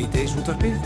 Svíteis 0.00 0.32
útvarpið, 0.32 0.76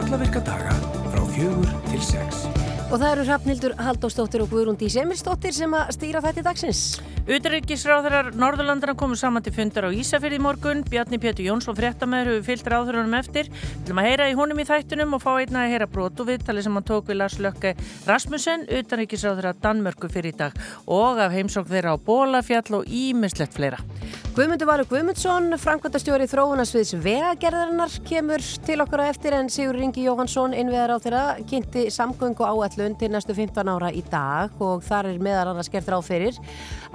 alla 0.00 0.16
virka 0.16 0.40
daga 0.40 0.72
frá 1.12 1.20
fjögur 1.34 1.72
til 1.90 1.98
sex. 2.00 2.46
Og 2.88 2.94
það 2.94 3.10
eru 3.10 3.24
Hrafnildur 3.26 3.74
Haldóstóttir 3.76 4.40
og 4.40 4.48
Guðrúndi 4.48 4.88
Semilstóttir 4.88 5.52
sem 5.52 5.74
að 5.76 5.90
stýra 5.98 6.22
þetta 6.24 6.46
dagsins. 6.46 6.80
Utryggisráðurar 7.28 8.30
Norðurlandana 8.32 8.94
komu 8.96 9.18
saman 9.20 9.44
til 9.44 9.52
fundar 9.52 9.84
á 9.84 9.90
Ísafjörði 9.92 10.40
í 10.40 10.44
morgun. 10.46 10.80
Bjarni 10.88 11.20
Pétur 11.20 11.50
Jónsson 11.50 11.76
fréttamaður 11.76 12.32
hefur 12.32 12.48
fyllt 12.48 12.72
ráðurunum 12.72 13.18
eftir. 13.20 13.52
Við 13.52 13.92
viljum 13.92 14.00
að 14.00 14.08
heyra 14.08 14.32
í 14.32 14.36
honum 14.40 14.64
í 14.64 14.68
þættunum 14.72 15.16
og 15.18 15.24
fá 15.26 15.30
einna 15.34 15.66
að 15.66 15.76
heyra 15.76 15.92
brotu 15.92 16.28
viðtali 16.32 16.64
sem 16.64 16.80
hann 16.80 16.88
tók 16.88 17.12
við 17.12 17.20
Lars 17.20 17.36
Lökke 17.44 17.76
Rasmussen, 18.08 18.64
utryggisráðurar 18.72 19.60
Danmörku 19.60 20.08
fyrir 20.08 20.32
í 20.32 20.40
dag 20.46 20.56
og 20.88 21.20
af 21.20 21.36
heimsók 21.36 21.68
þeirra 21.68 21.92
á 21.92 22.00
Bólafjall 22.00 22.80
og 22.80 22.88
ímislegt 22.88 23.52
fleira. 23.52 23.84
Guðmundur 24.32 24.64
Valur 24.64 24.86
Guðmundsson, 24.88 25.52
framkvæmtastjóri 25.60 26.24
þróunarsviðs 26.30 26.94
vegagerðarinnar, 27.04 27.92
kemur 28.08 28.40
til 28.64 28.78
okkar 28.80 29.02
á 29.04 29.12
eftir 29.12 29.34
en 29.36 29.50
Sigur 29.52 29.76
Ringi 29.76 30.06
Jóhansson, 30.06 30.54
innviðar 30.56 30.94
á 30.96 31.04
þeirra, 31.04 31.24
kynnti 31.50 31.82
samgöngu 31.92 32.46
áallun 32.48 32.96
til 32.96 33.10
næstu 33.12 33.36
15 33.36 33.68
ára 33.68 33.90
í 33.92 34.00
dag 34.08 34.56
og 34.56 34.80
þar 34.86 35.10
er 35.10 35.20
meðal 35.20 35.50
annars 35.50 35.68
gert 35.68 35.90
ráð 35.92 36.06
fyrir 36.06 36.38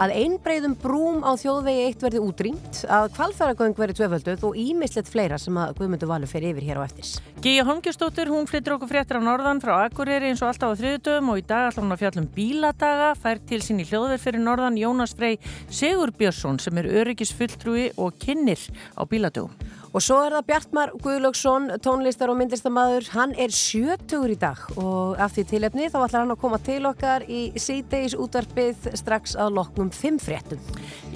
að 0.01 0.15
einbreyðum 0.17 0.73
brúm 0.81 1.21
á 1.21 1.37
þjóðvegi 1.37 1.83
eitt 1.85 2.07
verði 2.07 2.23
útrýmt, 2.25 2.81
að 2.89 3.11
kvalfæragöng 3.19 3.77
verði 3.77 3.99
tvöfölduð 3.99 4.47
og 4.49 4.57
ímislegt 4.57 5.13
fleira 5.13 5.37
sem 5.37 5.61
að 5.61 5.75
Guðmundur 5.77 6.09
Valur 6.09 6.33
fer 6.33 6.49
yfir 6.49 6.65
hér 6.65 6.81
á 6.81 6.89
eftir. 6.89 7.13
Gíja 7.45 7.67
Holmgjörnsdóttir, 7.69 8.33
hún 8.33 8.49
flyttir 8.49 8.73
okkur 8.73 8.89
fréttir 8.89 9.21
á 9.21 9.21
norðan 9.21 9.61
frá 9.61 9.75
Akureyri 9.83 10.31
eins 10.31 10.41
og 10.41 10.49
alltaf 10.49 10.73
á 10.73 10.77
þriðutöfum 10.81 11.33
og 11.33 11.41
í 11.41 11.45
dag 11.45 11.69
ætla 11.69 11.85
hún 11.85 11.93
að 11.93 12.01
fjallum 12.01 12.29
bíladaga, 12.33 13.13
fær 13.17 13.41
til 13.45 13.61
sín 13.61 13.81
í 13.81 13.87
hljóðverð 13.89 14.25
fyrir 14.25 14.41
norðan 14.41 14.81
Jónas 14.81 15.13
Frey 15.17 15.37
Sigur 15.69 16.13
Björnsson 16.17 16.57
sem 16.61 16.81
er 16.81 16.89
öryggisfulltrúi 17.27 17.91
og 17.97 18.13
kynir 18.19 18.59
á 18.95 19.03
bíladögum. 19.03 19.51
Og 19.97 20.03
svo 20.05 20.19
er 20.21 20.33
það 20.35 20.43
Bjartmar 20.45 20.91
Guðlöksson, 21.01 21.63
tónlistar 21.81 22.29
og 22.29 22.35
myndlistamæður, 22.37 23.07
hann 23.15 23.31
er 23.33 23.49
sjötugur 23.49 24.29
í 24.29 24.35
dag 24.37 24.59
og 24.77 25.17
af 25.17 25.31
því 25.33 25.45
tilefni 25.49 25.87
þá 25.89 25.95
ætlar 26.03 26.19
hann 26.19 26.33
að 26.35 26.41
koma 26.43 26.59
til 26.61 26.83
okkar 26.85 27.23
í 27.25 27.39
síðdeis 27.57 28.13
útvarpið 28.13 28.91
strax 28.99 29.33
að 29.41 29.55
loknum 29.57 29.89
fimm 29.89 30.19
fréttum. 30.21 30.61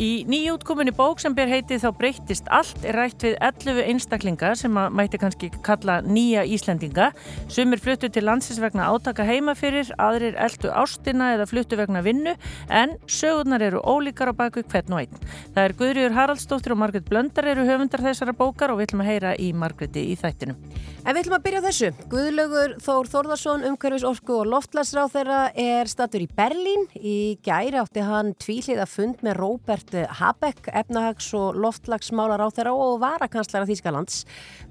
Í 0.01 0.23
nýjútkominni 0.25 0.95
bók 0.97 1.21
sem 1.21 1.35
ber 1.38 1.51
heitið 1.51 1.83
þá 1.83 1.88
breyttist 1.99 2.49
allt 2.49 2.88
er 2.88 2.97
rætt 2.97 3.21
við 3.21 3.35
11 3.38 3.83
einstaklinga 3.91 4.55
sem 4.57 4.81
að 4.81 4.97
mæti 4.97 5.21
kannski 5.21 5.51
kalla 5.61 5.99
nýja 6.01 6.47
Íslendinga. 6.49 7.11
Sumir 7.53 7.83
fluttu 7.85 8.09
til 8.09 8.25
landsins 8.25 8.63
vegna 8.63 8.89
átaka 8.89 9.27
heima 9.29 9.53
fyrir, 9.53 9.93
aðrir 10.01 10.39
eldu 10.41 10.73
ástina 10.73 11.35
eða 11.35 11.45
fluttu 11.51 11.77
vegna 11.77 12.01
vinnu 12.01 12.33
en 12.66 12.97
sögurnar 13.05 13.61
eru 13.61 13.85
ólíkar 13.85 14.33
á 14.33 14.39
baku 14.41 14.66
hvern 14.66 14.97
og 14.97 15.05
einn. 15.05 15.23
Það 15.53 15.63
er 15.67 15.77
Guðrjur 15.83 16.17
Haraldsdóttir 16.17 16.73
og 16.73 16.81
Margret 16.81 17.05
Blöndar 17.05 17.51
eru 17.53 17.69
höfundar 17.69 18.07
þessara 18.09 18.33
bókar 18.33 18.70
og 18.72 18.80
við 18.80 18.89
ætlum 18.89 19.03
að 19.03 19.09
heyra 19.11 19.31
í 19.39 19.52
Margreti 19.53 20.02
í 20.11 20.16
þættinu. 20.19 20.55
En 21.02 21.16
við 21.16 21.19
ætlum 21.23 21.36
að 21.38 21.44
byrja 21.45 21.61
þessu. 21.66 21.89
Guðlaugur 22.11 22.73
Þór 22.86 23.09
Þórðarsson, 23.11 23.66
umhverfis 23.69 24.05
orku 24.05 24.36
og 24.38 24.50
loftlagsráð 24.52 25.13
þeirra 25.16 25.39
er 25.58 25.89
statur 25.89 26.23
í 26.23 26.28
Berlín. 26.38 26.86
Í 26.95 27.17
gæri 27.45 27.80
átti 27.81 28.03
hann 28.05 28.33
tvíliða 28.41 28.86
fund 28.89 29.23
með 29.25 29.39
Róbert 29.39 29.95
Habeck, 30.19 30.69
efnahags- 30.69 31.31
og 31.38 31.58
loftlagsmálar 31.58 32.44
á 32.44 32.47
þeirra 32.53 32.73
og 32.78 33.00
varakanslara 33.02 33.69
Þýskalands. 33.69 34.23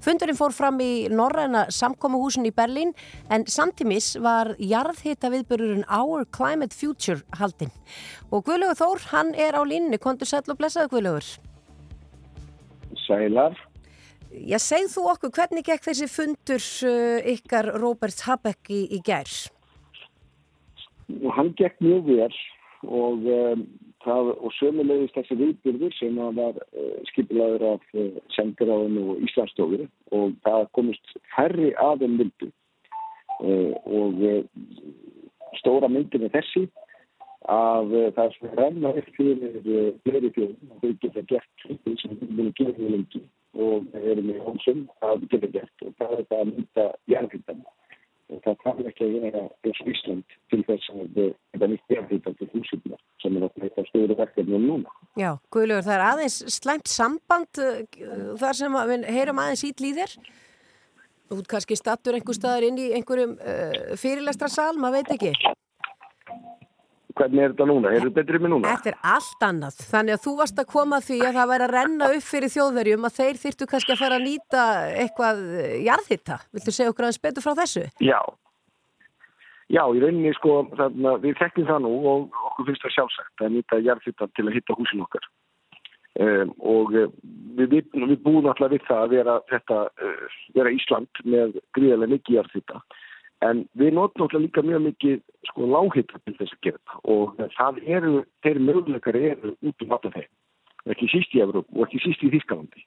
Fundurinn 0.03 0.39
fór 0.39 0.55
fram 0.55 0.79
í 0.83 1.09
Norræna 1.11 1.67
samkómuhúsin 1.71 2.47
í 2.47 2.55
Berlín 2.55 2.95
en 3.29 3.45
samtímis 3.45 4.13
var 4.21 4.55
jarðhita 4.59 5.31
viðbörurinn 5.33 5.87
Our 5.91 6.25
Climate 6.31 6.75
Future 6.75 7.21
haldinn. 7.39 7.73
Og 8.31 8.45
Guðlaugur 8.47 8.79
Þór, 8.79 9.07
hann 9.11 9.35
er 9.35 9.59
á 9.59 9.61
línni. 9.67 9.99
Kondur 10.01 10.29
sæl 10.29 10.45
og 10.47 10.57
blessaðu 10.59 10.95
Guðlaugur. 10.95 11.27
Sælar. 13.07 13.59
Já, 14.31 14.55
segð 14.63 14.93
þú 14.93 15.01
okkur, 15.11 15.31
hvernig 15.35 15.65
gekk 15.67 15.89
þessi 15.89 16.07
fundur 16.07 16.63
uh, 16.87 17.17
ykkar 17.33 17.67
Róbert 17.81 18.21
Habeck 18.23 18.69
í, 18.71 18.85
í 18.95 18.99
gær? 19.03 19.27
Hann 21.35 21.51
gekk 21.59 21.81
mjög 21.83 22.07
vel 22.07 22.37
og, 22.87 23.25
um, 23.27 23.65
og 24.07 24.53
sömulegist 24.55 25.17
þessi 25.17 25.35
viðbyrður 25.41 25.97
sem 25.97 26.21
var 26.37 26.61
uh, 26.61 26.93
skipilaður 27.09 27.65
af 27.73 27.83
uh, 27.91 28.21
sendiráðinu 28.37 29.03
og 29.11 29.25
Íslandsstofur 29.27 29.83
og 30.15 30.39
það 30.47 30.63
komist 30.79 31.13
færri 31.35 31.73
aðein 31.83 32.15
vildu 32.21 32.47
uh, 33.43 33.75
og 33.83 34.23
stóra 35.59 35.91
myndin 35.91 36.29
er 36.29 36.35
þessi 36.37 36.69
að 37.51 37.91
það 38.15 38.23
er 38.23 38.33
svona 38.37 38.57
renna 38.61 38.95
upp 38.95 39.13
fyrir 39.17 39.61
fleiri 40.05 40.29
fjóðum 40.37 40.71
og 40.71 40.83
þau 40.85 40.91
geta 41.03 41.27
gert 41.27 41.63
hluti 41.65 41.99
sem 41.99 42.15
við 42.15 42.35
viljum 42.37 42.51
gera 42.55 42.75
mjög 42.79 42.91
lengi 42.95 43.23
og 43.57 43.95
erum 43.99 44.31
í 44.31 44.39
hómsum 44.39 44.87
að 45.05 45.27
geta 45.31 45.51
gert. 45.55 45.85
Og 45.85 45.95
það 45.99 46.17
er 46.17 46.27
það 46.29 46.41
að 46.41 46.51
mynda 46.51 46.87
jærhýttan 47.11 47.63
og 48.31 48.39
það 48.45 48.59
kann 48.61 48.85
ekki 48.87 49.07
að 49.07 49.15
vera 49.25 49.41
eins 49.67 49.79
og 49.83 49.89
Ísland 49.91 50.35
til 50.51 50.61
þess 50.67 50.91
að 50.93 51.17
þetta 51.17 51.67
nýtt 51.71 51.95
jærhýttan 51.95 52.37
til 52.39 52.47
húsipna 52.53 52.99
sem 53.19 53.35
er 53.35 53.47
okkur 53.47 53.65
eitthvað 53.67 53.89
stóru 53.89 54.15
verkefni 54.21 54.55
um 54.55 54.67
núna. 54.69 54.93
Já, 55.19 55.33
Guðlaugur, 55.51 55.83
það 55.87 55.97
er 55.97 56.05
aðeins 56.05 56.37
slæmt 56.55 56.87
samband 56.91 57.59
uh, 57.59 57.81
þar 58.39 58.61
sem 58.61 58.79
að 58.79 58.93
við 58.93 59.11
heyrum 59.17 59.43
aðeins 59.43 59.65
ít 59.67 59.83
líðir 59.83 60.15
Þú 61.31 61.37
ert 61.39 61.47
kannski 61.47 61.77
stattur 61.79 62.17
einhver 62.17 62.35
staðar 62.35 62.65
inn 62.67 62.79
í 62.81 62.89
einhverjum 62.97 63.37
uh, 63.39 63.93
fyrirlestra 63.99 64.49
sal, 64.51 64.73
maður 64.75 64.99
veit 64.99 65.13
ekki 65.15 65.31
Hvernig 67.17 67.43
er 67.43 67.53
þetta 67.53 67.67
núna? 67.67 67.91
Er 67.91 68.03
þetta 68.05 68.17
betri 68.19 68.39
með 68.39 68.53
núna? 68.53 68.73
Þetta 68.75 68.91
er 68.91 68.99
allt 69.13 69.45
annað. 69.47 69.79
Þannig 69.91 70.15
að 70.15 70.21
þú 70.25 70.35
varst 70.37 70.61
að 70.61 70.69
koma 70.71 70.99
því 71.03 71.17
að 71.27 71.39
það 71.39 71.49
væri 71.51 71.65
að 71.65 71.73
renna 71.75 72.11
upp 72.15 72.27
fyrir 72.27 72.53
þjóðverjum 72.53 73.07
að 73.07 73.17
þeir 73.17 73.41
þyrtu 73.41 73.67
kannski 73.71 73.95
að 73.95 74.03
fara 74.03 74.19
að 74.19 74.27
nýta 74.27 74.67
eitthvað 75.01 75.41
jarðhitta. 75.87 76.37
Viltu 76.55 76.75
segja 76.75 76.93
okkur 76.93 77.07
aðeins 77.07 77.23
betur 77.25 77.45
frá 77.45 77.53
þessu? 77.61 77.83
Já. 78.03 78.19
Já, 79.71 79.85
í 79.87 80.01
rauninni 80.03 80.33
sko, 80.35 80.55
þarna, 80.75 81.13
við 81.23 81.37
þekkjum 81.39 81.67
það 81.69 81.85
nú 81.85 81.91
og 82.11 82.41
okkur 82.49 82.67
finnst 82.67 82.83
það 82.83 82.95
sjálfsagt 82.97 83.43
að 83.45 83.53
nýta 83.55 83.79
jarðhitta 83.79 84.27
til 84.35 84.47
að 84.47 84.57
hitta 84.57 84.75
húsin 84.75 85.03
okkar. 85.05 85.29
Um, 86.19 86.49
og 86.67 86.89
við, 86.91 87.13
við, 87.55 87.77
við 87.95 88.17
búum 88.19 88.49
alltaf 88.51 88.73
við 88.73 88.83
það 88.83 89.05
að 89.05 89.13
vera, 89.15 89.35
þetta, 89.47 89.77
uh, 89.87 90.33
vera 90.57 90.73
Ísland 90.75 91.21
með 91.23 91.55
gríðarlega 91.77 92.13
mikið 92.17 92.35
jarðhitta. 92.35 92.81
En 93.41 93.63
við 93.77 93.95
notum 93.97 94.27
alltaf 94.27 94.41
líka 94.43 94.61
mjög 94.61 94.83
mikið 94.85 95.19
sko 95.49 95.67
lághita 95.71 96.19
til 96.21 96.35
þess 96.37 96.55
að 96.55 96.65
gera 96.67 96.99
og 97.09 97.39
það 97.55 97.79
eru, 97.97 98.13
þeir 98.45 98.59
möguleikar 98.67 99.17
eru 99.17 99.53
út 99.57 99.85
um 99.85 99.95
alltaf 99.95 100.13
þeim, 100.13 100.31
ekki 100.93 101.09
síst 101.09 101.33
í 101.33 101.41
Evróp 101.41 101.69
og 101.73 101.87
ekki 101.87 102.01
síst 102.03 102.25
í 102.27 102.29
Þískalandi. 102.35 102.85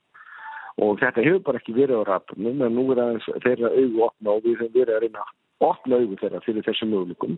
Og 0.85 0.99
þetta 1.03 1.23
hefur 1.27 1.43
bara 1.49 1.61
ekki 1.63 1.75
verið 1.75 2.03
á 2.03 2.09
ratunum 2.11 2.63
en 2.67 2.75
nú 2.79 2.87
er 2.95 3.03
aðeins 3.03 3.27
þeirra 3.47 3.73
auðu 3.75 4.05
opna 4.07 4.35
og 4.35 4.47
við 4.47 4.61
höfum 4.61 4.77
verið 4.79 4.95
að 4.95 5.05
reyna 5.05 5.27
opna 5.63 6.01
auðu 6.01 6.21
þeirra 6.23 6.43
fyrir 6.47 6.67
þessum 6.67 6.95
möguleikum 6.95 7.37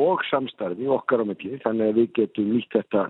og 0.00 0.24
samstarfi 0.28 0.88
okkar 0.88 1.24
á 1.24 1.28
milli 1.28 1.60
þannig 1.64 1.88
að 1.88 1.98
við 2.00 2.12
getum 2.20 2.52
nýtt 2.52 2.76
þetta 2.76 3.06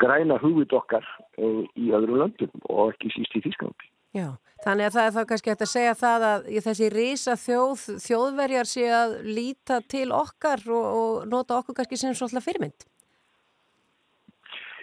græna 0.00 0.38
hugvit 0.40 0.72
okkar 0.76 1.08
í 1.38 1.92
öðrum 1.92 2.20
löndum 2.24 2.68
og 2.68 2.92
ekki 2.92 3.12
síst 3.16 3.36
í 3.36 3.44
Þískalandi. 3.48 3.91
Já, 4.12 4.26
þannig 4.60 4.86
að 4.86 4.96
það 4.96 5.06
er 5.06 5.12
þá 5.14 5.22
kannski 5.28 5.50
hægt 5.52 5.62
að 5.64 5.72
segja 5.72 5.92
það 5.96 6.24
að 6.28 6.48
þessi 6.66 6.88
risa 6.92 7.36
þjóð, 7.40 7.84
þjóðverjar 8.04 8.68
sé 8.68 8.88
að 8.92 9.14
líta 9.24 9.78
til 9.88 10.08
okkar 10.12 10.64
og, 10.68 10.88
og 11.00 11.28
nota 11.32 11.60
okkur 11.62 11.78
kannski 11.78 12.00
sem 12.00 12.16
svolítið 12.18 12.44
fyrirmynd. 12.44 12.84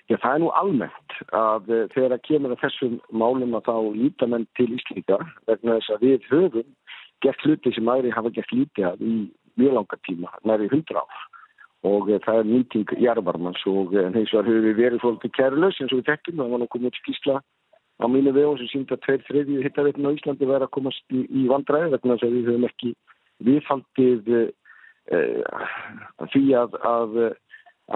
Já, 0.09 0.15
það 0.17 0.31
er 0.31 0.41
nú 0.41 0.49
almennt 0.57 1.17
að 1.37 1.67
þegar 1.93 2.15
að 2.15 2.23
kemur 2.25 2.55
að 2.55 2.63
þessum 2.63 2.95
málum 3.13 3.53
að 3.59 3.67
þá 3.67 3.75
líta 3.99 4.29
menn 4.31 4.47
til 4.57 4.71
Íslíka 4.73 5.19
vegna 5.45 5.77
þess 5.77 5.93
að 5.93 6.05
við 6.07 6.25
höfum 6.31 6.71
gert 7.21 7.45
hluti 7.45 7.73
sem 7.75 7.91
aðri 7.93 8.15
hafa 8.15 8.33
gert 8.33 8.55
lítið 8.55 8.87
að 8.89 9.03
í 9.05 9.13
mjög 9.59 9.75
langar 9.77 10.01
tíma, 10.07 10.33
næri 10.49 10.71
hundra 10.71 11.03
ár. 11.05 11.21
Og 11.85 12.09
það 12.25 12.41
er 12.41 12.49
nýting 12.49 12.97
jarvarmans 12.99 13.61
og 13.69 13.93
eins 13.93 14.33
og 14.33 14.41
það 14.41 14.49
hefur 14.49 14.79
verið 14.81 15.03
svolítið 15.03 15.35
kærleus 15.37 15.77
eins 15.77 15.93
og 15.93 16.01
við 16.01 16.09
tekjum, 16.09 16.41
það 16.41 16.53
var 16.55 16.63
nokkuð 16.63 16.85
mjög 16.87 16.99
skísla 17.03 17.37
á 17.99 18.05
mínu 18.07 18.33
vegum 18.33 18.57
sem 18.59 18.69
sínda 18.71 18.97
tveir 19.03 19.23
þriðju 19.27 19.63
hittaveitinu 19.65 20.11
á 20.11 20.15
Íslandi 20.15 20.47
verið 20.47 20.67
að 20.67 20.75
komast 20.77 21.03
í, 21.11 21.25
í 21.27 21.47
vandræði 21.51 21.93
vegna 21.95 22.15
þess 22.15 22.27
að 22.27 22.35
við 22.35 22.49
höfum 22.49 22.67
ekki 22.69 22.93
viðfaldið 23.47 24.31
uh, 24.39 25.67
því 26.31 26.43
að, 26.61 26.77
að, 26.93 27.17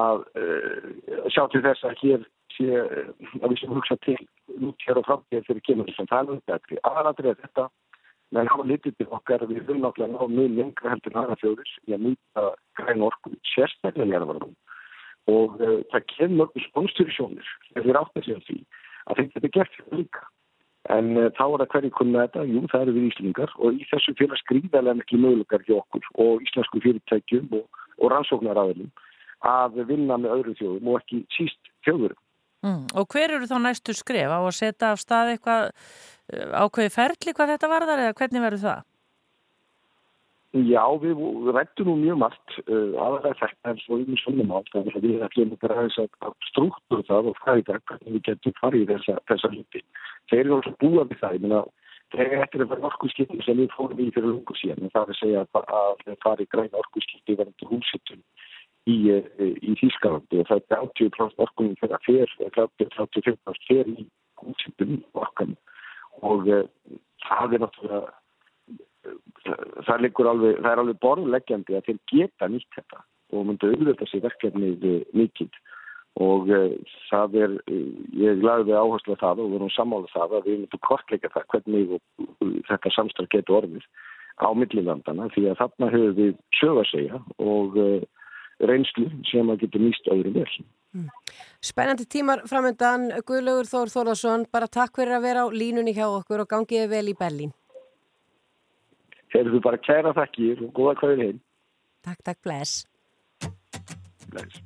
að 0.05 0.25
uh, 0.43 1.29
sjá 1.31 1.43
til 1.53 1.63
þess 1.67 1.87
að 1.87 2.03
hér 2.03 2.27
sé 2.53 2.67
að 2.83 3.47
við 3.47 3.61
sem 3.61 3.73
hugsa 3.73 3.97
til 4.05 4.19
út 4.67 4.85
hér 4.85 4.99
og 4.99 5.07
framtíð 5.07 5.47
fyrir 5.47 5.65
kemur 5.65 5.95
sem 5.95 6.09
það 6.11 6.35
er 6.35 6.43
betri. 6.51 6.81
Aðalatrið 6.85 7.31
er 7.31 7.41
þetta 7.45 7.69
menn 8.33 8.49
hafa 8.49 8.67
litið 8.67 8.97
til 8.97 9.09
okkar 9.13 9.45
við 9.47 9.61
höfum 9.61 9.81
náttúrulega 9.83 10.13
ná 10.13 10.35
mjög 10.35 10.55
lengra 10.57 10.93
heldur 10.93 11.17
aðra 11.21 11.39
fjóðis 11.41 11.73
í 11.87 11.95
að 11.95 12.05
nýta 12.07 12.45
græn 12.79 13.05
orku 13.07 13.33
sérstaklega 13.53 14.09
njárvarðum 14.09 14.55
og 15.31 15.59
uh, 15.61 15.79
það 15.93 16.07
kemur 16.15 16.39
mörgum 16.41 16.65
spónstyrjusjónir 16.67 17.51
ef 17.77 17.85
við 17.85 17.99
áttum 17.99 18.25
sig 18.25 18.35
á 18.35 18.41
því 18.47 18.57
að 19.09 19.21
þetta 19.21 19.43
er 19.43 19.53
gert 19.57 19.79
líka. 19.91 20.25
En 20.91 21.13
uh, 21.15 21.29
þá 21.37 21.43
er 21.45 21.63
það 21.63 21.69
hverju 21.73 21.93
kunna 21.99 22.25
þetta? 22.25 22.45
Jú, 22.49 22.65
það 22.71 22.85
eru 22.85 22.95
við 22.97 23.07
Íslingar 23.11 23.55
og 23.59 23.79
í 23.79 23.87
þessu 23.91 24.15
fyrir 24.19 24.41
skrýðarlega 24.41 24.99
miklu 24.99 25.21
möguleikar 25.23 25.65
hjá 25.67 25.77
okkur 25.79 26.09
og 26.25 26.43
íslensku 26.47 26.83
fyrirtækjum 26.83 27.57
og, 27.59 27.81
og 27.99 28.13
rannsóknaræðilum 28.13 28.91
að 29.43 29.81
vinna 29.87 30.17
með 30.19 30.37
öðru 30.37 30.55
þjóðum 30.59 30.89
og 30.91 31.01
ekki 31.01 31.23
síst 31.35 31.71
þjóðurum. 31.87 32.19
Mm. 32.63 32.83
Og 32.95 33.07
hver 33.11 33.33
eru 33.35 33.47
þá 33.47 33.57
næstu 33.59 33.95
skref 33.95 34.31
á 34.31 34.39
að 34.39 34.55
setja 34.55 34.93
af 34.93 35.01
stað 35.01 35.33
eitthvað 35.33 35.71
ákveði 36.63 36.93
ferli 36.93 37.33
hvað 37.35 37.55
þetta 37.55 37.71
varðar 37.71 38.03
eða 38.05 38.17
hvernig 38.19 38.43
verður 38.45 38.63
það? 38.63 38.85
Já, 40.53 40.83
við 41.01 41.17
rættum 41.55 41.87
nú 41.89 41.93
mjög 41.97 42.17
margt 42.21 42.57
uh, 42.67 42.93
aðalega 43.01 43.39
þetta 43.39 43.71
er 43.71 43.79
svo 43.81 43.97
yfir 44.03 44.19
svona 44.21 44.43
mál 44.45 44.67
þannig 44.69 44.97
að 44.99 45.07
við 45.07 45.23
ætlum 45.25 45.55
bara 45.63 45.79
aðeins 45.81 45.97
að 46.03 46.35
struktúra 46.51 47.07
það 47.07 47.29
og 47.31 47.39
hvað 47.41 47.61
í 47.61 47.65
dag 47.69 47.87
hvernig 47.89 48.13
við 48.17 48.25
getum 48.27 48.55
farið 48.59 48.83
í 48.83 48.89
þessa, 48.91 49.15
þessa 49.31 49.51
hluti. 49.55 49.81
Þeir 50.29 50.43
eru 50.43 50.55
alltaf 50.59 50.77
búið 50.83 51.09
við 51.09 51.23
það, 51.23 51.33
ég 51.33 51.45
meina 51.47 51.63
þegar 52.13 52.43
þetta 52.43 52.59
er 52.59 52.65
að 52.65 52.71
vera 52.75 52.89
orkuskipting 52.91 53.43
sem 53.47 53.59
við 53.63 53.73
fórum 53.73 54.03
í 54.03 54.09
fyrir 54.13 54.29
lungu 54.29 54.57
síðan 54.59 54.85
en 54.85 54.93
það 54.93 55.03
er 55.03 55.13
að 55.15 55.19
segja 55.23 55.43
að 55.43 55.69
það 55.73 56.17
fari 56.27 56.49
græna 56.53 56.81
orkuskipting 56.83 57.39
verðandi 57.39 57.69
húsittum 57.71 58.21
í, 58.85 58.97
í 59.09 59.75
Þýskalandi 59.81 60.41
og 60.43 60.49
það 60.51 60.61
er 60.61 60.83
80% 60.85 61.45
orkunum 61.47 61.77
fyrir 61.81 61.97
að 61.97 62.05
fer, 62.05 62.35
35% 62.59 63.63
fer 63.65 63.89
í 63.89 64.05
húsittum 64.43 64.99
orkan 65.17 65.55
og 66.21 66.45
uh, 66.45 66.67
það 67.25 67.57
er 67.57 67.65
náttúrulega 67.65 68.11
það, 69.87 70.07
alveg, 70.33 70.57
það 70.61 70.71
er 70.71 70.81
alveg 70.83 71.01
borðleggjandi 71.03 71.77
að 71.77 71.89
þeir 71.89 71.99
geta 72.11 72.49
nýtt 72.51 72.77
þetta 72.77 73.03
og 73.33 73.45
myndu 73.49 73.71
auðvitað 73.73 74.11
sér 74.11 74.25
verkefnið 74.27 74.89
mikið 75.17 75.61
og 76.21 76.49
uh, 76.53 76.73
það 77.09 77.37
er, 77.41 77.53
ég 78.21 78.43
lagði 78.45 78.75
áherslu 78.77 79.15
að 79.15 79.23
það 79.23 79.43
og 79.43 79.47
við 79.47 79.59
erum 79.59 79.71
sammálað 79.73 80.11
það 80.13 80.35
að 80.37 80.49
við 80.49 80.59
myndum 80.61 80.83
kortleika 80.85 81.31
það 81.33 81.47
hvernig 81.53 81.95
þetta 82.69 82.93
samstarf 82.93 83.31
getur 83.33 83.61
orðið 83.63 83.87
á 84.37 84.49
millilandana 84.57 85.29
því 85.33 85.47
að 85.49 85.59
þarna 85.61 85.89
höfum 85.93 86.15
við 86.19 86.35
sög 86.59 86.83
að 86.83 86.91
segja 86.91 87.23
og 87.41 87.81
uh, 87.81 88.05
reynslu 88.61 89.09
sem 89.31 89.49
að 89.49 89.65
getur 89.65 89.83
nýst 89.87 90.13
öðrum 90.13 90.37
vel. 90.37 90.65
Mm. 90.93 91.09
Spennandi 91.63 92.05
tímar 92.05 92.43
framöndan, 92.49 93.09
Guðlaugur 93.25 93.65
Þór 93.65 93.89
Þórðarsson, 93.89 94.45
bara 94.53 94.69
takk 94.69 94.99
fyrir 94.99 95.17
að 95.17 95.25
vera 95.25 95.45
á 95.45 95.47
línunni 95.49 95.95
hjá 95.97 96.05
okkur 96.05 96.45
og 96.45 96.51
gangiði 96.53 96.91
vel 96.91 97.07
í 97.09 97.17
Berlín. 97.17 97.53
Þeir 99.33 99.47
eru 99.49 99.59
bara 99.65 99.79
kæra 99.81 100.11
þakkir 100.13 100.59
og 100.61 100.75
góða 100.77 100.91
hverju 100.99 101.23
heim. 101.25 101.37
Takk, 102.05 102.19
takk, 102.21 102.37
bless. 102.45 102.85
Bless. 104.29 104.61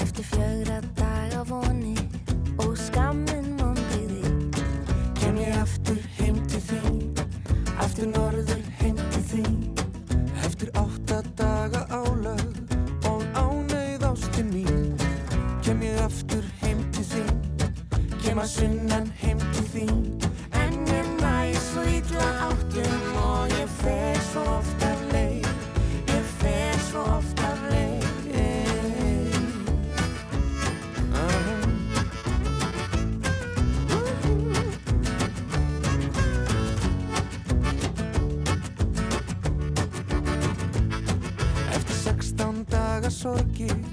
Eftir 0.00 0.24
fjögra 0.32 0.80
daga 0.96 1.44
voni 1.52 1.98
og 2.56 2.72
skammin 2.86 3.52
vonbiði 3.60 4.34
kem 5.20 5.44
ég 5.44 5.60
aftur 5.60 6.00
heim 6.16 6.40
til 6.48 6.64
þín, 6.72 7.00
aftur 7.76 8.14
norður 8.14 8.29
kem 18.40 18.46
að 18.46 18.52
sunnan 18.56 19.08
heim 19.20 19.40
til 19.52 19.64
þín 19.68 19.98
en 20.56 20.76
ég 20.88 21.08
næ 21.20 21.52
svo 21.60 21.82
illa 21.84 22.28
áttum 22.46 23.18
og 23.20 23.52
ég 23.52 23.68
fer 23.82 24.16
svo 24.30 24.44
ofta 24.54 24.94
leið 25.12 25.44
ég 26.08 26.30
fer 26.40 26.80
svo 26.86 27.04
ofta 27.18 27.52
leið 27.68 28.32
ah. 31.20 31.68
Eftir 41.76 41.96
sextán 42.06 42.64
daga 42.72 43.10
sorgir 43.12 43.89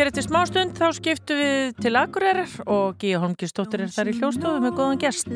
hér 0.00 0.08
eftir 0.08 0.24
smástund 0.24 0.78
þá 0.78 0.86
skiptum 0.96 1.36
við 1.36 1.74
til 1.84 1.90
Akureyrar 2.00 2.52
og 2.72 2.94
Gíja 3.02 3.20
Holmgistóttir 3.20 3.82
er 3.84 3.90
þar 3.92 4.08
í 4.08 4.14
hljóstofu 4.16 4.62
með 4.64 4.78
góðan 4.78 5.00
gest. 5.02 5.28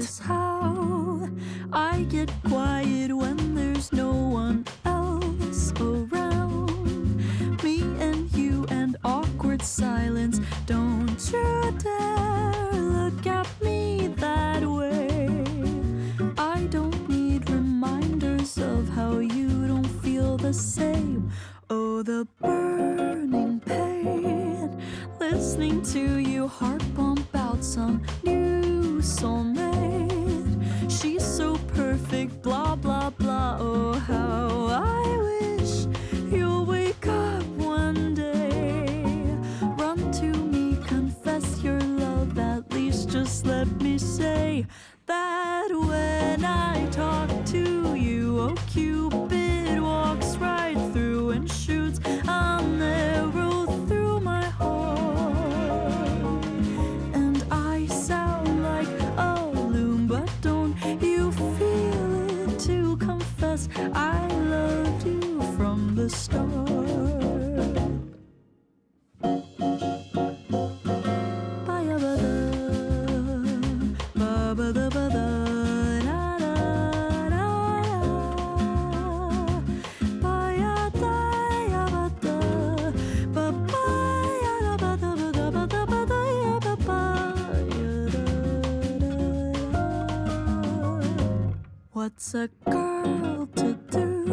What's 92.04 92.34
a 92.34 92.50
girl 92.68 93.46
to 93.56 93.72
do? 93.90 94.26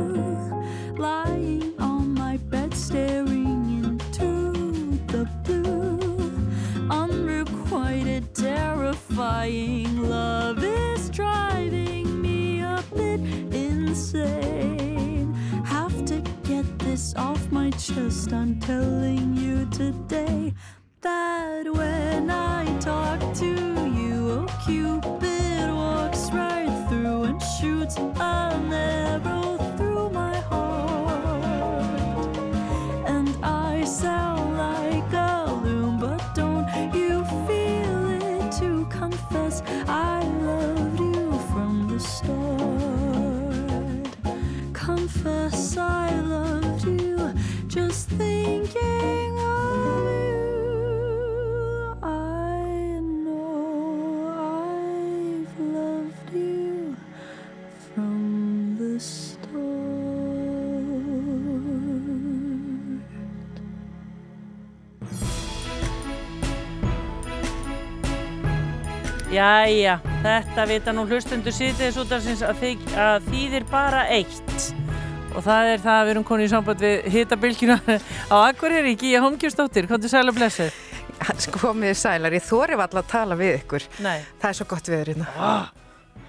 Lying 0.98 1.74
on 1.80 2.14
my 2.14 2.36
bed, 2.36 2.74
staring 2.74 3.64
into 3.82 5.00
the 5.08 5.24
blue. 5.46 6.34
Unrequited, 6.90 8.36
terrifying 8.36 10.10
love 10.10 10.62
is 10.62 11.10
driving 11.12 12.22
me 12.22 12.60
a 12.60 12.84
bit 12.94 13.22
insane. 13.54 15.34
Have 15.64 16.04
to 16.08 16.20
get 16.44 16.66
this 16.80 17.16
off 17.16 17.42
my 17.54 17.70
chest. 17.70 18.34
I'm 18.34 18.60
telling 18.60 19.34
you 19.34 19.66
today 19.70 20.41
Jæja, 69.92 70.00
þetta 70.24 70.64
vita 70.70 70.92
nú 70.96 71.04
hlustundur 71.10 71.52
síðdeis 71.52 71.98
út 72.00 72.12
af 72.16 72.22
sinns 72.24 72.40
að, 72.48 72.62
þið, 72.62 72.84
að 72.96 73.26
þýðir 73.28 73.64
bara 73.68 74.04
eitt 74.14 74.54
og 75.36 75.44
það 75.44 75.72
er 75.74 75.82
það 75.84 75.98
að 75.98 76.06
við 76.06 76.12
erum 76.14 76.26
konið 76.28 76.46
í 76.46 76.52
samband 76.52 76.84
við 76.86 77.10
hitabilgjuna 77.12 77.76
á 78.32 78.36
Akureyri, 78.46 78.94
Gíja 79.00 79.20
Holmgjörnsdóttir, 79.26 79.90
hvað 79.90 80.08
er 80.08 80.14
sæl 80.14 80.24
að 80.32 80.38
blessu? 80.38 80.68
Sko 81.44 81.74
með 81.76 81.98
sælar, 82.00 82.36
ég 82.40 82.46
þóri 82.48 82.78
valla 82.80 83.04
að 83.04 83.10
tala 83.12 83.38
við 83.40 83.58
ykkur. 83.60 83.88
Nei, 84.06 84.22
Það 84.42 84.48
er 84.54 84.58
svo 84.62 84.68
gott 84.72 84.88
við 84.92 85.04
hérna. 85.12 85.28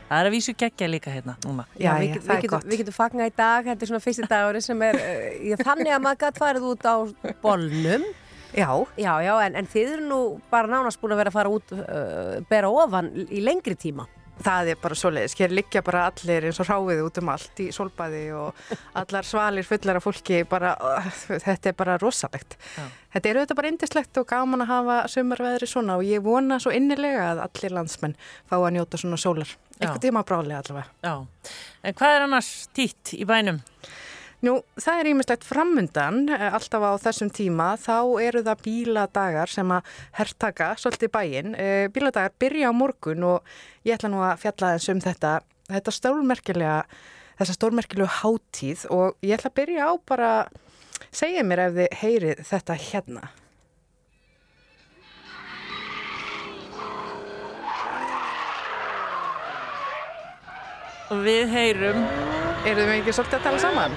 það 0.09 0.19
er 0.19 0.29
að 0.29 0.35
vísu 0.35 0.55
geggja 0.59 0.89
líka 0.91 1.15
hérna 1.15 1.37
núna. 1.47 1.65
Já, 1.79 1.95
við, 2.03 2.17
já, 2.17 2.19
það 2.19 2.27
við, 2.27 2.35
er 2.35 2.43
getum, 2.43 2.57
gott. 2.57 2.67
við 2.73 2.83
getum 2.83 2.97
fagnað 2.99 3.31
í 3.31 3.35
dag, 3.39 3.71
þetta 3.71 3.87
er 3.87 3.93
svona 3.93 4.03
fyrsti 4.09 4.29
dagur 4.35 4.61
sem 4.67 4.83
er 4.91 5.01
já, 5.53 5.57
þannig 5.63 5.95
að 5.95 6.03
maður 6.09 6.21
gætt 6.27 6.43
farið 6.43 6.69
út 6.73 6.91
á 6.91 6.95
bolnum 7.47 8.11
Já, 8.53 8.69
já, 9.01 9.13
já, 9.25 9.35
en, 9.47 9.55
en 9.57 9.69
þið 9.73 9.95
eru 9.97 10.09
nú 10.09 10.23
bara 10.53 10.69
nánast 10.69 11.01
búin 11.01 11.15
að 11.15 11.23
vera 11.23 11.33
að 11.33 11.39
fara 11.39 11.53
út 11.53 11.73
uh, 11.77 12.43
bera 12.51 12.69
ofan 12.69 13.09
í 13.29 13.41
lengri 13.45 13.79
tíma 13.81 14.09
það 14.43 14.73
er 14.73 14.81
bara 14.83 14.97
svoleiðis. 14.99 15.35
Hér 15.39 15.55
liggja 15.55 15.83
bara 15.85 16.07
allir 16.11 16.47
eins 16.49 16.61
og 16.63 16.69
ráfið 16.69 17.03
út 17.05 17.21
um 17.21 17.31
allt 17.33 17.63
í 17.63 17.69
solbæði 17.75 18.23
og 18.37 18.63
allar 19.01 19.29
svalir 19.29 19.67
fullar 19.67 20.01
af 20.01 20.07
fólki. 20.07 20.43
Bara, 20.49 20.75
uh, 20.77 21.09
þetta 21.31 21.73
er 21.73 21.77
bara 21.79 21.99
rosalegt. 22.03 22.57
Já. 22.77 22.87
Þetta 23.13 23.29
er 23.29 23.41
auðvitað 23.41 23.61
bara 23.61 23.73
indislegt 23.73 24.21
og 24.23 24.29
gaman 24.31 24.65
að 24.65 24.73
hafa 24.73 25.01
sömurveðri 25.13 25.69
svona 25.69 25.99
og 26.01 26.07
ég 26.09 26.25
vona 26.25 26.59
svo 26.63 26.73
innilega 26.75 27.33
að 27.33 27.43
allir 27.47 27.77
landsmenn 27.77 28.17
fá 28.49 28.57
að 28.59 28.71
njóta 28.79 29.01
svona 29.01 29.21
sólar. 29.21 29.53
Eitthvað 29.83 30.05
tíma 30.07 30.23
brálega 30.27 30.63
allavega. 30.63 30.89
Já, 31.03 31.53
en 31.83 31.99
hvað 31.99 32.17
er 32.17 32.25
annars 32.29 32.51
títt 32.77 33.13
í 33.19 33.27
bænum? 33.29 33.59
Nú, 34.43 34.57
það 34.75 34.99
er 34.99 35.09
ímislegt 35.13 35.45
framundan, 35.47 36.25
eh, 36.35 36.49
alltaf 36.51 36.83
á 36.83 36.99
þessum 36.99 37.29
tíma, 37.31 37.77
þá 37.79 38.19
eru 38.19 38.41
það 38.43 38.63
bíladagar 38.65 39.47
sem 39.49 39.69
að 39.71 39.85
herrtaka 40.19 40.73
svolítið 40.75 41.13
bæinn. 41.15 41.55
Eh, 41.55 41.87
Bíladagar 41.87 42.33
byrja 42.41 42.71
á 42.71 42.73
morgun 42.75 43.23
og 43.23 43.45
ég 43.87 43.95
ætla 43.95 44.11
nú 44.11 44.19
að 44.19 44.41
fjalla 44.43 44.73
eins 44.75 44.89
um 44.89 44.99
þetta, 44.99 45.43
þetta 45.71 45.93
stórmerkilega, 45.95 46.83
þessa 47.39 47.55
stórmerkilegu 47.55 48.09
hátíð 48.19 48.91
og 48.91 49.15
ég 49.23 49.39
ætla 49.39 49.51
að 49.53 49.59
byrja 49.63 49.87
á 49.87 49.93
bara, 50.05 50.49
segja 51.13 51.45
mér 51.45 51.69
ef 51.69 51.73
þið 51.79 51.89
heyrið 52.03 52.43
þetta 52.43 52.75
hérna. 52.75 53.31
Og 61.13 61.19
við 61.23 61.47
heyrum, 61.47 62.09
Eru 62.63 62.85
þið 62.87 62.93
ekki 62.95 63.13
svolítið 63.17 63.41
að 63.41 63.47
tala 63.49 63.59
saman? 63.59 63.95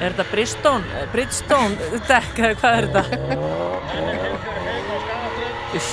Er 0.00 0.14
þetta 0.14 0.24
Bristone, 0.30 1.02
Bridgestone 1.12 1.74
dekk 2.08 2.40
eða 2.44 2.54
hvað 2.60 2.78
er 2.78 2.86
þetta? 2.94 3.04
Uff. 5.76 5.90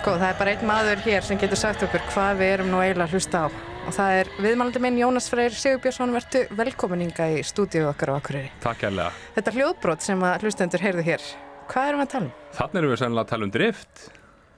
Sko, 0.00 0.14
það 0.16 0.30
er 0.30 0.36
bara 0.38 0.52
einn 0.54 0.68
maður 0.68 1.02
hér 1.04 1.24
sem 1.26 1.40
getur 1.40 1.58
sagt 1.60 1.82
okkur 1.84 2.00
hvað 2.14 2.38
við 2.38 2.52
erum 2.54 2.70
nú 2.72 2.78
eiginlega 2.80 3.04
að 3.04 3.16
hlusta 3.18 3.42
á. 3.44 3.46
Og 3.88 3.92
það 3.96 4.14
er 4.20 4.30
viðmælandi 4.40 4.80
minn 4.84 5.00
Jónas 5.00 5.28
Freyr 5.32 5.52
Sigurbjörnsson, 5.56 6.14
vertu 6.14 6.44
velkominninga 6.56 7.26
í 7.34 7.42
stúdíu 7.44 7.88
okkar 7.90 8.14
á 8.14 8.20
Akureyri. 8.20 8.52
Takk 8.64 8.86
hérlega. 8.86 9.10
Þetta 9.36 9.54
hljóðbrot 9.56 10.06
sem 10.06 10.24
að 10.24 10.46
hlustendur 10.46 10.84
heyrðu 10.84 11.04
hér, 11.10 11.26
hvað 11.72 11.90
erum 11.90 12.00
við 12.00 12.08
að 12.08 12.14
tala 12.14 12.30
um? 12.30 12.32
Þannig 12.60 12.80
erum 12.80 12.94
við 12.94 13.02
sennilega 13.02 13.26
að 13.26 13.30
tala 13.34 13.48
um 13.48 13.54
drift. 13.58 14.08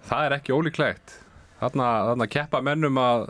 Það 0.09 0.25
er 0.29 0.35
ekki 0.39 0.55
ólíklegt. 0.57 1.19
Þarna, 1.63 1.89
þarna 2.11 2.27
keppa 2.33 2.61
mennum 2.67 2.99
að 2.99 3.29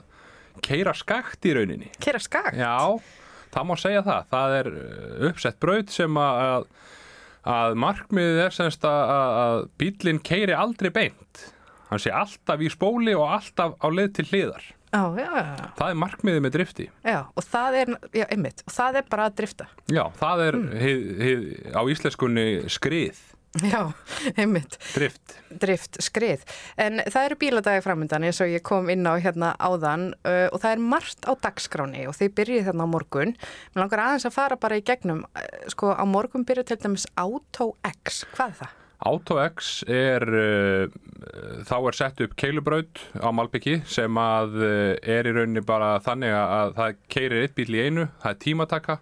keira 0.65 0.95
skakt 0.97 1.45
í 1.49 1.53
rauninni. 1.57 1.91
Kera 2.03 2.21
skakt? 2.23 2.57
Já, 2.57 2.77
það 3.53 3.67
má 3.69 3.75
segja 3.81 4.03
það. 4.07 4.27
Það 4.33 4.57
er 4.61 4.71
uh, 4.73 5.17
uppsett 5.31 5.59
braut 5.61 5.93
sem 5.93 6.17
að, 6.21 6.67
að, 7.45 7.77
markmiðið 7.85 8.41
er 8.47 8.57
semst 8.57 8.87
að, 8.89 9.17
að- 9.17 9.67
bílinn 9.83 10.23
keiri 10.25 10.57
aldrei 10.57 10.91
beint. 10.95 11.49
Hann 11.93 12.01
sé 12.01 12.13
alltaf 12.17 12.63
í 12.65 12.71
spóli 12.73 13.13
og 13.19 13.27
alltaf 13.37 13.75
á 13.77 13.87
leið 13.93 14.15
til 14.17 14.29
hliðar. 14.31 14.71
Já, 14.93 15.03
já, 15.17 15.29
já, 15.33 15.69
Það 15.79 15.91
er 15.93 15.99
markmiðið 16.03 16.43
með 16.45 16.53
drifti. 16.57 16.87
já, 17.05 17.19
og 17.33 17.45
það 17.49 17.77
er, 17.81 17.91
já, 18.13 18.25
einmitt, 18.33 18.59
og 18.69 18.73
það 18.75 18.97
er 19.01 19.07
bara 19.13 19.27
að 19.31 19.37
drifta. 19.41 19.67
Já, 19.89 20.03
það 20.21 20.43
er 20.47 20.59
hið, 20.83 21.05
hið, 21.21 21.45
á 21.73 21.81
íslenskunni 21.95 22.45
skrið, 22.73 23.21
Já, 23.61 23.93
einmitt, 24.33 24.79
drift. 24.95 25.35
drift, 25.61 25.99
skrið. 26.01 26.45
En 26.81 27.03
það 27.05 27.27
eru 27.27 27.37
bíladagi 27.43 27.83
framöndan 27.85 28.25
eins 28.25 28.41
og 28.41 28.49
ég 28.49 28.65
kom 28.65 28.89
inn 28.89 29.05
á 29.05 29.21
hérna 29.21 29.53
áðan 29.61 30.15
uh, 30.25 30.49
og 30.49 30.63
það 30.63 30.71
er 30.71 30.85
margt 30.95 31.29
á 31.29 31.33
dagskráni 31.37 32.07
og 32.09 32.17
þeir 32.17 32.33
byrjið 32.39 32.71
þarna 32.71 32.87
á 32.89 32.93
morgun. 32.95 33.35
Mér 33.75 33.85
langar 33.85 34.05
aðeins 34.07 34.25
að 34.31 34.39
fara 34.39 34.57
bara 34.57 34.81
í 34.81 34.87
gegnum, 34.89 35.27
uh, 35.37 35.51
sko 35.69 35.93
á 35.93 36.05
morgun 36.09 36.47
byrjið 36.49 36.71
til 36.73 36.81
dæmis 36.87 37.05
Auto 37.21 37.75
X, 37.93 38.23
hvað 38.33 38.55
er 38.55 38.59
það? 38.63 38.79
AutoX 39.03 39.71
er, 39.91 40.25
uh, 40.31 41.63
þá 41.69 41.77
er 41.77 41.99
sett 41.99 42.21
upp 42.25 42.37
keilubraut 42.39 43.05
á 43.19 43.29
Malbyggi 43.35 43.81
sem 43.91 44.21
að 44.23 44.61
uh, 44.63 44.93
er 45.03 45.29
í 45.29 45.35
rauninni 45.35 45.65
bara 45.67 45.97
þannig 46.05 46.33
að 46.39 46.77
það 46.79 47.01
keirir 47.13 47.45
eitt 47.45 47.57
bíl 47.59 47.69
í 47.75 47.85
einu, 47.89 48.07
það 48.23 48.31
er 48.33 48.45
tímataka, 48.47 48.99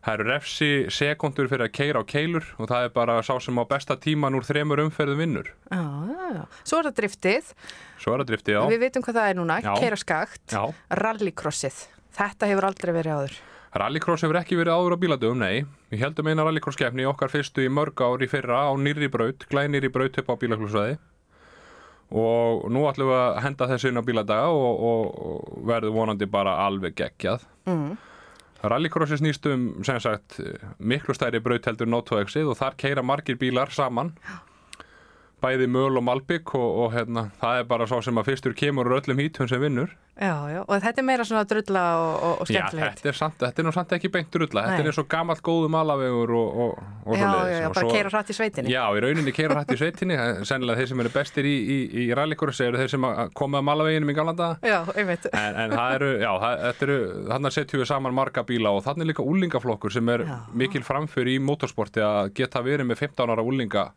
það 0.00 0.14
eru 0.16 0.24
refsi 0.30 0.68
sekundur 0.88 1.48
fyrir 1.50 1.66
að 1.68 1.74
keira 1.76 2.00
á 2.00 2.04
keilur 2.08 2.46
og 2.58 2.70
það 2.70 2.86
er 2.86 2.92
bara 2.94 3.18
sá 3.26 3.34
sem 3.42 3.58
á 3.60 3.64
besta 3.68 3.96
tíman 4.00 4.34
úr 4.38 4.46
þremur 4.48 4.80
umferðum 4.86 5.20
vinnur. 5.20 5.50
Já, 5.68 5.82
já, 6.08 6.26
já. 6.38 6.44
Svo 6.64 6.78
er 6.80 6.88
það 6.88 6.96
driftið, 7.02 7.52
Svo 8.00 8.14
er 8.14 8.22
það 8.24 8.30
driftið 8.32 8.56
á. 8.56 8.62
við 8.72 8.82
vitum 8.86 9.04
hvað 9.04 9.18
það 9.20 9.30
er 9.34 9.38
núna, 9.42 9.60
Já. 9.60 9.72
keira 9.82 9.98
skakt, 10.00 10.46
Já, 10.56 10.62
rallycrossið. 11.02 11.82
Þetta 12.16 12.48
hefur 12.50 12.64
aldrei 12.70 12.92
verið 12.96 13.16
áður. 13.20 13.36
rallycross 13.70 14.24
hefur 14.26 14.40
ekki 14.40 14.56
verið 14.58 14.74
áður 14.74 14.96
á 14.96 15.02
bíladöfum, 15.04 15.38
nei. 15.44 15.64
Við 15.92 16.00
heldum 16.02 16.26
eina 16.32 16.42
rallycross-keppni 16.48 17.04
okkar 17.06 17.30
fyrstu 17.30 17.62
í 17.62 17.70
mörg 17.70 18.00
ár 18.02 18.24
í 18.24 18.26
fyrra 18.26 18.64
á 18.66 18.72
nýrri 18.74 19.06
braut, 19.12 19.44
glænýrri 19.52 19.92
braut 19.94 20.16
upp 20.18 20.32
á 20.32 20.34
bílaklúsvæði 20.40 20.96
og 22.10 22.64
nú 22.74 22.82
ætlum 22.90 23.06
við 23.12 23.18
að 23.22 23.36
henda 23.44 23.66
þessu 23.70 23.90
inn 23.92 24.00
á 24.02 24.06
bíladaga 24.06 24.48
og, 24.50 24.80
og, 24.82 25.02
og 25.22 25.60
verður 25.70 25.92
vonandi 25.94 26.26
bara 26.26 26.56
alveg 26.66 26.96
geggjað. 26.98 27.44
Mm. 27.70 27.92
Rallycrossi 28.60 29.20
snýst 29.20 29.46
um, 29.48 29.70
sem 29.86 30.00
sagt, 30.02 30.40
miklu 30.78 31.16
stærri 31.16 31.40
braut 31.40 31.64
heldur 31.68 31.88
Notoexið 31.88 32.52
og 32.52 32.58
þar 32.60 32.76
keira 32.80 33.04
margir 33.06 33.38
bílar 33.40 33.72
saman 33.72 34.12
bæði 35.42 35.66
möl 35.72 35.96
og 36.00 36.04
malbygg 36.06 36.54
og, 36.58 36.68
og 36.84 36.92
hérna, 36.94 37.26
það 37.40 37.62
er 37.62 37.66
bara 37.70 37.86
svo 37.90 38.02
sem 38.04 38.20
að 38.20 38.30
fyrstur 38.30 38.54
kemur 38.56 38.88
úr 38.90 39.00
öllum 39.00 39.20
hítum 39.22 39.48
sem 39.50 39.60
vinnur 39.62 39.96
Já, 40.20 40.34
já, 40.52 40.58
og 40.68 40.82
þetta 40.84 41.00
er 41.00 41.04
meira 41.08 41.24
svona 41.24 41.46
drulla 41.48 41.82
og, 41.96 42.08
og, 42.26 42.32
og 42.42 42.50
Já, 42.52 42.58
skemmtilegt. 42.66 42.98
þetta 43.00 43.08
er, 43.08 43.16
samt, 43.16 43.36
þetta 43.40 43.62
er 43.62 43.64
nú 43.64 43.70
samt 43.72 43.92
ekki 43.96 44.10
beint 44.12 44.28
drulla 44.34 44.64
þetta 44.66 44.74
Nei. 44.76 44.82
er 44.84 44.88
eins 44.90 44.98
og 45.00 45.06
gamalt 45.14 45.40
góðu 45.46 45.70
malavegur 45.72 46.32
og, 46.36 46.58
og, 46.64 46.82
og 47.06 47.14
Já, 47.16 47.22
svoleiðis. 47.22 47.54
já, 47.54 47.60
já, 47.62 47.68
Og 47.70 47.74
bara 47.78 47.86
svo- 47.86 47.94
keira 47.94 48.12
hratt 48.12 48.32
í 48.34 48.36
sveitinni. 48.36 48.74
Já, 48.74 48.82
í 48.92 49.00
rauninni 49.06 49.32
keira 49.32 49.56
hrætt 49.56 49.72
í 49.72 49.78
sveitinni 49.80 50.18
sennilega 50.50 50.82
þeir 50.82 50.90
sem 50.92 51.00
eru 51.06 51.12
bestir 51.14 51.48
í, 51.48 51.54
í, 51.56 51.78
í 52.04 52.04
rallykursi 52.20 52.66
eru 52.68 52.82
þeir 52.82 52.92
sem 52.92 53.06
koma 53.40 53.62
að 53.62 53.66
malaveginum 53.70 54.12
í 54.12 54.18
galanda 54.20 54.50
Já, 54.60 54.76
einmitt. 54.92 55.24
en, 55.32 55.56
en 55.64 55.76
það 55.78 55.96
eru, 55.96 56.12
já, 56.20 56.30
það, 56.44 56.60
þetta 56.66 56.86
eru 56.90 56.98
þannig 57.32 57.56
setjum 57.56 57.80
við 57.86 57.90
saman 57.94 58.18
marga 58.20 58.44
bíla 58.52 58.74
og 58.76 58.84
þannig 58.90 59.12
líka 59.14 59.24
úlingaflokkur 59.24 59.96
sem 59.96 60.12
er 60.18 60.26
Já. 60.28 60.36
mikil 60.52 60.84
framför 60.84 61.32
í 61.32 61.38
motorsporti 61.40 62.04
að 62.04 62.34
geta 62.36 62.60
verið 62.66 62.92
með 62.92 63.06
15 63.08 63.32
ára 63.38 63.46
úlinga 63.46 63.88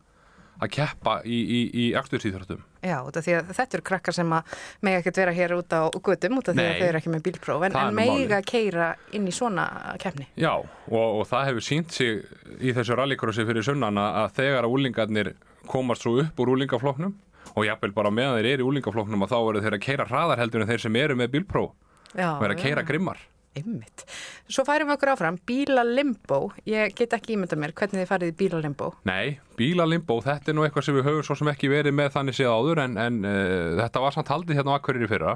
að 0.62 0.72
keppa 0.78 1.18
í, 1.26 1.40
í, 1.40 1.60
í 1.84 1.86
akstursýþróttum 1.98 2.62
Já, 2.84 2.98
að 3.00 3.20
þetta 3.24 3.78
eru 3.78 3.86
krakkar 3.88 4.16
sem 4.16 4.34
að 4.36 4.56
mega 4.84 5.00
ekkert 5.00 5.20
vera 5.22 5.34
hér 5.36 5.56
út 5.56 5.72
á 5.72 5.88
gutum 6.04 6.40
út 6.42 6.50
af 6.52 6.58
því 6.58 6.66
að 6.68 6.80
þau 6.82 6.88
eru 6.90 7.00
ekki 7.00 7.14
með 7.14 7.24
bílpróf 7.28 7.66
en, 7.68 7.78
en 7.80 7.96
mega 7.96 8.40
keira 8.44 8.90
inn 9.16 9.30
í 9.30 9.34
svona 9.36 9.68
kefni. 10.04 10.28
Já, 10.36 10.52
og, 10.60 11.06
og 11.22 11.24
það 11.30 11.48
hefur 11.50 11.68
sínt 11.68 11.96
sig 11.96 12.26
í 12.60 12.76
þessu 12.76 12.98
rallycrossi 13.00 13.48
fyrir 13.48 13.64
sunnan 13.66 14.02
að 14.02 14.20
að 14.24 14.34
þegar 14.42 14.68
að 14.68 14.76
úlingarnir 14.76 15.32
komast 15.72 16.04
svo 16.04 16.18
upp 16.26 16.44
úr 16.44 16.54
úlingafloknum 16.58 17.16
og 17.54 17.68
jafnvel 17.68 17.94
bara 17.96 18.12
meðan 18.12 18.42
þeir 18.42 18.52
eru 18.52 18.66
í 18.66 18.70
úlingafloknum 18.74 19.24
og 19.24 19.32
þá 19.32 19.38
eru 19.40 19.64
þeir 19.64 19.78
að 19.78 19.86
keira 19.88 20.10
hraðar 20.10 20.44
heldur 20.44 20.66
en 20.66 20.74
þeir 20.74 20.84
sem 20.84 21.00
eru 21.00 21.18
með 21.20 21.38
bílpróf 21.38 21.72
og 22.14 22.44
eru 22.44 22.52
að 22.52 22.62
keira 22.66 22.84
grimmar 22.88 23.22
Einmitt. 23.54 24.06
Svo 24.50 24.66
færum 24.66 24.90
við 24.90 24.98
okkur 24.98 25.12
áfram, 25.14 25.38
bílalimbo. 25.48 26.40
Ég 26.70 26.96
get 26.98 27.14
ekki 27.18 27.36
ímynda 27.36 27.58
mér 27.60 27.76
hvernig 27.78 28.02
þið 28.02 28.10
farið 28.10 28.32
í 28.32 28.38
bílalimbo. 28.40 28.92
Nei, 29.10 29.38
bílalimbó, 29.60 30.20
þetta 30.26 30.52
er 30.52 30.58
nú 30.58 30.66
eitthvað 30.66 30.88
sem 30.88 30.98
við 30.98 31.10
höfum 31.10 31.28
svo 31.28 31.38
sem 31.40 31.52
ekki 31.54 31.70
verið 31.72 31.96
með 31.98 32.16
þannig 32.18 32.40
séð 32.40 32.54
áður 32.54 32.84
en, 32.88 33.00
en 33.02 33.20
uh, 33.28 33.74
þetta 33.84 34.04
var 34.06 34.16
samt 34.18 34.32
haldið 34.34 34.60
hérna 34.60 34.74
á 34.74 34.78
Akureyri 34.80 35.06
í 35.06 35.12
fyrra. 35.12 35.36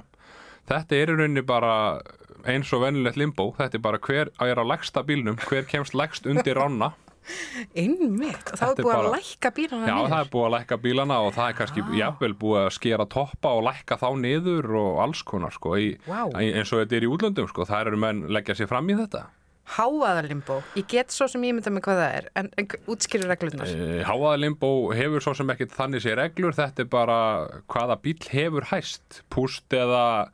Þetta 0.68 0.98
er 0.98 1.14
í 1.14 1.18
rauninni 1.20 1.46
bara 1.48 1.74
eins 2.48 2.72
og 2.74 2.84
venilegt 2.84 3.20
limbó, 3.20 3.52
þetta 3.58 3.78
er 3.78 3.84
bara 3.84 4.00
hver 4.02 4.32
er 4.44 4.62
á 4.62 4.66
lægsta 4.66 5.04
bílnum, 5.06 5.38
hver 5.48 5.68
kemst 5.70 5.96
lægst 5.98 6.28
undir 6.30 6.58
rána. 6.58 6.94
Einmitt. 7.76 8.52
Þetta 8.54 8.70
er 8.72 8.84
búið 8.84 8.94
að 8.94 9.02
bara- 9.02 9.14
lækka 9.18 9.52
bílana 9.58 9.88
Já, 9.88 9.96
niður. 9.96 10.12
það 10.14 10.20
er 10.26 10.30
búið 10.36 10.46
að 10.48 10.54
lækka 10.58 10.78
bílana 10.86 11.18
og 11.28 11.34
það 11.36 11.50
er 11.52 11.58
kannski 11.62 11.84
jafnvel 12.00 12.34
búið 12.44 12.62
að 12.66 12.70
skera 12.78 13.06
toppa 13.18 13.50
og 13.58 13.64
lækka 13.68 13.98
þá 14.02 14.08
niður 14.22 14.70
og 14.82 15.02
alls 15.08 15.24
konar 15.28 15.52
sko, 15.56 15.76
í, 15.78 15.90
í, 15.98 16.48
eins 16.54 16.72
og 16.74 16.84
þetta 16.86 16.96
er 17.02 17.08
í 17.08 17.12
útlöndum 17.12 17.50
sko, 17.52 17.66
það 17.68 17.88
eru 17.88 17.98
menn 18.06 18.24
leggja 18.32 18.56
sér 18.56 18.68
fram 18.72 18.88
í 18.90 18.96
þetta. 19.00 19.26
Háaðalimbó. 19.68 20.62
Ég 20.80 20.86
get 20.88 21.12
svo 21.12 21.26
sem 21.28 21.42
ímynda 21.44 21.68
mig 21.76 21.84
hvað 21.84 21.98
það 22.00 22.14
er, 22.22 22.28
en, 22.40 22.48
en 22.56 22.68
útskýru 22.88 23.28
reglunar. 23.28 23.68
E, 23.68 23.98
Háaðalimbó 24.08 24.70
hefur 24.96 25.20
svo 25.26 25.34
sem 25.36 25.50
ekkit 25.52 25.74
þannig 25.76 26.06
sér 26.06 26.16
reglur, 26.22 26.56
þetta 26.56 26.86
er 26.86 26.88
bara 26.94 27.18
hvaða 27.68 27.98
bíl 28.00 28.16
hefur 28.32 28.70
hæst, 28.72 29.24
púst 29.34 29.68
eða 29.76 30.30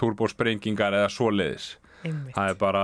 turbosprengingar 0.00 0.96
eða 0.96 1.10
svoleiðis. 1.12 1.74
Einmitt. 2.04 2.32
Það 2.34 2.48
er 2.50 2.54
bara 2.60 2.82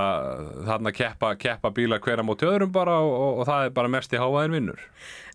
þarna 0.67 0.93
keppa, 0.93 1.31
keppa 1.41 1.71
bílar 1.73 2.01
hverja 2.05 2.25
móti 2.27 2.45
öðrum 2.49 2.73
bara 2.75 2.99
og, 3.01 3.13
og, 3.17 3.39
og 3.41 3.47
það 3.49 3.65
er 3.69 3.71
bara 3.79 3.89
mest 3.95 4.13
í 4.13 4.21
háaðin 4.21 4.57
vinnur. 4.59 4.83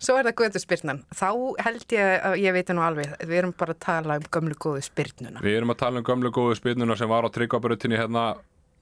Svo 0.02 0.18
er 0.20 0.28
það 0.30 0.36
götu 0.44 0.62
spyrnan. 0.62 1.00
Þá 1.18 1.30
held 1.66 1.96
ég 1.98 2.28
að 2.30 2.36
ég 2.44 2.54
veit 2.58 2.70
nú 2.76 2.84
alveg, 2.86 3.16
við 3.26 3.40
erum 3.42 3.56
bara 3.58 3.74
að 3.74 3.82
tala 3.88 4.20
um 4.22 4.28
gömlu 4.38 4.58
góðu 4.62 4.84
spyrnuna. 4.86 5.42
Við 5.42 5.58
erum 5.58 5.74
að 5.74 5.80
tala 5.82 6.02
um 6.04 6.08
gömlu 6.12 6.32
góðu 6.36 6.60
spilnuna 6.62 6.98
sem 7.00 7.10
var 7.10 7.26
á 7.26 7.30
tryggvabrötinni 7.34 7.98
hérna, 7.98 8.28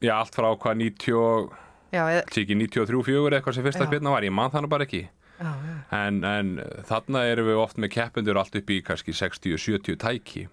já 0.04 0.14
allt 0.20 0.36
frá 0.36 0.50
hvað 0.56 0.78
90, 0.84 1.16
og- 1.20 1.56
Já, 1.90 2.04
eða, 2.06 2.22
sé 2.30 2.44
ekki 2.46 2.60
93-4 2.60 3.40
eitthvað 3.40 3.56
sem 3.58 3.64
fyrsta 3.66 3.82
Já. 3.82 3.90
spilna 3.90 4.12
var, 4.14 4.22
ég 4.28 4.32
man 4.36 4.52
þannig 4.54 4.70
bara 4.70 4.86
ekki. 4.86 5.08
já, 5.40 5.48
já. 5.50 5.76
En, 5.98 6.24
en 6.24 6.52
þarna 6.86 7.24
erum 7.32 7.48
við 7.48 7.58
oft 7.64 7.78
með 7.82 7.90
keppendur 7.96 8.38
allt 8.38 8.56
upp 8.60 8.70
í 8.70 8.82
kannski 8.86 9.16
60-70 9.16 9.98
tæki. 9.98 10.44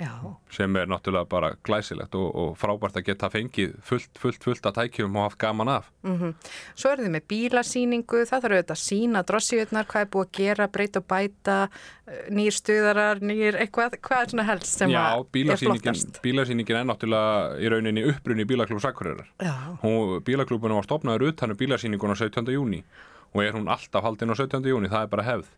Já, 0.00 0.14
sem 0.48 0.76
er 0.80 0.88
náttúrulega 0.88 1.28
bara 1.28 1.50
glæsilegt 1.66 2.14
og, 2.16 2.28
og 2.32 2.52
frábært 2.56 2.96
að 2.96 3.04
geta 3.10 3.28
fengið 3.28 3.74
fullt, 3.84 4.16
fullt, 4.16 4.46
fullt 4.46 4.68
að 4.70 4.78
tækjum 4.78 5.18
og 5.20 5.26
haft 5.26 5.38
gaman 5.42 5.68
af. 5.68 5.90
Svo 6.72 6.94
eru 6.94 7.04
þið 7.04 7.12
með 7.18 7.26
bílasýningu, 7.28 8.22
það 8.30 8.46
þarf 8.46 8.56
auðvitað 8.56 8.76
að 8.76 8.80
sína 8.80 9.22
drossíutnar, 9.28 9.88
hvað 9.92 10.06
er 10.06 10.10
búið 10.14 10.26
að 10.30 10.32
gera, 10.38 10.68
breyta 10.72 11.02
og 11.02 11.06
bæta, 11.12 11.58
eh, 12.08 12.24
nýr 12.32 12.56
stuðarar, 12.56 13.20
nýr 13.20 13.60
eitthvað, 13.60 13.98
hvað 14.08 14.24
er 14.24 14.32
svona 14.32 14.48
helst 14.48 14.72
sem 14.80 14.94
Já, 14.94 15.02
að 15.20 15.38
er 15.44 15.62
flottast? 15.66 16.22
bílasýningin 16.24 16.80
er 16.80 16.88
náttúrulega 16.88 17.60
í 17.60 17.72
rauninni 17.74 18.08
upprunni. 18.08 18.48
Já, 18.48 19.54
Hún, 19.84 20.20
bílaklúbunum 20.24 20.80
var 20.80 20.88
stopnaður 20.88 21.28
utan 21.28 21.52
um 21.52 21.56
bílasýningun 21.60 22.16
á 22.16 22.16
17. 22.16 22.48
júni 22.56 22.84
og 23.34 23.44
er 23.44 23.52
hún 23.52 23.68
alltaf 23.68 24.02
haldin 24.02 24.32
á 24.32 24.34
17. 24.34 24.64
júni, 24.64 24.88
það 24.88 25.04
er 25.04 25.12
bara 25.12 25.28
hefð. 25.28 25.50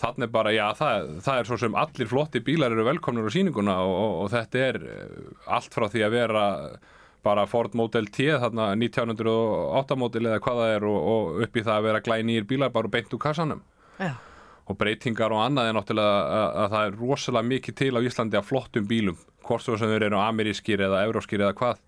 Þannig 0.00 0.32
bara, 0.32 0.54
já, 0.54 0.64
það, 0.78 1.12
það 1.26 1.38
er 1.38 1.48
svo 1.50 1.58
sem 1.60 1.76
allir 1.78 2.10
flotti 2.10 2.40
bílar 2.44 2.74
eru 2.74 2.86
velkomnir 2.88 3.28
á 3.28 3.34
sýninguna 3.34 3.76
og, 3.84 3.92
og, 3.92 4.16
og 4.24 4.32
þetta 4.32 4.64
er 4.70 4.80
eh, 4.88 5.14
allt 5.52 5.76
frá 5.76 5.86
því 5.92 6.04
að 6.06 6.16
vera 6.16 6.44
bara 7.22 7.46
Ford 7.46 7.76
Model 7.78 8.08
T 8.10 8.26
þarna 8.42 8.72
1908 8.74 9.98
model 10.00 10.26
eða 10.26 10.42
hvað 10.42 10.60
það 10.62 10.74
er 10.74 10.86
og, 10.90 10.98
og 11.12 11.46
upp 11.46 11.56
í 11.56 11.62
það 11.62 11.76
að 11.76 11.88
vera 11.88 12.02
glænýr 12.08 12.48
bílar 12.50 12.74
bara 12.74 12.90
beint 12.90 13.14
úr 13.14 13.22
kassanum. 13.22 13.62
já, 14.00 14.16
og 14.66 14.78
breytingar 14.78 15.34
og 15.34 15.42
annað 15.42 15.68
er 15.68 15.76
náttúrulega 15.76 16.18
að, 16.22 16.50
að 16.62 16.74
það 16.74 16.84
er 16.88 16.98
rosalega 17.00 17.48
mikið 17.52 17.78
til 17.78 17.92
á 17.98 18.00
Íslandi 18.06 18.38
af 18.38 18.48
flottum 18.48 18.84
bílum, 18.88 19.18
hvort 19.46 19.64
svo 19.64 19.78
sem 19.78 19.90
þeir 19.90 20.08
eru 20.08 20.20
amerískir 20.22 20.82
eða 20.86 21.02
euróskir 21.06 21.42
eða 21.42 21.56
hvað 21.58 21.80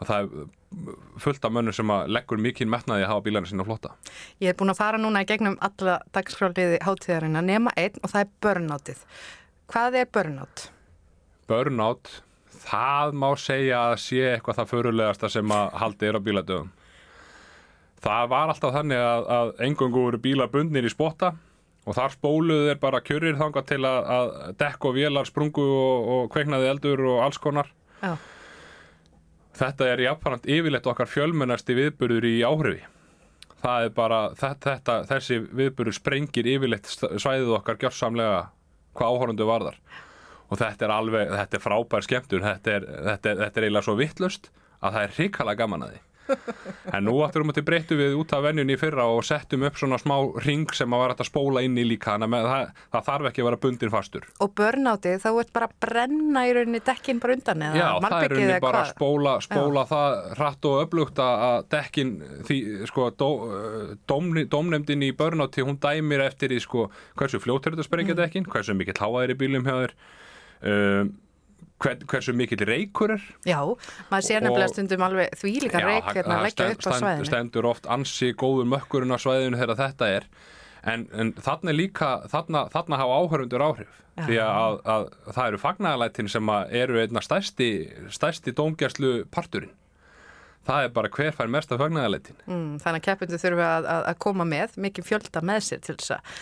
og 0.00 0.08
það 0.08 0.26
er 0.26 0.92
fullt 1.22 1.46
af 1.46 1.54
mönnum 1.54 1.76
sem 1.76 1.94
að 1.94 2.12
leggur 2.16 2.40
mikið 2.42 2.70
metnaði 2.70 3.06
að 3.06 3.12
hafa 3.12 3.24
bílarna 3.28 3.50
sína 3.50 3.66
flotta 3.66 3.94
ég 4.42 4.50
er 4.50 4.58
búin 4.58 4.74
að 4.74 4.80
fara 4.80 5.00
núna 5.00 5.22
í 5.22 5.28
gegnum 5.28 5.58
alla 5.62 6.00
dagskráliði 6.16 6.80
hátíðarina 6.82 7.42
nema 7.46 7.74
einn 7.78 7.98
og 8.02 8.10
það 8.10 8.24
er 8.24 8.32
burnoutið. 8.42 9.02
Hvað 9.70 9.98
er 10.02 10.08
burnout? 10.12 10.68
Burnout, 11.48 12.10
það 12.64 13.14
má 13.20 13.28
segja 13.40 13.84
að 13.90 14.00
sé 14.02 14.24
eitthvað 14.32 14.62
það 14.62 14.72
förulegasta 14.72 15.30
sem 15.32 15.54
að 15.54 15.78
haldi 15.82 16.10
er 16.10 16.18
á 16.18 16.26
bíladöðum 16.26 16.72
það 18.04 18.30
var 18.32 18.52
alltaf 18.52 18.74
þannig 18.74 19.00
að, 19.00 19.26
að 19.36 19.52
engungu 19.68 20.04
voru 20.06 20.20
bílar 20.20 20.52
bundnir 20.52 20.86
í 20.86 20.92
spotta 20.92 21.32
og 21.84 21.96
þar 21.96 22.14
spóluðu 22.14 22.68
þeir 22.70 22.80
bara 22.80 23.02
kjörir 23.04 23.38
þangað 23.40 23.66
til 23.72 23.80
að, 23.88 23.98
að 24.16 24.30
dekk 24.60 24.88
og 24.88 24.96
vélar 24.98 25.28
sprungu 25.28 25.64
og, 25.64 26.08
og 26.14 26.30
kveiknaði 26.32 26.70
eldur 26.72 27.04
og 27.12 27.22
alls 27.26 27.40
konar 27.40 27.70
Já, 28.00 28.14
Þetta 29.54 29.86
er 29.86 30.02
jafnframt 30.02 30.48
yfirleitt 30.50 30.86
okkar 30.90 31.10
fjölmennasti 31.10 31.76
viðburður 31.78 32.26
í 32.26 32.34
áhrifi. 32.42 32.82
Það 33.64 33.86
er 33.86 33.92
bara, 33.96 34.18
þetta, 34.36 34.96
þessi 35.08 35.38
viðburður 35.56 35.96
sprengir 35.96 36.48
yfirleitt 36.52 36.90
svæðið 36.90 37.54
okkar 37.60 37.78
gjörsamlega 37.80 38.40
hvað 38.98 39.14
áhorundu 39.14 39.46
varðar. 39.48 39.78
Og 40.50 40.58
þetta 40.60 40.86
er 40.86 40.92
alveg, 40.92 41.30
þetta 41.32 41.56
er 41.56 41.62
frábær 41.64 42.04
skemmtur, 42.04 42.42
þetta 42.44 42.74
er, 42.74 42.88
þetta 43.06 43.30
er, 43.30 43.38
þetta 43.44 43.60
er 43.60 43.66
eiginlega 43.68 43.86
svo 43.86 43.94
vittlust 43.98 44.50
að 44.84 44.98
það 44.98 45.06
er 45.06 45.14
hrikalega 45.18 45.62
gaman 45.62 45.86
að 45.86 45.94
því. 45.94 46.02
En 46.94 47.04
nú 47.06 47.14
aftur 47.24 47.44
um 47.44 47.52
að 47.52 47.58
til 47.58 47.64
breyttu 47.66 47.96
við 47.98 48.14
út 48.18 48.32
af 48.36 48.44
venjunni 48.44 48.76
í 48.76 48.80
fyrra 48.80 49.06
og 49.12 49.24
settum 49.26 49.64
upp 49.66 49.78
svona 49.80 49.98
smá 50.00 50.14
ring 50.44 50.70
sem 50.76 50.94
að 50.94 51.04
hægt 51.04 51.22
að 51.24 51.28
spóla 51.30 51.62
inn 51.64 51.78
í 51.80 51.84
líka, 51.86 52.16
að 52.16 52.34
það, 52.34 52.70
það 52.94 53.06
þarf 53.08 53.28
ekki 53.30 53.42
að 53.42 53.48
vera 53.48 53.60
bundin 53.64 53.92
fastur. 53.92 54.28
og 54.44 54.54
burnoutið 54.58 55.18
þá 55.24 55.28
ert 55.32 55.52
bara 55.56 55.68
að 55.70 55.74
brenna 55.84 56.44
í 56.48 56.54
rauninni 56.56 56.82
dekkin 56.84 57.22
bara 57.22 57.36
undan 57.38 57.66
eða 57.68 57.80
Já, 57.80 57.88
það 58.04 58.18
er 58.18 58.34
rauninni 58.34 58.60
bara 58.64 58.82
að 58.84 58.92
spóla, 58.92 59.34
spóla 59.44 59.86
það 59.90 60.16
hratt 60.38 60.70
og 60.70 60.80
öflugt 60.84 61.24
að 61.24 61.58
dekkin 61.74 62.14
því, 62.48 62.60
sko, 62.90 63.08
dó, 63.18 63.28
dómni, 64.10 64.46
dómnefndin 64.50 65.04
í 65.08 65.12
börnátti, 65.16 65.64
hún 65.66 65.80
dæmir 65.82 66.24
eftir 66.28 66.54
í, 66.54 66.60
sko, 66.62 66.88
hversu 67.18 67.42
fljótt 67.42 67.68
er 67.68 67.76
þetta 67.76 67.88
sprengja 67.88 68.18
dekkin, 68.18 68.48
hversu 68.48 68.76
mikill 68.76 69.00
háaðir 69.00 69.34
í 69.34 69.40
bílum 69.44 69.68
hjá 69.68 69.76
þér. 69.82 69.96
Um, 70.64 71.12
hver, 71.82 71.96
hversu 72.06 72.32
mikill 72.36 72.64
reykur 72.68 73.16
er 73.16 73.22
Já, 73.46 73.58
maður 74.10 74.26
sér 74.28 74.44
nefnilega 74.46 74.72
stundum 74.72 75.02
alveg 75.08 75.34
því 75.40 75.52
líka 75.66 75.80
það- 75.82 76.14
hérna 76.14 76.38
að 76.38 76.44
leggja 76.46 76.70
upp 76.70 76.86
á 76.86 76.92
svæðinu. 77.00 77.26
stendur 77.26 77.66
oft 77.66 77.86
ansi 77.86 78.32
góður 78.34 78.68
mökkurinn 78.74 79.14
á 79.14 79.18
svæðinu 79.18 79.58
þegar 79.60 79.80
þetta 79.82 80.08
er 80.16 80.24
en, 80.84 81.08
en 81.12 81.32
þarna 81.32 81.70
er 81.70 81.78
líka 81.78 82.10
þarna, 82.30 82.68
þarna 82.70 82.96
hafa 83.02 83.20
áhörundur 83.20 83.64
áhrif 83.64 84.00
Já. 84.16 84.26
því 84.28 84.36
að, 84.38 84.80
að, 84.84 85.06
að 85.26 85.32
það 85.34 85.46
eru 85.48 85.58
fagnæðalætin 85.58 86.28
sem 86.30 86.48
eru 86.70 87.00
einna 87.02 87.20
stærsti, 87.24 87.68
stærsti 88.14 88.52
dómgæslu 88.54 89.24
parturinn 89.34 89.72
það 90.66 90.86
er 90.88 90.92
bara 90.96 91.10
hver 91.16 91.32
fær 91.38 91.50
mesta 91.52 91.78
fagnæðalætin 91.80 92.38
Mm, 92.48 92.74
þannig 92.82 93.00
að 93.00 93.06
keppundu 93.08 93.40
þurfa 93.44 93.70
að, 93.78 93.88
að, 93.94 94.02
að 94.12 94.18
koma 94.26 94.44
með 94.48 94.76
mikið 94.84 95.08
fjölda 95.08 95.42
með 95.44 95.62
sér 95.68 95.80
til 95.86 95.96
þess 96.00 96.14
að, 96.16 96.34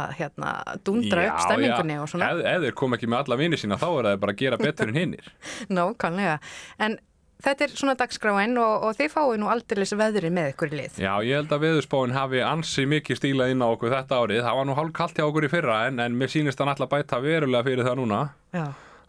að 0.00 0.16
hérna, 0.20 0.54
dundra 0.86 1.26
upp 1.32 1.44
stemmingunni 1.46 1.98
og 2.00 2.08
svona. 2.12 2.32
ef, 2.34 2.42
ef 2.54 2.64
þeir 2.66 2.78
kom 2.80 2.96
ekki 2.98 3.10
með 3.12 3.22
alla 3.24 3.40
vini 3.40 3.60
sína 3.60 3.78
þá 3.80 3.88
er 3.92 4.10
það 4.10 4.18
bara 4.24 4.36
að 4.36 4.42
gera 4.44 4.58
betur 4.60 4.92
en 4.92 5.00
hinnir 5.02 5.30
Nákvæmlega. 5.80 6.36
En 6.78 6.98
þetta 7.40 7.64
er 7.64 7.72
svona 7.72 7.94
dagskráin 7.96 8.58
og, 8.60 8.82
og 8.84 8.96
þið 8.98 9.12
fáið 9.14 9.38
nú 9.40 9.46
aldeilis 9.48 9.94
veðri 9.96 10.28
með 10.36 10.50
ykkur 10.52 10.74
í 10.74 10.76
lið. 10.82 10.98
Já, 11.00 11.12
ég 11.24 11.38
held 11.40 11.54
að 11.56 11.62
veðurspáin 11.64 12.12
hafi 12.12 12.42
ansi 12.44 12.84
mikið 12.90 13.16
stílað 13.16 13.54
inn 13.54 13.64
á 13.64 13.68
okkur 13.72 13.94
þetta 13.94 14.18
árið. 14.20 14.42
Það 14.44 14.58
var 14.60 14.68
nú 14.68 14.76
hálf 14.76 14.92
kallt 14.98 15.16
hjá 15.16 15.24
okkur 15.24 15.46
í 15.48 15.52
fyrra 15.54 15.78
en, 15.88 16.02
en 16.04 16.18
mér 16.20 16.28
sýnist 16.34 16.60
hann 16.60 16.68
alltaf 16.74 16.92
bæta 16.92 17.20
verulega 17.24 17.64
fyrir 17.64 17.88
það 17.88 17.96
núna 18.02 18.18
Já. 18.52 18.66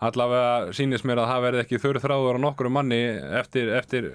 allavega 0.07 0.71
sýnist 0.79 1.05
mér 1.11 1.21
að 1.25 1.31
það 1.33 1.43
verði 1.49 1.63
ekki 1.65 1.81
þurr 1.83 1.99
þráður 2.05 2.39
á 2.39 2.43
nokkru 2.47 2.71
manni 2.73 3.01
eftir, 3.41 3.73
eftir 3.81 4.07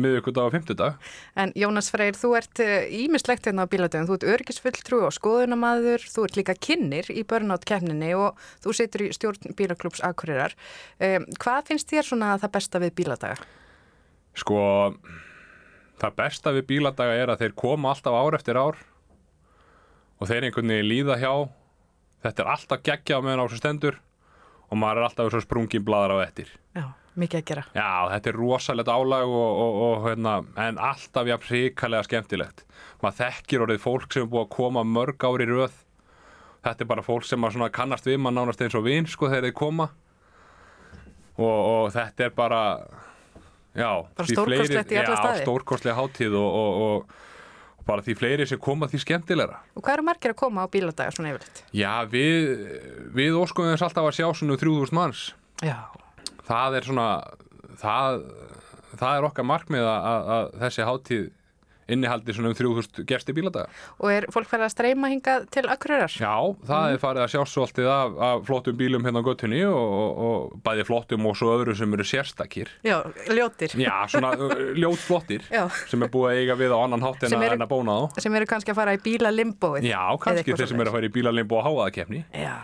miðugudag 0.00 0.48
og 0.48 0.54
fymtudag. 0.54 0.96
En 1.38 1.52
Jónas 1.58 1.90
Freyr, 1.92 2.16
þú 2.18 2.32
ert 2.38 2.62
ímislegt 2.90 3.46
hérna 3.48 3.66
á 3.66 3.70
bíladöfum, 3.70 4.08
þú 4.08 4.16
ert 4.18 4.28
örgisfulltrú 4.34 5.02
og 5.06 5.14
skoðunamaður, 5.14 6.06
þú 6.10 6.26
ert 6.26 6.38
líka 6.38 6.56
kynir 6.58 7.10
í 7.14 7.22
börnátt 7.28 7.66
kemninni 7.68 8.12
og 8.18 8.40
þú 8.64 8.74
situr 8.76 9.06
í 9.06 9.12
stjórn 9.14 9.54
bílaklúps 9.58 10.02
Akureyrar. 10.06 10.56
Um, 10.98 11.28
hvað 11.38 11.70
finnst 11.70 11.92
þér 11.92 12.10
svona 12.10 12.32
það 12.42 12.54
besta 12.56 12.82
við 12.82 12.96
bíladaga? 13.00 13.50
Sko, 14.34 14.58
það 16.02 16.16
besta 16.18 16.54
við 16.56 16.66
bíladaga 16.72 17.14
er 17.20 17.32
að 17.32 17.44
þeir 17.44 17.54
koma 17.58 17.94
alltaf 17.94 18.18
ár 18.18 18.38
eftir 18.40 18.58
ár 18.58 18.80
og 20.18 20.30
þeir 20.30 20.48
einhvern 20.48 20.74
veginn 20.74 20.90
líða 20.90 21.20
hjá. 21.22 21.32
Þetta 22.24 22.42
er 22.42 22.52
alltaf 22.56 22.82
geggja 22.82 23.20
á 23.20 23.24
meðan 23.24 23.44
á 23.44 23.46
þessu 23.46 23.62
stendur 23.62 24.00
og 24.70 24.78
maður 24.80 25.02
er 25.02 25.08
alltaf 25.08 25.42
sprungin 25.44 25.84
bladar 25.86 26.16
á 26.18 26.24
ettir. 26.24 26.50
Já, 26.74 26.90
mikið 27.20 27.40
að 27.40 27.48
gera. 27.50 27.64
Já, 27.76 27.90
þetta 28.12 28.30
er 28.30 28.38
rosalegt 28.38 28.90
álag 28.90 29.30
og, 29.30 29.62
og, 29.64 29.80
og 29.86 30.06
hérna, 30.08 30.34
en 30.66 30.80
alltaf 30.82 31.30
jafn 31.30 31.48
hrikalega 31.50 32.06
skemmtilegt. 32.08 32.64
Maður 33.02 33.18
þekkir 33.20 33.64
orðið 33.66 33.82
fólk 33.84 34.06
sem 34.14 34.24
er 34.24 34.30
búið 34.32 34.46
að 34.46 34.54
koma 34.56 34.84
mörg 34.88 35.26
ári 35.28 35.48
röð. 35.50 35.76
Þetta 36.64 36.84
er 36.86 36.90
bara 36.94 37.04
fólk 37.04 37.26
sem 37.28 37.40
maður 37.40 37.72
kannast 37.74 38.08
við 38.08 38.20
mann 38.24 38.38
nánast 38.38 38.62
eins 38.64 38.76
og 38.78 38.86
vin 38.86 39.08
sko 39.10 39.28
þegar 39.28 39.50
þeir 39.50 39.58
koma. 39.58 39.90
Og, 41.34 41.50
og 41.50 41.86
þetta 41.94 42.28
er 42.28 42.34
bara, 42.34 42.62
já. 43.74 43.90
Bara 44.14 44.30
stórkostlegt 44.30 44.94
í 44.94 44.98
alla 45.02 45.18
staði. 45.18 45.42
Stórkostlega 45.42 45.96
hátíð 45.98 46.36
og, 46.38 46.58
og, 46.60 46.82
og, 46.84 47.24
og 47.78 47.88
bara 47.90 48.04
því 48.06 48.16
fleiri 48.20 48.46
sem 48.48 48.60
koma 48.62 48.88
því 48.90 49.02
skemmtilegra. 49.02 49.58
Og 49.74 49.84
hvað 49.84 49.98
eru 49.98 50.06
margir 50.06 50.34
að 50.34 50.40
koma 50.40 50.64
á 50.64 50.68
bíladaga 50.70 51.14
svona 51.14 51.34
yfirleitt? 51.34 51.64
Já, 51.74 51.92
við, 52.08 52.54
við 53.18 53.36
óskuðum 53.42 53.74
þess 53.74 53.88
alltaf 53.90 54.08
að 54.08 54.16
sjá 54.20 54.28
svona 54.30 54.58
3000 54.62 54.96
manns. 54.96 55.26
Já. 55.64 55.76
Það 56.44 56.78
er 56.78 56.90
svona, 56.90 57.08
það, 57.80 58.20
það 58.98 59.16
er 59.16 59.28
okkar 59.30 59.48
markmið 59.48 59.88
að, 59.88 60.10
að, 60.10 60.30
að 60.36 60.52
þessi 60.64 60.88
hátíð 60.90 61.24
innihaldi 61.90 62.34
svona 62.34 62.50
um 62.52 62.56
3000 62.56 63.04
gesti 63.08 63.34
bíladaga. 63.36 63.68
Og 64.00 64.12
er 64.12 64.26
fólk 64.32 64.48
farið 64.48 64.66
að 64.68 64.72
streyma 64.72 65.10
hingað 65.12 65.46
til 65.54 65.64
Akureyrar? 65.72 66.14
Já, 66.16 66.32
það 66.68 66.94
er 66.94 67.02
farið 67.02 67.24
að 67.24 67.32
sjá 67.34 67.40
svolítið 67.52 67.88
af, 67.92 68.14
af 68.28 68.44
flottum 68.48 68.78
bílum 68.80 69.04
hérna 69.06 69.20
á 69.20 69.26
göttunni 69.26 69.60
og, 69.68 69.96
og, 69.98 70.22
og 70.28 70.62
bæði 70.64 70.86
flottum 70.88 71.28
og 71.28 71.36
svo 71.38 71.52
öðru 71.58 71.76
sem 71.78 71.96
eru 71.96 72.06
sérstakir. 72.08 72.72
Já, 72.86 72.96
ljótir. 73.28 73.76
Já, 73.80 73.94
svona 74.12 74.32
ljót 74.78 75.02
flottir 75.04 75.44
Já. 75.52 75.66
sem 75.90 76.06
er 76.06 76.12
búið 76.12 76.30
að 76.30 76.40
eiga 76.42 76.58
við 76.60 76.76
á 76.76 76.78
annan 76.80 77.04
hátt 77.04 77.28
en, 77.28 77.36
að, 77.36 77.66
bóna 77.70 77.98
á. 78.00 78.02
Sem 78.24 78.40
eru 78.40 78.48
kannski 78.48 78.72
að 78.72 78.80
fara 78.80 78.96
í 78.96 79.02
bílalimbóið. 79.04 79.90
Já, 79.90 80.02
kannski 80.24 80.56
þeir 80.56 80.72
sem 80.72 80.80
eru 80.80 80.92
að 80.92 80.98
fara 81.00 81.12
í 81.12 81.14
bílalimbo 81.18 81.60
og 81.60 81.68
háaðakefni. 81.68 82.24
Já. 82.32 82.56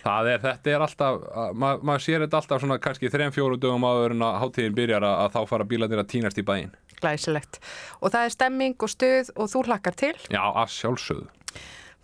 Það 0.00 0.28
er, 0.32 0.38
þetta 0.44 0.70
er 0.74 0.84
alltaf, 0.86 1.18
að- 1.42 1.56
ma 1.60 1.70
maður 1.84 2.04
sér 2.06 2.24
þetta 2.24 2.38
alltaf 2.40 2.62
svona 2.62 2.78
kannski 2.80 3.10
þrejum 3.12 3.34
fjóru 3.36 3.58
dögum 3.60 3.84
áður 3.84 4.14
en 4.16 4.24
að 4.26 4.38
hátíðin 4.44 4.76
byrjar 4.78 5.04
að, 5.04 5.16
að 5.26 5.34
þá 5.34 5.40
fara 5.52 5.66
bílarnir 5.72 6.02
að 6.02 6.08
tínast 6.14 6.40
í 6.40 6.44
bæinn. 6.46 6.72
Glæsilegt. 7.00 7.60
Og 8.00 8.12
það 8.14 8.24
er 8.28 8.34
stemming 8.36 8.76
og 8.80 8.90
stuð 8.92 9.30
og 9.36 9.50
þú 9.52 9.62
hlakkar 9.68 9.96
til. 9.96 10.14
Já, 10.32 10.42
að 10.44 10.72
sjálfsögðu. 10.76 11.28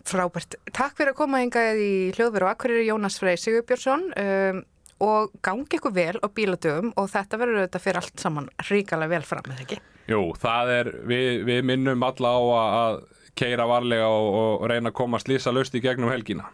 Frábært. 0.07 0.55
Takk 0.71 0.95
fyrir 0.95 1.11
að 1.11 1.19
koma 1.19 1.41
hingað 1.43 1.81
í 1.83 1.91
hljóðveru 2.15 2.47
og 2.47 2.53
Akureyri 2.53 2.85
Jónas 2.87 3.17
Frey 3.19 3.35
Sigurbjörnsson 3.41 4.05
um, 4.15 4.61
og 5.03 5.33
gangi 5.43 5.77
ykkur 5.77 5.93
vel 5.93 6.15
á 6.23 6.27
bíladöfum 6.31 6.93
og 6.97 7.09
þetta 7.11 7.39
verður 7.41 7.59
auðvitað 7.65 7.83
fyrir 7.83 7.99
allt 8.01 8.23
saman 8.23 8.47
ríkalega 8.69 9.11
vel 9.17 9.25
fram, 9.27 9.49
eða 9.51 9.65
ekki? 9.65 9.81
Jú, 10.07 10.21
það 10.39 10.71
er, 10.77 10.89
við, 11.11 11.29
við 11.49 11.61
minnum 11.67 12.05
alla 12.07 12.31
á 12.31 12.41
að, 12.61 13.01
keira 13.37 13.67
varlega 13.69 14.07
og, 14.09 14.27
og 14.63 14.63
reyna 14.71 14.89
að 14.89 14.97
koma 14.97 15.19
slísa 15.21 15.51
löst 15.53 15.75
í 15.77 15.81
gegnum 15.83 16.09
helgina. 16.09 16.47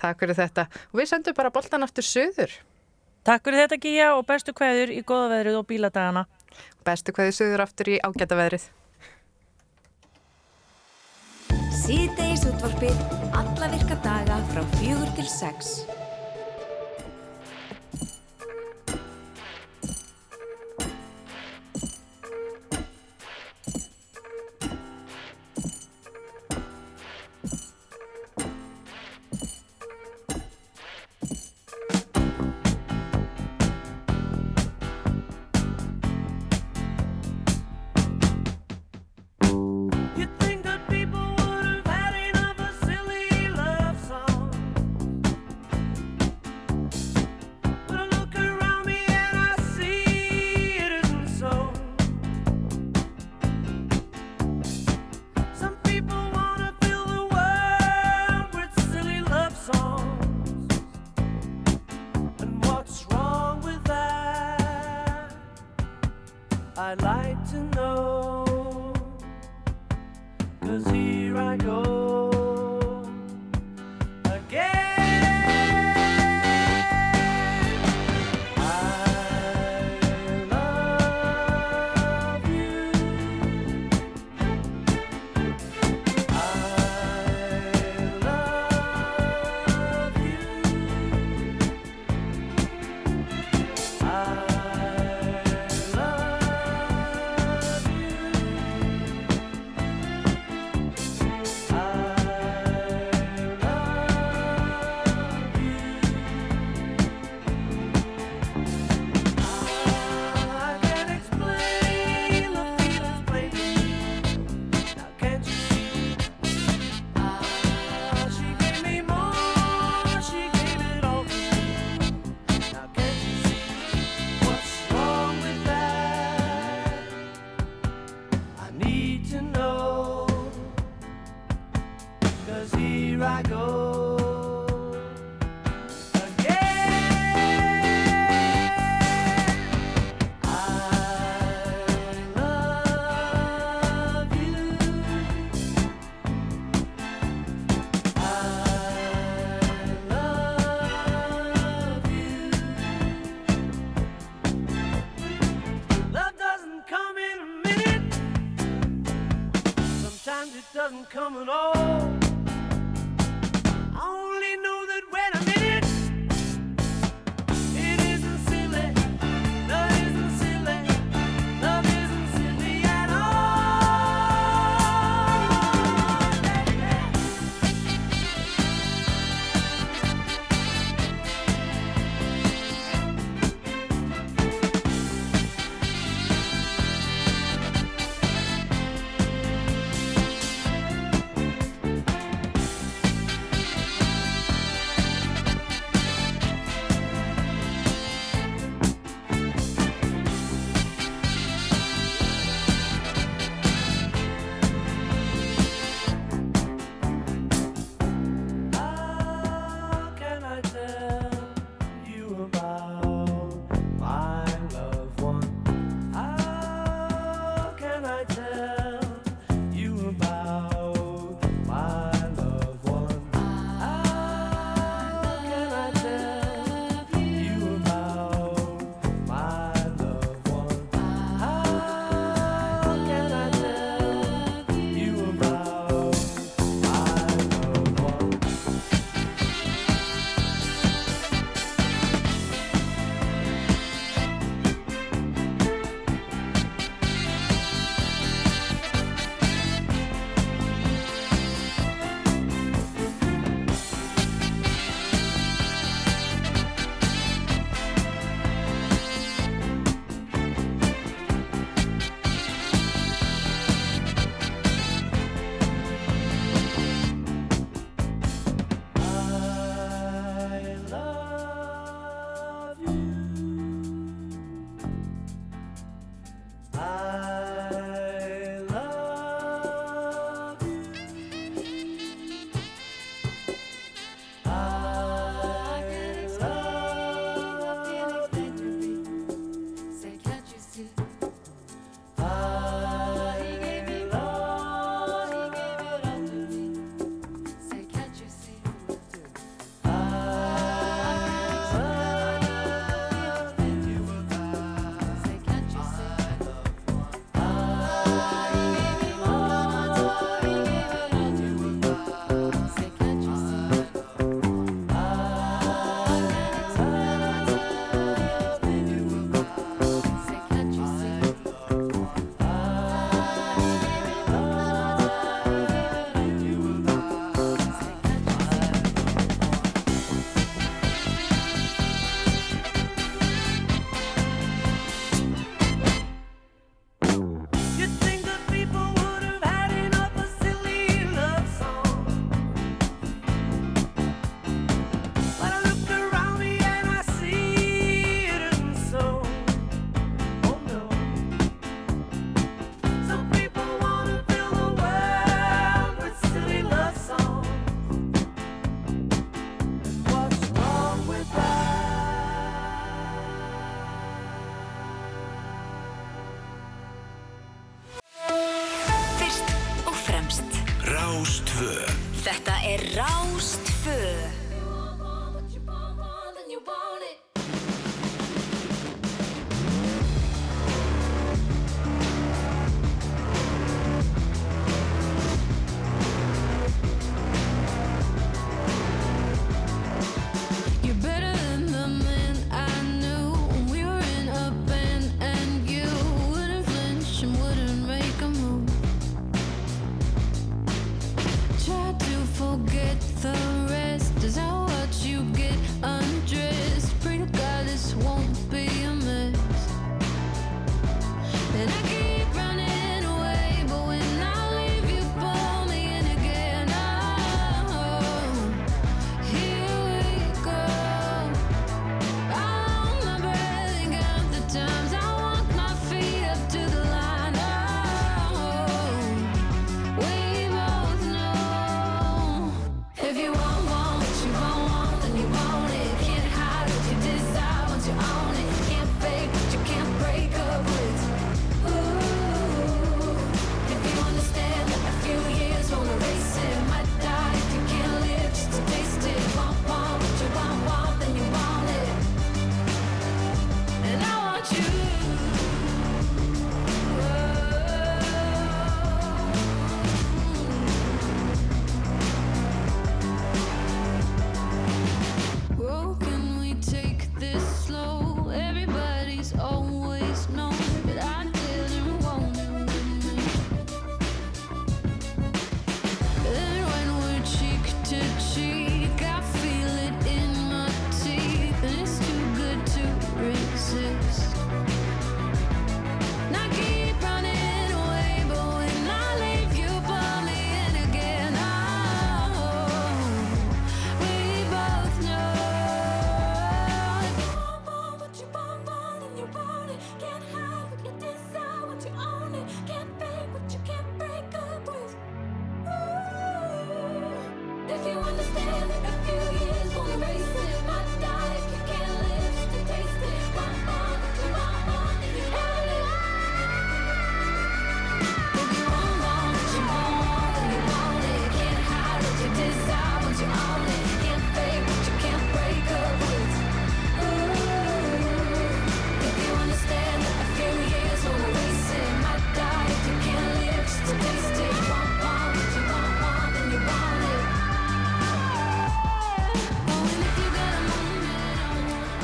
Takk 0.00 0.22
fyrir 0.22 0.38
þetta. 0.38 0.66
Og 0.92 1.00
við 1.00 1.10
sendum 1.12 1.36
bara 1.36 1.52
boltan 1.54 1.86
aftur 1.86 2.06
söður. 2.06 2.54
Takk 3.22 3.44
fyrir 3.46 3.64
þetta 3.64 3.80
Gíja 3.82 4.12
og 4.18 4.26
bestu 4.26 4.54
kveður 4.56 4.92
í 4.94 5.02
góða 5.06 5.28
veðrið 5.36 5.58
og 5.60 5.66
bíladagana. 5.68 6.26
Bestu 6.86 7.14
kveði 7.14 7.36
söður 7.38 7.64
aftur 7.66 7.92
í 7.94 7.98
ágæta 8.02 8.38
veðrið. 8.38 8.68
Síðdeis 11.82 12.44
útvarpið 12.46 13.02
alla 13.38 13.72
virka 13.72 13.98
daga 14.04 14.38
frá 14.52 14.62
fjögur 14.78 15.10
til 15.18 15.28
sex. 15.30 15.74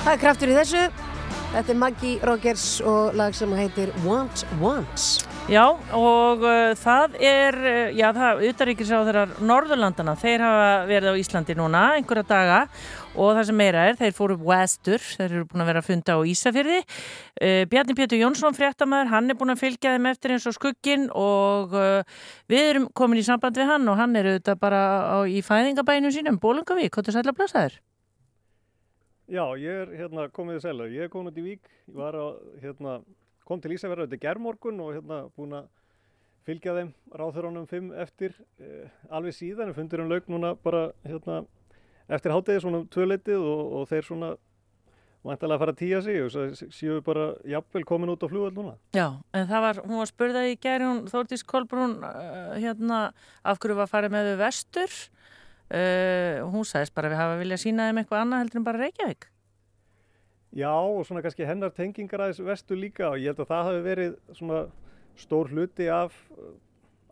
Það 0.08 0.14
er 0.14 0.20
kraftur 0.22 0.48
í 0.48 0.54
þessu. 0.56 0.82
Þetta 1.52 1.68
er 1.74 1.76
Maggie 1.76 2.20
Rogers 2.24 2.62
og 2.80 3.16
lag 3.18 3.34
sem 3.36 3.50
heitir 3.52 3.90
Want 4.06 4.40
Wants. 4.56 5.18
Já 5.52 5.66
og 5.68 6.46
uh, 6.48 6.70
það 6.80 7.18
er, 7.28 7.58
uh, 7.60 7.90
já 7.92 8.06
það 8.16 8.28
er 8.30 8.54
utaríkisáðurar 8.54 9.34
Norðurlandana. 9.44 10.14
Þeir 10.16 10.44
hafa 10.46 10.70
verið 10.88 11.12
á 11.12 11.20
Íslandi 11.20 11.56
núna 11.58 11.82
einhverja 11.98 12.24
daga 12.30 12.62
og 13.12 13.34
það 13.36 13.50
sem 13.50 13.60
meira 13.60 13.82
er, 13.90 13.98
þeir 14.00 14.14
fóru 14.16 14.38
vestur, 14.40 15.04
þeir 15.18 15.26
eru 15.26 15.42
búin 15.50 15.64
að 15.66 15.68
vera 15.74 15.82
að 15.84 15.90
funda 15.90 16.16
á 16.16 16.20
Ísafjörði. 16.32 16.78
Uh, 17.42 17.60
Bjarni 17.68 17.96
Pétur 17.98 18.22
Jónsson, 18.22 18.56
fréttamæður, 18.56 19.12
hann 19.12 19.28
er 19.28 19.36
búin 19.42 19.52
að 19.52 19.60
fylgja 19.66 19.92
þeim 19.92 20.08
eftir 20.14 20.36
eins 20.38 20.48
og 20.48 20.56
skuggin 20.56 21.04
og 21.12 21.76
uh, 21.76 22.24
við 22.48 22.70
erum 22.70 22.88
komin 22.96 23.20
í 23.20 23.26
samband 23.28 23.60
við 23.60 23.68
hann 23.74 23.92
og 23.92 24.00
hann 24.00 24.16
er 24.16 24.32
auðvitað 24.32 24.64
bara 24.64 24.82
á, 25.04 25.16
í 25.28 25.44
fæðingabænum 25.44 26.16
sínum, 26.16 26.40
Bólungavík, 26.40 26.96
hvað 26.96 27.12
er 27.12 27.18
sætla 27.18 27.36
að 27.36 27.40
blasa 27.42 27.66
þér? 27.66 27.78
Já, 29.28 29.44
ég 29.60 29.82
er 29.82 29.90
hérna, 29.92 30.30
komið 30.32 30.56
í 30.56 30.60
selu, 30.64 30.84
ég 30.88 31.04
er 31.04 31.10
komin 31.12 31.28
út 31.28 31.36
í 31.36 31.42
Vík, 31.44 31.66
ég 31.90 31.96
var 32.00 32.16
að, 32.16 32.38
hérna, 32.62 32.94
kom 33.44 33.60
til 33.60 33.74
Ísafjörðu 33.74 34.08
til 34.14 34.22
gerðmorgun 34.22 34.80
og 34.80 34.94
hérna 34.96 35.18
búin 35.36 35.52
að 35.58 35.66
fylgja 36.48 36.72
þeim 36.78 36.94
ráðþörunum 37.20 37.66
fimm 37.68 37.90
eftir 38.00 38.32
eh, 38.56 38.88
alveg 39.12 39.36
síðan, 39.36 39.74
fundur 39.76 40.00
um 40.00 40.08
laug 40.08 40.30
núna 40.32 40.54
bara 40.64 40.86
hérna 41.04 41.42
eftir 42.08 42.32
hátegi 42.32 42.64
svona 42.64 42.80
um 42.80 42.88
tvöleitið 42.88 43.44
og, 43.44 43.74
og 43.76 43.90
þeir 43.90 44.08
svona 44.08 44.30
vantilega 45.28 45.58
að 45.58 45.62
fara 45.64 45.74
að 45.74 45.80
tíja 45.82 46.00
sig 46.06 46.22
og 46.22 46.32
svo 46.32 46.70
séu 46.72 46.96
við 46.96 47.04
bara 47.10 47.28
jafnvel 47.52 47.84
komin 47.88 48.14
út 48.14 48.24
á 48.24 48.30
fljóðal 48.30 48.54
núna. 48.56 48.74
Já, 48.96 49.06
en 49.36 49.48
það 49.50 49.64
var, 49.66 49.80
hún 49.84 50.00
var 50.00 50.10
spurðað 50.12 50.50
í 50.54 50.58
gerðun 50.62 51.04
Þórtís 51.10 51.44
Kolbrún, 51.48 51.96
uh, 52.00 52.56
hérna, 52.56 53.00
af 53.44 53.60
hverju 53.60 53.76
var 53.82 53.90
farið 53.90 54.14
með 54.14 54.30
þau 54.30 54.40
vestur? 54.46 54.98
Uh, 55.68 56.46
hún 56.48 56.64
sagðist 56.64 56.94
bara 56.96 57.10
við 57.12 57.20
hafa 57.20 57.40
viljað 57.42 57.60
sína 57.60 57.90
þeim 57.90 58.00
eitthvað 58.00 58.22
annað 58.22 58.40
heldur 58.42 58.60
en 58.60 58.64
bara 58.64 58.80
Reykjavík. 58.80 59.26
Já, 60.56 60.72
og 60.72 61.02
svona 61.04 61.20
kannski 61.20 61.44
hennar 61.44 61.74
tengingar 61.76 62.22
aðeins 62.24 62.40
vestur 62.40 62.80
líka 62.80 63.10
og 63.10 63.18
ég 63.20 63.34
held 63.34 63.42
að 63.44 63.50
það 63.50 63.66
hafi 63.66 63.82
verið 63.84 64.14
svona 64.38 64.62
stór 65.20 65.52
hluti 65.52 65.90
af 65.92 66.16
uh, 66.32 66.54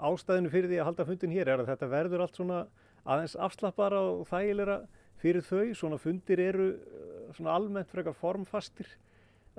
ástæðinu 0.09 0.53
fyrir 0.55 0.73
því 0.73 0.81
að 0.81 0.89
halda 0.89 1.07
fundin 1.11 1.35
hér 1.37 1.53
er 1.53 1.61
að 1.61 1.71
þetta 1.75 1.91
verður 1.93 2.25
allt 2.25 2.41
svona 2.41 2.63
aðeins 3.05 3.37
afslappara 3.37 4.01
og 4.09 4.25
þægilega 4.31 4.79
fyrir 5.21 5.45
þau, 5.45 5.75
svona 5.77 6.01
fundir 6.01 6.43
eru 6.47 6.71
uh, 6.73 7.29
svona 7.37 7.59
almennt 7.59 7.93
frekar 7.93 8.17
formfastir 8.17 8.89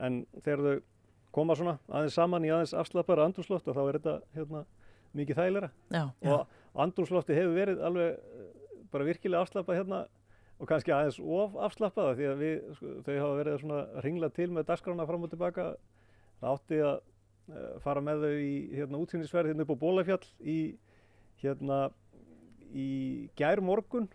en 0.01 0.23
þegar 0.41 0.65
þau 0.65 0.85
koma 1.37 1.57
svona 1.59 1.77
aðeins 1.85 2.17
saman 2.17 2.49
í 2.49 2.53
aðeins 2.53 2.73
afslappara 2.81 3.29
andrúsloft 3.29 3.69
og 3.69 3.77
þá 3.77 3.83
er 3.85 3.99
þetta 3.99 4.19
hérna 4.33 4.65
mikið 5.17 5.69
já. 5.93 6.03
og 6.33 6.47
andrúslofti 6.81 7.37
hefur 7.37 7.55
verið 7.57 7.83
alveg 7.85 8.17
uh, 8.17 8.53
bara 8.91 9.07
virkilega 9.07 9.43
afslappað 9.45 9.79
hérna 9.81 10.01
og 10.57 10.69
kannski 10.69 10.93
aðeins 10.93 11.19
of 11.21 11.57
afslappaða 11.67 12.15
því 12.17 12.27
að 12.31 12.41
við, 12.41 12.55
sko, 12.79 12.93
þau 13.05 13.13
hafa 13.13 13.37
verið 13.41 13.59
svona 13.61 14.01
ringla 14.05 14.29
til 14.33 14.49
með 14.53 14.67
dagskrána 14.71 15.05
fram 15.09 15.27
og 15.27 15.31
tilbaka. 15.33 15.67
Það 16.41 16.55
átti 16.55 16.79
að 16.87 16.95
uh, 16.97 17.71
fara 17.83 18.03
með 18.05 18.25
þau 18.25 18.35
í 18.41 18.53
hérna 18.73 19.01
útsýnisverð 19.03 19.51
hérna 19.51 19.65
upp 19.65 19.75
á 19.77 19.83
Bólafjall 19.83 20.23
í 20.41 20.59
hérna 21.43 21.81
í 22.73 22.89
gær 23.37 23.61
morgun 23.63 24.09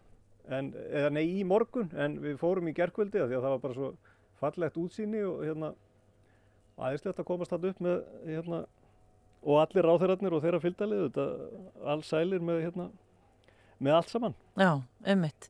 en, 0.50 0.72
eða 0.90 1.12
nei 1.14 1.24
í 1.38 1.44
morgun 1.46 1.92
en 1.94 2.18
við 2.22 2.38
fórum 2.40 2.68
í 2.68 2.74
gærkvöldi 2.76 3.22
af 3.22 3.30
því 3.30 3.38
að 3.38 3.46
það 3.46 3.54
var 3.54 3.62
bara 3.62 3.78
svo 3.78 3.90
fallegt 4.42 4.78
útsýni 4.80 5.22
og 5.24 5.44
hérna 5.46 5.72
aðeinslegt 6.82 7.20
að 7.22 7.28
komast 7.28 7.52
þarna 7.54 7.70
upp 7.70 7.82
með 7.86 7.98
hérna 8.26 8.60
og 9.42 9.58
allir 9.62 9.86
ráþeirarnir 9.86 10.36
og 10.36 10.44
þeirra 10.44 10.62
fylgdalið 10.62 11.04
þetta 11.06 11.26
alls 11.94 12.10
sælir 12.10 12.44
með 12.44 12.62
hérna 12.66 12.88
með 13.82 13.98
allt 13.98 14.12
saman. 14.12 14.36
Já, 14.58 14.70
ummitt. 15.14 15.48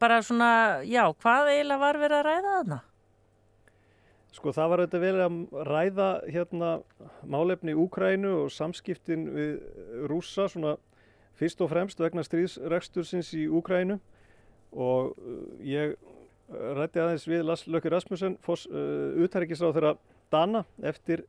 Bara 0.00 0.22
svona, 0.26 0.52
já, 0.88 1.04
hvað 1.22 1.52
eiginlega 1.52 1.82
var 1.82 2.00
verið 2.02 2.18
að 2.18 2.26
ræða 2.28 2.54
þarna? 2.56 2.78
Sko 4.32 4.52
það 4.56 4.70
var 4.72 4.80
auðvitað 4.82 5.02
vel 5.04 5.18
að 5.20 5.66
ræða 5.68 6.06
hérna 6.32 6.70
málefni 7.28 7.74
Úkrænu 7.76 8.30
og 8.46 8.54
samskiptin 8.54 9.26
við 9.34 9.52
rússa 10.08 10.48
svona 10.48 10.78
fyrst 11.36 11.60
og 11.64 11.68
fremst 11.72 12.00
vegna 12.00 12.24
stríðsrekstursins 12.24 13.34
í 13.36 13.44
Úkrænu 13.52 13.98
og 14.72 15.12
uh, 15.20 15.44
ég 15.60 15.94
rætti 16.48 17.00
aðeins 17.02 17.28
við 17.28 17.44
Lars 17.44 17.66
Lökkur 17.68 17.92
Rasmussen, 17.92 18.38
uh, 18.40 19.20
utærikiðsráð 19.20 19.76
þeirra 19.76 19.94
Dana 20.32 20.64
eftir 20.80 21.26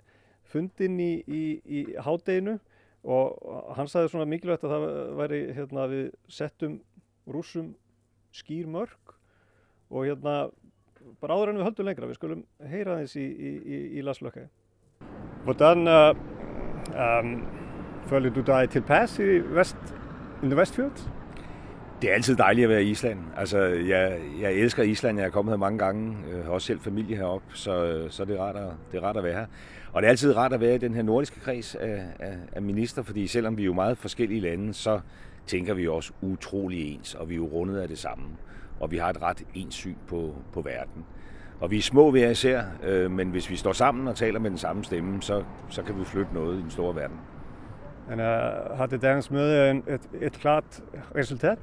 fundin 0.47 0.95
í, 0.99 1.13
í, 1.27 1.43
í 1.67 1.83
hádeginu 2.03 2.57
og 3.03 3.75
hann 3.77 3.89
sagði 3.91 4.13
svona 4.13 4.27
mikilvægt 4.31 4.63
að 4.63 4.75
það 4.75 5.15
væri 5.19 5.39
hérna 5.57 5.87
við 5.91 6.05
settum 6.31 6.77
rússum 7.27 7.73
skýr 8.33 8.67
mörg 8.71 9.15
og 9.91 10.07
hérna 10.07 10.35
bara 11.21 11.35
áður 11.35 11.51
en 11.51 11.59
við 11.59 11.67
höldum 11.67 11.89
lengra, 11.89 12.07
við 12.07 12.19
skulum 12.19 12.45
heyra 12.71 12.99
þess 13.01 13.17
i, 13.19 13.25
i, 13.25 13.51
i, 13.59 13.81
i 13.99 14.05
Lars 14.05 14.21
Løkke. 14.23 14.47
Hvordan 15.43 15.87
uh, 15.91 16.13
um, 16.95 17.33
føler 18.07 18.31
du 18.31 18.39
dig 18.47 18.69
tilpas 18.71 19.17
i 19.19 19.41
vest, 19.51 19.93
in 20.41 20.49
the 20.49 20.57
Westfjords? 20.57 21.09
Det 22.01 22.09
er 22.09 22.15
altid 22.19 22.35
dejligt 22.35 22.65
at 22.65 22.69
være 22.69 22.83
i 22.83 22.89
Island. 22.91 23.19
Altså, 23.37 23.60
jeg, 23.63 24.21
jeg 24.41 24.54
elsker 24.54 24.83
Island. 24.83 25.19
Jeg 25.19 25.25
er 25.25 25.31
kommet 25.31 25.54
her 25.54 25.58
mange 25.58 25.79
gange. 25.79 26.17
Jeg 26.27 26.43
har 26.43 26.51
også 26.51 26.67
selv 26.67 26.79
familie 26.79 27.17
heroppe, 27.17 27.56
så, 27.56 28.08
så 28.10 28.25
det, 28.25 28.35
er 28.35 28.41
rart 28.41 28.56
at, 28.56 28.73
det 28.91 28.97
er 28.97 29.04
rart 29.04 29.17
at 29.17 29.23
være 29.23 29.33
her. 29.33 29.45
Og 29.94 30.02
det 30.02 30.08
er 30.08 30.10
altid 30.10 30.37
rart 30.37 30.54
at 30.54 30.60
være 30.60 30.75
i 30.75 30.77
den 30.77 30.94
her 30.94 31.02
nordiske 31.02 31.39
kreds 31.39 31.75
af, 31.75 32.04
af, 32.19 32.37
af 32.52 32.62
minister, 32.62 33.04
fordi 33.04 33.27
selvom 33.27 33.58
vi 33.58 33.62
er 33.62 33.65
jo 33.65 33.73
meget 33.73 33.98
forskellige 33.98 34.41
lande, 34.41 34.73
så 34.73 35.00
tænker 35.48 35.73
vi 35.73 35.87
også 35.87 36.13
utrolig 36.21 36.94
ens, 36.94 37.15
og 37.15 37.29
vi 37.29 37.33
er 37.33 37.37
jo 37.37 37.46
rundet 37.46 37.77
af 37.77 37.87
det 37.87 37.98
samme. 37.98 38.25
Og 38.79 38.91
vi 38.91 38.98
har 38.98 39.10
et 39.10 39.21
ret 39.21 39.44
ens 39.54 39.75
syn 39.75 39.96
på, 40.08 40.35
på 40.54 40.62
verden. 40.62 41.06
Og 41.60 41.71
vi 41.71 41.77
er 41.77 41.81
små 41.81 42.12
hver 42.12 42.29
især, 42.29 42.63
øh, 42.83 43.12
men 43.12 43.29
hvis 43.29 43.50
vi 43.50 43.56
står 43.56 43.73
sammen 43.73 44.08
og 44.08 44.15
taler 44.15 44.39
med 44.39 44.50
den 44.50 44.58
samme 44.58 44.83
stemme, 44.83 45.21
så, 45.21 45.44
så 45.69 45.83
kan 45.83 46.00
vi 46.00 46.06
flytte 46.06 46.33
noget 46.33 46.58
i 46.58 46.62
den 46.62 46.71
store 46.71 46.96
verden. 46.96 47.17
Men 48.10 48.19
uh, 48.19 48.25
har 48.77 48.85
det 48.85 49.02
dagens 49.02 49.31
møde 49.31 49.69
et, 49.69 50.02
et 50.21 50.33
klart 50.33 50.81
resultat? 51.15 51.60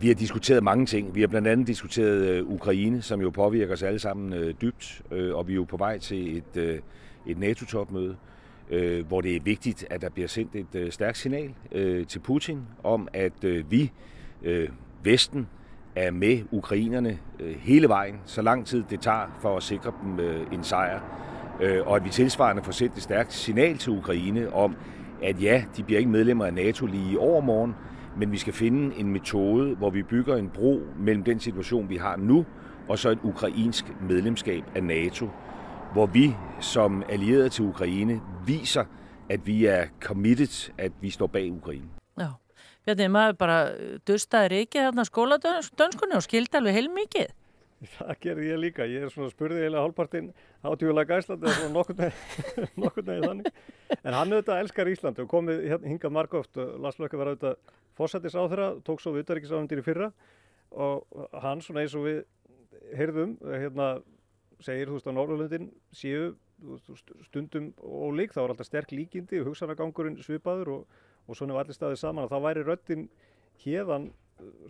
Vi 0.00 0.08
har 0.08 0.14
diskuteret 0.14 0.62
mange 0.62 0.86
ting. 0.86 1.14
Vi 1.14 1.20
har 1.20 1.28
blandt 1.28 1.48
andet 1.48 1.66
diskuteret 1.66 2.28
øh, 2.28 2.50
Ukraine, 2.50 3.02
som 3.02 3.20
jo 3.20 3.30
påvirker 3.30 3.72
os 3.72 3.82
alle 3.82 3.98
sammen 3.98 4.32
øh, 4.32 4.54
dybt, 4.60 5.02
øh, 5.10 5.34
og 5.34 5.48
vi 5.48 5.52
er 5.52 5.56
jo 5.56 5.64
på 5.64 5.76
vej 5.76 5.98
til 5.98 6.36
et, 6.36 6.82
et 7.26 7.38
NATO-topmøde, 7.38 8.16
hvor 9.08 9.20
det 9.20 9.36
er 9.36 9.40
vigtigt, 9.40 9.86
at 9.90 10.00
der 10.00 10.08
bliver 10.10 10.28
sendt 10.28 10.74
et 10.74 10.94
stærkt 10.94 11.18
signal 11.18 11.54
til 12.08 12.18
Putin 12.18 12.60
om, 12.82 13.08
at 13.12 13.32
vi, 13.70 13.90
Vesten, 15.02 15.48
er 15.96 16.10
med 16.10 16.38
ukrainerne 16.50 17.18
hele 17.58 17.88
vejen, 17.88 18.14
så 18.24 18.42
lang 18.42 18.66
tid 18.66 18.84
det 18.90 19.00
tager 19.00 19.38
for 19.40 19.56
at 19.56 19.62
sikre 19.62 19.92
dem 20.02 20.20
en 20.52 20.64
sejr. 20.64 21.00
Og 21.86 21.96
at 21.96 22.04
vi 22.04 22.10
tilsvarende 22.10 22.62
får 22.62 22.72
sendt 22.72 22.96
et 22.96 23.02
stærkt 23.02 23.32
signal 23.32 23.78
til 23.78 23.92
Ukraine 23.92 24.52
om, 24.52 24.76
at 25.22 25.42
ja, 25.42 25.64
de 25.76 25.82
bliver 25.82 25.98
ikke 25.98 26.10
medlemmer 26.10 26.44
af 26.44 26.54
NATO 26.54 26.86
lige 26.86 27.12
i 27.12 27.16
overmorgen, 27.16 27.74
men 28.18 28.32
vi 28.32 28.38
skal 28.38 28.52
finde 28.52 28.96
en 28.96 29.08
metode, 29.08 29.74
hvor 29.74 29.90
vi 29.90 30.02
bygger 30.02 30.36
en 30.36 30.50
bro 30.50 30.80
mellem 30.98 31.24
den 31.24 31.40
situation, 31.40 31.88
vi 31.88 31.96
har 31.96 32.16
nu, 32.16 32.44
og 32.88 32.98
så 32.98 33.10
et 33.10 33.18
ukrainsk 33.22 33.84
medlemskab 34.08 34.64
af 34.74 34.84
NATO, 34.84 35.28
hvor 35.92 36.06
vi 36.06 36.34
som 36.60 37.02
allierede 37.08 37.48
til 37.48 37.64
Ukraine 37.64 38.20
viser, 38.46 38.84
at 39.28 39.46
vi 39.46 39.64
er 39.66 39.86
committed, 40.00 40.72
at 40.78 40.92
vi 41.00 41.10
står 41.10 41.26
bag 41.26 41.52
Ukraine. 41.52 41.88
Já, 42.20 42.28
Bjarni, 42.84 43.06
maður 43.08 43.32
bara 43.32 43.58
eh, 43.72 43.96
dustaði 44.08 44.50
reikið 44.52 44.82
hérna 44.84 45.04
skóladönskunni 45.08 46.18
og 46.18 46.24
skildi 46.26 46.58
alveg 46.58 46.76
heilmikið. 46.76 47.30
Það 47.94 48.12
gerði 48.22 48.50
ég 48.50 48.60
líka. 48.60 48.86
Ég 48.88 49.06
er 49.06 49.12
svona 49.12 49.32
spurði 49.32 49.62
eiginlega 49.62 49.84
hálfpartinn 49.84 50.30
átjúlega 50.64 51.18
Íslandi 51.22 51.50
og 51.52 51.72
nokkur 51.74 53.06
neginn 53.06 53.26
þannig. 53.28 53.50
En 54.00 54.16
hann 54.16 54.32
auðvitað 54.32 54.62
elskar 54.62 54.90
Íslandi 54.92 55.24
og 55.24 55.30
komið 55.32 55.64
hérna, 55.70 55.90
hingað 55.92 56.14
margóft. 56.16 56.60
Lars 56.80 57.00
Lökke 57.02 57.20
var 57.20 57.32
auðvitað 57.32 57.74
fósættis 57.98 58.36
á 58.36 58.42
þeirra, 58.42 58.70
tók 58.86 59.02
svo 59.02 59.14
við 59.14 59.26
utarrikiðsáðundir 59.26 59.82
í 59.82 59.86
fyrra 59.86 60.10
og 60.74 61.28
hann 61.44 61.62
svona 61.62 61.84
eins 61.84 61.94
og 61.94 62.08
við 62.08 62.24
heyrðum, 62.98 63.36
hérna, 63.46 63.90
segir 64.64 64.90
þú 64.90 64.98
veist 64.98 65.10
á 65.10 65.14
Norrlundin 65.14 65.70
séu 65.94 66.32
stundum 67.28 67.72
ólík, 67.78 68.34
þá 68.34 68.44
er 68.44 68.54
alltaf 68.54 68.68
sterk 68.68 68.92
líkindi 68.94 69.40
og 69.42 69.50
hugsanagangurinn 69.50 70.18
svipaður 70.24 70.72
og, 70.78 71.00
og 71.28 71.38
svona 71.38 71.56
var 71.56 71.66
allir 71.66 71.76
staðið 71.76 72.00
saman 72.00 72.26
og 72.26 72.32
þá 72.32 72.38
væri 72.46 72.64
röttin 72.66 73.08
hérðan 73.64 74.08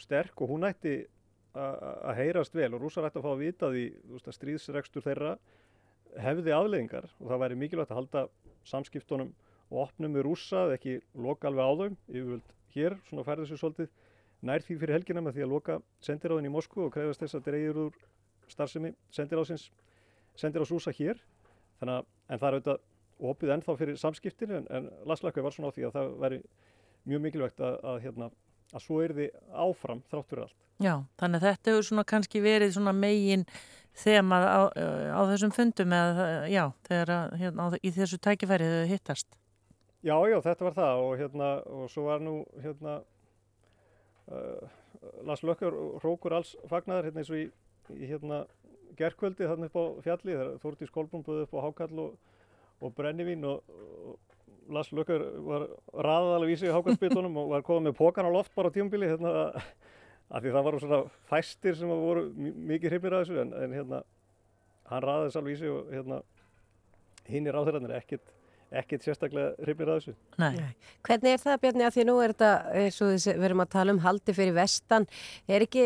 sterk 0.03 0.41
og 0.43 0.53
hún 0.53 0.67
ætti 0.69 1.05
að 1.55 2.17
heyrast 2.19 2.57
vel 2.57 2.73
og 2.75 2.83
rúsar 2.83 3.07
ætti 3.07 3.21
að 3.21 3.27
fá 3.27 3.31
að 3.33 3.43
vita 3.45 3.71
því 3.71 3.85
veist, 4.11 4.29
að 4.29 4.37
stríðsrekstur 4.39 5.05
þeirra 5.05 5.35
hefði 6.25 6.55
afleðingar 6.55 7.07
og 7.21 7.29
það 7.31 7.43
væri 7.45 7.59
mikilvægt 7.61 7.93
að 7.93 8.01
halda 8.01 8.25
samskiptunum 8.67 9.31
og 9.71 9.85
opnum 9.87 10.17
við 10.17 10.27
rúsa 10.27 10.65
ekki 10.75 10.99
loka 11.15 11.51
alveg 11.51 11.65
á 11.65 11.73
þau 11.75 11.89
yfirvöld 12.15 12.51
hér, 12.75 12.99
svona 13.09 13.27
færði 13.27 13.49
sér 13.51 13.61
svolítið 13.63 13.93
nær 14.45 14.65
því 14.65 14.79
fyrir 14.81 14.99
helgina 14.99 15.23
með 15.25 15.39
því 15.39 15.45
að 15.47 15.53
loka 15.55 15.79
sendiráðin 16.05 16.51
í 16.51 16.53
Moskvu 16.53 16.89
og 16.89 16.93
krefast 16.95 17.23
þess 17.23 17.39
að 17.39 17.47
dreigir 17.49 17.81
úr 17.87 18.01
starfsemi 18.51 18.93
sendiráðsins 19.15 19.71
sendiráðs 20.39 20.73
rúsa 20.75 20.93
hér. 20.95 21.21
Þannig 21.81 22.01
að 22.01 22.11
en 22.35 22.41
það 22.41 22.49
er 22.49 22.57
auðvitað 22.59 23.31
opið 23.31 23.53
ennþá 23.55 23.77
fyrir 23.79 24.01
samskiptin 24.01 24.55
en, 24.59 24.67
en 24.75 24.89
Laslakau 25.09 25.45
var 25.47 25.55
svona 25.55 25.71
á 25.71 25.75
því 25.77 25.87
að 25.89 25.97
það 25.97 26.11
væri 26.25 26.41
mjög 27.05 27.25
mikilvægt 27.25 27.63
að, 27.63 27.79
að, 27.85 28.01
hérna, 28.05 28.31
að 28.75 28.85
svo 28.85 29.01
er 29.05 29.15
þið 29.17 29.41
áfram 29.65 30.03
þrátt 30.11 30.29
fyrir 30.31 30.45
allt. 30.49 30.61
Já, 30.83 30.95
þannig 31.21 31.41
að 31.41 31.49
þetta 31.49 31.71
hefur 31.71 31.89
svona 31.89 32.05
kannski 32.11 32.43
verið 32.43 32.75
svona 32.75 32.95
megin 32.97 33.47
þema 33.95 34.41
á, 34.43 34.63
á 35.15 35.21
þessum 35.31 35.55
fundum 35.55 35.95
eða 35.95 36.29
já, 36.51 36.65
þegar 36.89 37.13
hérna, 37.39 37.69
í 37.79 37.93
þessu 37.95 38.19
tækifæri 38.19 38.71
þau 38.73 38.91
hittast. 38.91 39.37
Já, 40.05 40.17
já, 40.29 40.37
þetta 40.45 40.67
var 40.67 40.75
það 40.77 41.03
og 41.05 41.13
hérna 41.21 41.51
og 41.71 41.85
svo 41.93 42.09
var 42.11 42.21
nú 42.21 42.35
hérna 42.61 42.99
uh, 44.29 44.67
Lars 45.25 45.45
Lökkar 45.47 45.77
hrókur 46.03 46.35
alls 46.37 46.53
fagnar 46.69 47.07
hérna 47.07 47.23
eins 47.23 47.33
og 47.33 47.41
í, 47.41 47.47
í 47.95 48.11
hérna 48.11 48.43
gerkvöldi 48.99 49.49
þannig 49.49 49.71
upp 49.71 49.79
á 49.79 49.85
fjalli 50.05 50.35
þegar 50.35 50.61
Þórtís 50.63 50.93
Kolbrún 50.95 51.25
búið 51.25 51.47
upp 51.47 51.57
á 51.57 51.65
Hákall 51.65 52.03
og, 52.03 52.19
og 52.83 52.95
Brennivín 52.99 53.47
og, 53.49 53.65
og 54.11 54.34
Lars 54.73 54.91
Lökkar 54.97 55.23
var 55.45 55.67
raðalega 55.93 56.49
vísi 56.51 56.69
í 56.69 56.73
Hákallsbytunum 56.75 57.37
og 57.43 57.51
var 57.53 57.65
komið 57.67 57.89
með 57.91 57.97
pókan 57.99 58.29
á 58.29 58.33
loft 58.33 58.55
bara 58.57 58.71
á 58.71 58.75
tíumbili 58.75 59.09
hérna 59.11 59.33
að 60.35 60.47
því 60.47 60.53
það 60.55 60.65
var 60.69 60.79
svona 60.83 61.01
fæstir 61.31 61.77
sem 61.79 61.91
voru 61.93 62.29
mikið 62.37 62.95
hreifnir 62.95 63.17
að 63.19 63.25
þessu 63.27 63.41
en, 63.43 63.53
en 63.65 63.75
hérna 63.77 64.01
hann 64.91 65.05
raðaði 65.05 65.29
þess 65.29 65.41
alveg 65.41 65.53
vísi 65.59 65.69
og 65.75 65.93
hérna 65.93 66.23
hinn 67.29 67.47
er 67.49 67.57
ráðherrarnir 67.57 67.93
ekkit, 67.97 68.25
ekkit 68.75 69.05
sérstaklega 69.07 69.53
hrifnir 69.65 69.91
að 69.93 70.01
þessu. 70.01 70.15
Nei. 70.41 70.73
Hvernig 71.07 71.37
er 71.37 71.43
það 71.45 71.61
Bjarni 71.63 71.87
að 71.87 71.95
því 71.99 72.07
nú 72.09 72.17
er 72.25 72.35
þetta, 72.35 72.51
eins 72.83 72.99
og 73.05 73.13
þessi- 73.15 73.37
við 73.39 73.47
erum 73.49 73.63
að 73.65 73.71
tala 73.77 73.95
um 73.95 74.01
haldi 74.05 74.35
fyrir 74.37 74.57
vestan, 74.57 75.07
er 75.49 75.65
ekki, 75.69 75.85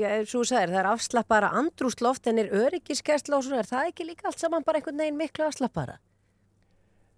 já, 0.00 0.08
svo 0.28 0.42
þú 0.42 0.48
sagðir, 0.50 0.74
það 0.74 0.80
er 0.82 0.90
afslappara 0.92 1.52
andrúsloft 1.60 2.26
en 2.32 2.42
er 2.42 2.52
öryggiskesla 2.64 3.38
og 3.38 3.46
svona, 3.46 3.62
er 3.64 3.70
það 3.70 3.92
ekki 3.92 4.08
líka 4.10 4.28
allt 4.28 4.42
saman 4.44 4.64
bara 4.66 4.80
einhvern 4.80 5.00
veginn 5.04 5.20
miklu 5.20 5.46
afslappara? 5.48 5.96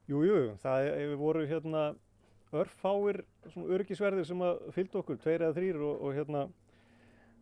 Jú, 0.06 0.20
jú, 0.22 0.36
það 0.62 0.84
er, 0.86 1.00
við 1.10 1.16
voru 1.18 1.42
hérna 1.50 1.86
örfáir 2.54 3.24
svona 3.50 3.74
öryggisverðir 3.74 4.28
sem 4.28 4.44
að 4.46 4.60
fylgdu 4.76 5.00
okkur, 5.00 5.18
tveir 5.22 5.42
eða 5.42 5.56
þrýr 5.56 5.82
og, 5.82 6.04
og 6.06 6.14
hérna 6.14 6.46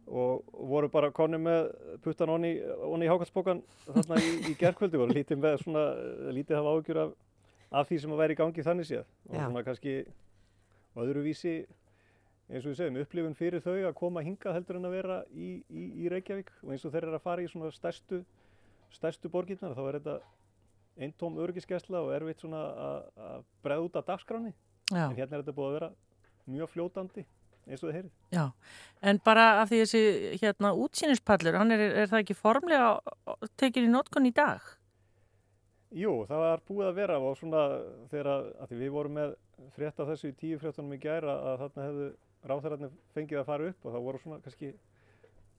og 0.04 0.48
voru 0.68 0.88
bara 0.92 1.12
konni 1.16 1.40
með 1.40 1.70
puttan 2.04 2.32
onni, 2.32 2.56
í 2.60 3.08
hákalsbókan 3.08 3.62
þarna 3.86 4.18
í, 4.20 4.32
í 4.50 4.56
gerkvöldi 4.60 5.00
voru 5.00 5.16
lítið 5.16 5.40
með 5.40 5.56
svona, 5.62 5.84
lítið 6.36 6.58
hafa 6.58 6.74
ágjur 6.76 7.00
af, 7.04 7.14
af 7.80 7.88
því 7.88 8.00
sem 8.02 8.14
að 8.16 8.20
væri 8.20 8.36
í 8.36 8.40
gangi 8.40 8.66
þannig 8.66 8.88
séð. 8.90 9.08
Og 9.30 9.38
Já. 9.38 9.46
svona 9.46 9.64
kannski 9.64 9.94
öðruvísi 11.04 11.54
eins 12.50 12.64
og 12.66 12.72
við 12.72 12.78
segjum, 12.80 13.00
upplifun 13.00 13.36
fyrir 13.38 13.64
þau 13.64 13.76
að 13.78 13.96
koma 13.96 14.24
hingað 14.24 14.58
heldur 14.58 14.80
en 14.80 14.88
að 14.88 14.96
vera 14.98 15.18
í, 15.32 15.50
í, 15.72 15.84
í 16.04 16.12
Reykjavík. 16.12 16.52
Og 16.64 16.74
eins 16.74 16.84
og 16.84 16.92
þeir 16.92 17.08
eru 17.08 17.16
að 17.16 17.24
fara 17.24 17.44
í 17.44 17.48
svona 17.48 17.72
stærstu 17.72 18.20
stærstu 18.94 19.30
borgirnar 19.32 19.74
þá 19.74 19.82
er 19.88 19.98
þetta 19.98 20.16
eintóm 20.98 21.38
öryggisgæsla 21.42 22.00
og 22.04 22.12
erfitt 22.14 22.40
svona 22.44 22.60
að- 22.88 23.44
breða 23.64 23.84
út 23.88 23.96
af 23.96 24.04
dagskráni 24.06 24.52
Já. 24.92 25.08
en 25.10 25.16
hérna 25.16 25.38
er 25.38 25.42
þetta 25.42 25.56
búið 25.56 25.70
að 25.70 25.78
vera 25.80 25.90
mjög 26.48 26.68
fljótandi 26.74 27.24
eins 27.66 27.80
og 27.82 27.88
þið 27.88 27.94
heyrið. 27.96 28.10
Já, 28.32 28.52
en 29.02 29.18
bara 29.24 29.44
af 29.62 29.70
því 29.70 29.78
þessi 29.82 30.00
hérna 30.42 30.74
útsýnispallur, 30.76 31.56
hann 31.56 31.72
er, 31.72 31.80
er 31.80 32.06
það 32.10 32.20
ekki 32.20 32.34
formlega 32.36 33.00
tekin 33.56 33.86
í 33.88 33.92
notkun 33.94 34.26
í 34.28 34.34
dag? 34.36 34.60
Jú, 35.94 36.26
það 36.28 36.42
var 36.42 36.60
búið 36.68 36.88
að 36.90 36.94
vera 36.98 37.16
og 37.22 37.36
svona 37.38 37.62
þegar 38.10 38.28
að, 38.34 38.74
við 38.74 38.90
vorum 38.92 39.14
með 39.14 39.34
frétt 39.76 40.00
af 40.02 40.08
þessu 40.10 40.28
í 40.32 40.36
tíu 40.36 40.58
fréttunum 40.58 40.92
í 40.96 41.00
gæra 41.00 41.36
að 41.54 41.62
þarna 41.64 41.86
hefðu 41.88 42.08
ráþærarnir 42.50 42.90
fengið 43.14 43.40
að 43.40 43.46
fara 43.48 43.68
upp 43.70 43.86
og 43.86 43.94
það 43.94 44.04
voru 44.08 44.18
svona 44.20 44.40
kannski 44.44 44.72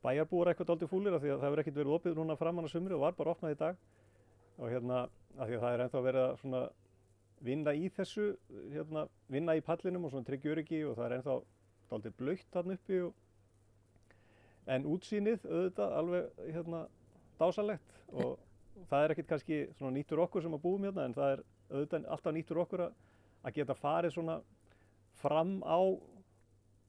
bæjarbúar 0.06 0.52
eitthvað 0.52 0.68
dálítið 0.70 0.92
fúlir 0.92 1.16
af 1.18 1.24
því 1.24 1.32
að 1.34 1.40
það 1.40 1.48
hefur 1.48 1.62
ekkert 1.64 1.80
verið 1.80 1.96
opið 1.98 2.20
núna 2.20 2.36
framan 2.38 2.68
á 2.68 2.70
sumri 2.70 2.94
og 2.94 3.02
var 3.02 3.16
bara 3.18 3.32
opnað 3.34 3.56
í 3.56 3.60
dag 3.64 3.80
og 4.58 4.72
hérna 4.72 5.06
af 5.36 5.49
því 5.49 5.58
að 5.58 5.64
það 5.66 5.74
er 5.74 5.84
ennþá 5.86 6.01
verið 6.06 6.26
að 6.26 6.38
svona 6.41 6.64
vinna 7.45 7.74
í 7.76 7.89
þessu, 7.93 8.26
hérna, 8.72 9.06
vinna 9.32 9.56
í 9.58 9.64
pallinum 9.66 10.08
og 10.08 10.14
svona 10.14 10.28
tryggja 10.30 10.53
öryggi 10.53 10.82
og 10.88 10.95
það 10.97 11.06
er 11.08 11.16
ennþá 11.18 11.36
dálítið 11.91 12.18
blöytt 12.22 12.51
þarna 12.53 12.78
uppi 12.80 13.01
og 13.06 13.14
en 14.76 14.88
útsýnið 14.89 15.45
auðvitað 15.45 15.95
alveg 15.99 16.39
hérna 16.56 16.82
dásalegt 17.39 17.99
og 18.14 18.39
það 18.89 19.03
er 19.03 19.14
ekkert 19.14 19.30
kannski 19.34 19.60
svona 19.78 19.93
nýttur 19.97 20.24
okkur 20.24 20.45
sem 20.45 20.56
að 20.56 20.64
búum 20.64 20.88
hérna 20.88 21.06
en 21.06 21.16
það 21.16 21.36
er 21.36 21.43
auðvitað 21.70 22.10
alltaf 22.16 22.36
nýttur 22.36 22.62
okkur 22.64 22.86
að, 22.88 22.97
að 23.43 23.58
geta 23.60 23.78
farið 23.78 24.16
svona 24.16 24.39
fram 25.22 25.58
á 25.62 25.80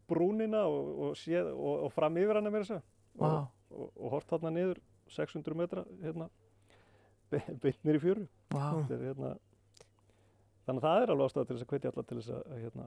brúnina 0.06 0.64
og, 0.70 0.90
og, 1.02 1.12
séð, 1.18 1.50
og, 1.52 1.86
og 1.86 1.92
fram 1.94 2.16
yfir 2.20 2.38
hana 2.38 2.52
meira 2.52 2.66
þess 2.66 2.78
að 2.78 2.92
Vá. 3.16 3.46
og, 3.72 4.02
hort 4.12 4.28
þarna 4.30 4.52
niður 4.54 4.80
600 5.12 5.58
metra 5.58 5.84
hérna 6.02 6.30
beint 7.32 7.80
niður 7.84 7.98
í 7.98 8.02
fjöru 8.04 8.26
er, 8.56 9.02
hérna, 9.08 9.32
þannig 10.66 10.80
að 10.82 10.86
það 10.86 11.02
er 11.02 11.12
alveg 11.14 11.26
ástæða 11.30 11.46
til 11.50 11.56
þess 11.56 11.66
að 11.66 11.72
hvetja 11.74 11.92
alla 11.92 12.04
til 12.10 12.18
þess 12.20 12.30
að, 12.36 12.42
að, 12.52 12.60
hérna, 12.64 12.86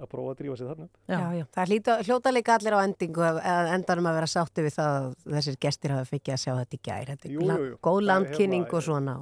að 0.00 0.08
prófa 0.14 0.32
að 0.32 0.38
drífa 0.40 0.56
sig 0.60 0.70
þarna 0.70 0.86
upp 0.88 1.12
Já, 1.12 1.20
já, 1.40 1.44
það 1.56 1.70
hlýta, 1.72 1.96
hljóta 2.08 2.32
líka 2.32 2.54
allir 2.56 2.76
á 2.76 2.80
endingu 2.86 3.24
að 3.26 3.40
að 3.52 3.70
endanum 3.76 4.08
að 4.10 4.16
vera 4.20 4.30
sátti 4.34 4.64
við 4.64 4.76
það 4.78 4.94
að 5.00 5.10
þessir 5.36 5.58
gestir 5.66 5.94
hafa 5.96 6.08
fikið 6.14 6.34
að 6.36 6.40
sjá 6.44 6.52
þetta 6.60 6.76
í 6.78 6.82
gær. 6.88 7.10
Þetta 7.12 7.28
er 7.28 7.34
Jú, 7.36 7.44
la- 7.50 7.58
jú, 7.60 7.66
jú. 7.70 7.76
góð 7.84 7.98
er 8.00 8.06
landkynning 8.10 8.64
hérna- 8.64 8.78
og 8.80 8.86
svona. 8.88 9.16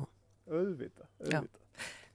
auðvita, 0.48 1.08
auðvita. 1.18 1.64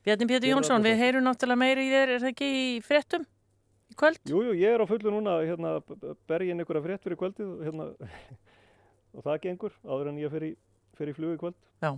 Bjarni 0.03 0.27
Pétur 0.27 0.47
er 0.47 0.51
Jónsson, 0.53 0.83
við 0.83 0.97
heyrum 0.99 1.23
náttúrulega 1.23 1.59
meira 1.63 1.79
í 1.83 1.91
þér, 1.91 2.09
er 2.15 2.19
það 2.23 2.31
ekki 2.33 2.47
í 2.59 2.81
fréttum 2.83 3.23
í 3.23 3.95
kvöld? 3.95 4.19
Jú, 4.27 4.41
jú, 4.47 4.55
ég 4.59 4.73
er 4.75 4.81
á 4.83 4.87
fullu 4.89 5.11
núna 5.13 5.35
hérna, 5.47 5.77
b- 5.83 5.95
b- 5.95 6.15
berja 6.27 6.51
inn 6.51 6.59
einhverja 6.63 6.83
frétt 6.83 7.03
fyrir 7.05 7.19
kvöldið 7.21 7.51
og, 7.53 7.61
hérna, 7.63 7.85
og 9.15 9.23
það 9.23 9.39
gengur 9.45 9.71
áður 9.87 10.09
en 10.11 10.19
ég 10.19 10.31
fer 10.33 10.43
í, 10.49 10.51
fer 10.97 11.11
í 11.11 11.15
flug 11.17 11.35
í 11.35 11.39
kvöld. 11.41 11.59
Já. 11.83 11.91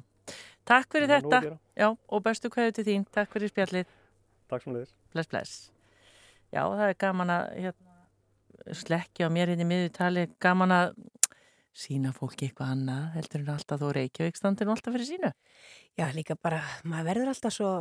Takk 0.65 0.95
fyrir 0.95 1.11
að 1.11 1.27
þetta. 1.27 1.57
Já, 1.77 1.87
og 1.93 2.25
bestu 2.25 2.49
kveðu 2.53 2.75
til 2.77 2.85
þín. 2.87 3.07
Takk 3.13 3.33
fyrir 3.33 3.51
spjallið. 3.51 3.89
Takk 4.51 4.65
sem 4.65 4.75
leiðis. 4.75 4.93
Bless, 5.13 5.29
bless. 5.31 5.55
Já, 6.53 6.61
það 6.63 6.85
er 6.87 6.97
gaman 7.03 7.33
að 7.33 7.43
hérna, 7.65 7.97
slekkja 8.81 9.29
á 9.29 9.35
mér 9.35 9.51
hérna 9.51 9.65
í 9.65 9.69
miðutali, 9.69 10.25
gaman 10.41 10.73
að 10.73 10.95
sína 11.75 12.11
fólki 12.15 12.47
eitthvað 12.47 12.71
annað, 12.71 13.05
heldur 13.17 13.41
en 13.41 13.49
alltaf 13.51 13.81
þú 13.81 13.89
Reykjavík 13.97 14.37
standir 14.39 14.67
nú 14.67 14.73
alltaf 14.73 14.95
fyrir 14.95 15.07
sínu. 15.09 15.31
Já, 15.99 16.05
líka 16.15 16.37
bara, 16.39 16.61
maður 16.87 17.07
verður 17.09 17.31
alltaf 17.33 17.55
svo, 17.55 17.71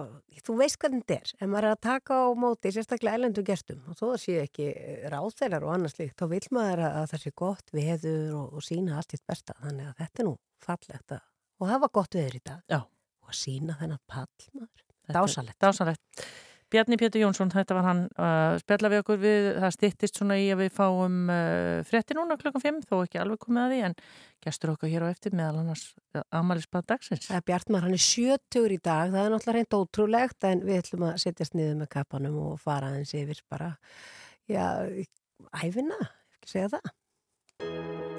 þú 0.47 0.57
veist 0.59 0.79
hvernig 0.83 1.05
þetta 1.05 1.19
er, 1.21 1.35
en 1.39 1.53
maður 1.53 1.69
er 1.69 1.77
að 1.77 1.83
taka 1.87 2.19
á 2.19 2.29
móti, 2.45 2.73
sérstaklega 2.75 3.21
ellendu 3.21 3.45
gestum 3.47 3.85
og 3.91 3.99
þó 3.99 4.05
það 4.05 4.17
séu 4.25 4.41
ekki 4.43 4.69
ráþeirar 5.15 5.67
og 5.67 5.75
annars 5.77 5.99
líkt, 6.01 6.17
þá 6.19 6.27
vil 6.35 6.43
maður 6.55 6.85
að 6.89 6.99
að 7.01 7.07
það 7.13 7.25
sé 7.25 7.35
gott 7.45 7.75
veður 7.75 8.35
og, 8.41 8.49
og 8.59 8.67
sína 8.67 8.99
allt 8.99 9.15
eitt 9.15 9.27
besta, 9.31 9.59
þannig 9.63 9.91
að 9.91 10.01
þetta 10.03 10.25
er 10.25 10.29
nú 10.31 10.35
fallegt 10.65 11.15
að, 11.19 11.29
og 11.61 11.71
hafa 11.71 11.93
gott 12.01 12.19
veður 12.19 12.41
í 12.41 12.43
dag. 12.51 12.67
Já. 12.71 12.81
Og 13.25 13.31
að 13.33 13.39
sína 13.41 13.79
þennan 13.81 14.03
pall, 14.11 14.49
maður. 14.53 14.85
Þetta 15.05 15.21
Dásalegt. 15.21 15.59
Dásalegt. 15.61 16.27
Bjarni 16.75 16.97
Pétur 16.99 17.23
Jónsson, 17.23 17.53
þetta 17.55 17.77
var 17.77 17.85
hann 17.87 18.01
uh, 18.19 18.57
spjalla 18.59 18.89
við 18.91 19.01
okkur 19.05 19.19
við, 19.23 19.45
það 19.63 19.75
styttist 19.77 20.17
svona 20.19 20.39
í 20.43 20.49
að 20.51 20.65
við 20.65 20.73
fáum 20.75 21.19
uh, 21.31 21.83
frétti 21.87 22.17
núna 22.19 22.35
klukkan 22.41 22.65
5, 22.65 22.81
þó 22.91 22.95
ekki 23.05 23.21
alveg 23.23 23.39
komið 23.45 23.63
að 23.63 23.75
því, 23.75 23.79
en 23.87 23.95
gestur 24.43 24.73
okkar 24.73 24.91
hér 24.91 25.07
á 25.07 25.09
eftir 25.13 25.37
meðal 25.39 25.61
annars 25.63 25.85
amalisbað 26.35 26.89
dagsins. 26.91 27.29
Það 27.29 27.39
er 27.39 27.47
Bjartmar, 27.53 27.87
hann 27.87 27.95
er 27.95 28.03
sjötugur 28.03 28.75
í 28.75 28.81
dag, 28.81 29.15
það 29.15 29.21
er 29.23 29.33
náttúrulega 29.37 29.57
reynd 29.61 29.79
ótrúlegt 29.79 30.49
en 30.51 30.65
við 30.67 30.81
ætlum 30.83 31.07
að 31.13 31.21
setjast 31.23 31.55
niður 31.55 31.79
með 31.85 31.93
kappanum 31.95 32.41
og 32.49 32.59
fara 32.65 32.91
aðeins 32.91 33.15
yfir 33.23 33.45
bara, 33.55 33.71
já, 34.51 34.67
æfina, 35.63 36.03
ekki 36.41 36.57
segja 36.57 36.75
það. 36.75 38.14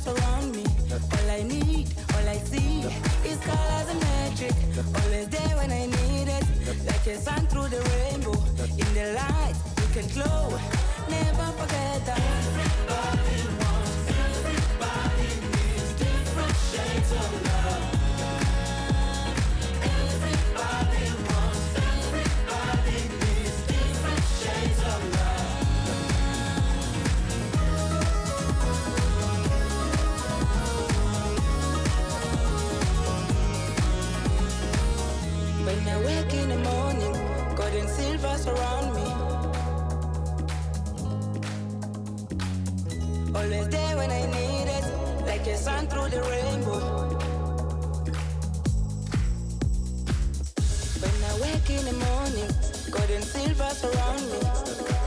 Silver 0.00 0.20
surround 0.20 0.54
me. 0.56 0.64
All 0.92 1.30
I 1.30 1.42
need, 1.42 1.88
all 2.14 2.28
I 2.28 2.38
see 2.38 2.80
is 3.24 3.38
colors 3.40 3.88
and 3.88 4.00
magic. 4.00 4.52
Always 5.02 5.28
there 5.28 5.56
when 5.56 5.70
I 5.70 5.86
need 5.86 6.28
it, 6.28 6.44
like 6.86 7.06
a 7.06 7.16
sun 7.16 7.46
through 7.46 7.68
the 7.68 7.80
rainbow. 7.90 8.38
In 8.82 8.88
the 8.94 9.14
light, 9.14 9.54
we 9.78 9.86
can 9.94 10.08
glow. 10.14 10.58
Never 11.08 11.46
forget 11.58 12.06
that. 12.06 12.69
around. 53.60 54.30
me 54.30 54.99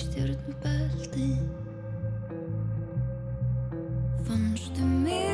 í 0.00 0.06
stjórnum 0.06 0.54
belti 0.62 1.28
Fannstu 4.24 4.84
mig 5.04 5.29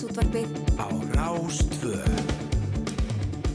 síðdeis 0.00 0.08
útvarpið 0.08 0.48
á 0.80 0.86
Rás 1.16 1.60
2 1.80 2.40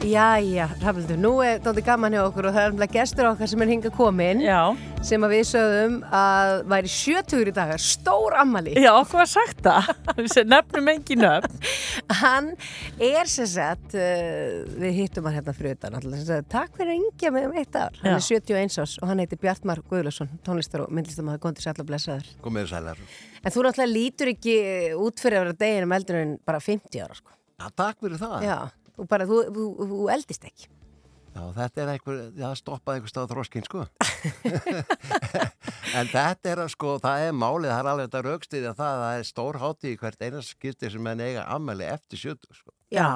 Jæja, 0.05 0.67
Rafnildur, 0.83 1.17
nú 1.17 1.31
er 1.41 1.63
þetta 1.63 1.81
gaman 1.81 2.13
hjá 2.13 2.21
okkur 2.27 2.45
og 2.45 2.53
það 2.53 2.65
er 2.67 2.73
umlega 2.75 2.93
gestur 2.93 3.29
okkar 3.31 3.49
sem 3.49 3.63
er 3.65 3.71
hinga 3.71 3.89
komin 3.95 4.43
Já. 4.43 4.59
sem 5.01 5.23
að 5.25 5.33
við 5.33 5.47
sögðum 5.49 5.95
að 6.13 6.51
væri 6.69 6.91
70 6.93 7.49
í 7.49 7.53
dagar, 7.55 7.81
stór 7.81 8.35
ammali 8.37 8.75
Já, 8.77 8.91
okkur 8.99 9.23
var 9.23 9.31
sagt 9.31 9.63
það. 9.65 9.89
Við 10.19 10.37
nefnum 10.51 10.91
engin 10.93 11.23
nöfn. 11.25 11.57
Hann 12.21 12.51
er 13.01 13.29
sem 13.29 13.47
sagt 13.49 13.95
uh, 13.97 14.61
við 14.79 14.93
hittum 15.01 15.27
hann 15.27 15.35
hérna 15.35 15.53
sagt, 15.55 16.49
takk 16.51 16.77
fyrir 16.77 16.93
að 16.93 17.01
yngja 17.01 17.31
með 17.35 17.47
um 17.49 17.57
eitt 17.59 17.75
ár 17.75 17.97
hann 18.01 18.15
Já. 18.15 18.19
er 18.19 18.27
71 18.27 18.77
ás 18.83 18.95
og 19.01 19.09
hann 19.11 19.23
heitir 19.23 19.41
Bjartmar 19.41 19.81
Guðlusson 19.89 20.31
tónlistar 20.45 20.85
og 20.85 20.93
myndlistamæður 20.95 21.43
góndis 21.43 21.67
allar 21.71 21.89
blessaður 21.89 22.31
Komið 22.45 22.71
sælar. 22.71 23.01
En 23.41 23.53
þú 23.55 23.65
náttúrulega 23.65 23.91
lítur 23.91 24.31
ekki 24.35 24.55
út 25.01 25.21
fyrir 25.21 25.41
að 25.41 25.47
vera 25.47 25.59
deginum 25.65 25.97
eldur 25.99 26.21
en 26.21 26.37
bara 26.47 26.63
50 26.63 27.03
ára 27.03 27.19
sko. 27.19 27.35
Já, 27.55 27.67
takk 27.83 28.01
fyrir 28.03 28.21
það. 28.21 28.47
Já, 28.47 28.57
þú 28.95 29.09
bara, 29.11 29.29
þú, 29.29 29.43
þú, 29.51 29.67
þú 29.91 30.07
eldist 30.15 30.47
ekki 30.47 30.71
Já, 31.35 31.41
þetta 31.51 31.81
er 31.83 31.89
einhver, 31.91 32.19
já, 32.39 32.45
stoppaði 32.55 33.01
einhver 33.01 33.11
stað 33.11 33.31
þróskinn, 33.33 33.65
sko. 33.67 33.81
en 35.99 36.07
þetta 36.13 36.51
er 36.53 36.61
að, 36.63 36.69
sko, 36.71 36.93
það 37.03 37.23
er 37.25 37.33
málið, 37.35 37.73
það 37.73 37.79
er 37.81 37.89
alveg 37.91 38.07
þetta 38.07 38.21
raukstýði 38.29 38.69
að 38.69 38.77
það, 38.79 39.01
það 39.01 39.15
er 39.17 39.27
stór 39.27 39.59
hátíð 39.59 39.89
í 39.89 39.97
hvert 39.99 40.23
einast 40.29 40.53
skipti 40.55 40.91
sem 40.93 41.03
menn 41.03 41.23
eiga 41.25 41.43
ammæli 41.51 41.89
eftir 41.91 42.21
70, 42.23 42.55
sko. 42.61 42.74
Já, 42.93 43.09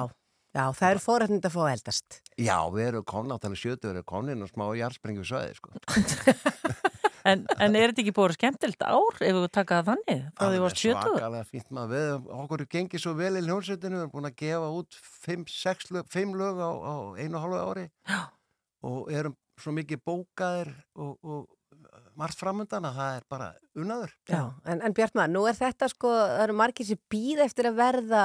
já, 0.56 0.64
það 0.76 0.88
eru 0.90 1.04
fórhættind 1.04 1.46
að 1.46 1.54
fá 1.54 1.60
að 1.64 1.72
eldast 1.76 2.20
Já, 2.40 2.56
við 2.74 2.86
erum 2.88 3.06
komin 3.06 3.36
áttalega 3.36 3.62
70, 3.62 3.84
við 3.86 3.92
erum 3.94 4.08
komin 4.08 4.46
og 4.46 4.50
smá 4.50 4.64
jarðspringu 4.80 5.26
svæði, 5.28 5.58
sko. 5.60 5.74
En, 7.28 7.42
en 7.60 7.76
er 7.76 7.90
þetta 7.90 8.00
ekki 8.04 8.14
búið 8.16 8.36
skemmtilt 8.38 8.80
ár 8.80 9.18
ef 9.20 9.36
við 9.36 9.46
taka 9.52 9.80
það 9.80 9.88
þannig 9.90 10.60
varst 10.62 10.80
70? 10.80 11.00
Svakalega 11.04 11.48
fínt 11.48 11.74
maður, 11.76 11.92
við, 11.92 12.28
okkur 12.40 12.64
er 12.64 12.70
gengið 12.74 13.02
svo 13.02 13.14
vel 13.18 13.32
í 13.36 13.42
hljómsveitinu, 13.44 13.96
við 13.98 14.04
erum 14.04 14.12
búin 14.14 14.28
að 14.30 14.36
gefa 14.40 14.70
út 14.78 14.98
5 15.26 15.44
lög, 15.96 16.10
fimm 16.14 16.34
lög 16.40 16.62
á, 16.64 16.70
á 16.72 16.94
einu 17.20 17.36
og 17.36 17.44
hálfu 17.44 17.60
ári 17.60 17.86
Já. 18.08 18.20
og 18.88 19.12
erum 19.12 19.36
svo 19.60 19.74
mikið 19.76 20.02
bókaðir 20.08 20.72
og, 20.96 21.12
og 21.20 21.42
margt 22.20 22.40
framöndan 22.40 22.88
að 22.88 22.98
það 23.00 23.14
er 23.18 23.24
bara 23.32 23.46
unnaður. 23.78 24.12
Já, 24.30 24.40
en, 24.68 24.82
en 24.86 24.96
Bjartmar, 24.96 25.30
nú 25.32 25.44
er 25.48 25.56
þetta 25.58 25.88
sko, 25.92 26.10
það 26.16 26.44
eru 26.44 26.58
margir 26.60 26.88
sem 26.88 27.00
býð 27.12 27.44
eftir 27.46 27.70
að 27.70 27.78
verða 27.80 28.24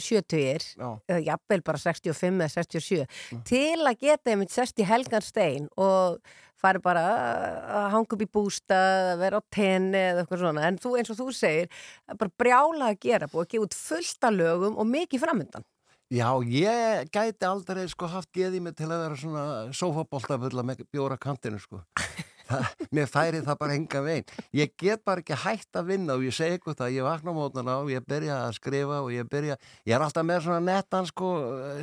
70 0.00 0.70
eða 0.80 1.20
jafnvel 1.28 1.60
bara 1.66 1.82
65 1.84 2.40
eða 2.40 2.54
67 2.56 3.44
til 3.48 3.84
að 3.84 4.00
geta 4.06 4.32
einmitt 4.32 4.54
sest 4.54 4.80
í 4.80 4.88
helgan 4.88 5.24
stein 5.24 5.68
og 5.76 6.18
fari 6.64 6.80
bara 6.80 7.04
að 7.04 7.86
hanga 7.92 8.16
upp 8.16 8.24
í 8.24 8.30
bústa, 8.30 8.80
að 9.12 9.20
vera 9.20 9.40
á 9.40 9.42
tenni 9.52 10.00
eða 10.00 10.24
eitthvað 10.24 10.42
svona, 10.46 10.64
en 10.70 10.80
þú 10.80 10.96
eins 10.98 11.12
og 11.12 11.20
þú 11.20 11.28
segir 11.36 11.86
bara 12.08 12.36
brjála 12.40 12.90
að 12.92 13.00
gera, 13.04 13.28
búið 13.28 13.44
að 13.44 13.52
gefa 13.52 13.68
út 13.68 13.78
fullt 13.78 14.28
af 14.30 14.36
lögum 14.38 14.80
og 14.80 14.88
mikið 14.88 15.24
framöndan 15.26 15.66
Já, 16.12 16.28
ég 16.44 17.08
gæti 17.10 17.46
aldrei 17.48 17.86
sko 17.88 18.06
haft 18.12 18.28
geðið 18.36 18.60
mig 18.62 18.74
til 18.76 18.90
að 18.90 19.00
vera 19.02 19.16
svona 19.18 19.44
sofaboltafulla 19.74 20.62
með 20.66 20.84
bjóra 20.92 21.16
kantinu 21.18 21.58
sko. 21.58 21.80
Mér 22.96 23.10
færi 23.10 23.42
það 23.44 23.60
bara 23.60 23.76
enga 23.78 24.02
veginn. 24.04 24.42
Ég 24.60 24.74
get 24.80 25.04
bara 25.06 25.24
ekki 25.24 25.38
hægt 25.44 25.78
að 25.80 25.92
vinna 25.92 26.16
og 26.18 26.24
ég 26.26 26.36
segi 26.36 26.58
eitthvað 26.58 26.80
það, 26.82 26.96
ég 26.96 27.08
vakna 27.08 27.34
á 27.34 27.38
mótnana 27.38 27.76
og 27.82 27.92
ég 27.92 28.08
byrja 28.08 28.40
að 28.46 28.56
skrifa 28.58 29.02
og 29.04 29.12
ég 29.14 29.28
byrja, 29.30 29.58
ég 29.84 29.96
er 29.96 30.04
alltaf 30.04 30.26
með 30.26 30.44
svona 30.46 30.64
nettan 30.64 31.08
sko, 31.10 31.30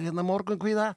hérna 0.02 0.26
morgunkvíða 0.28 0.92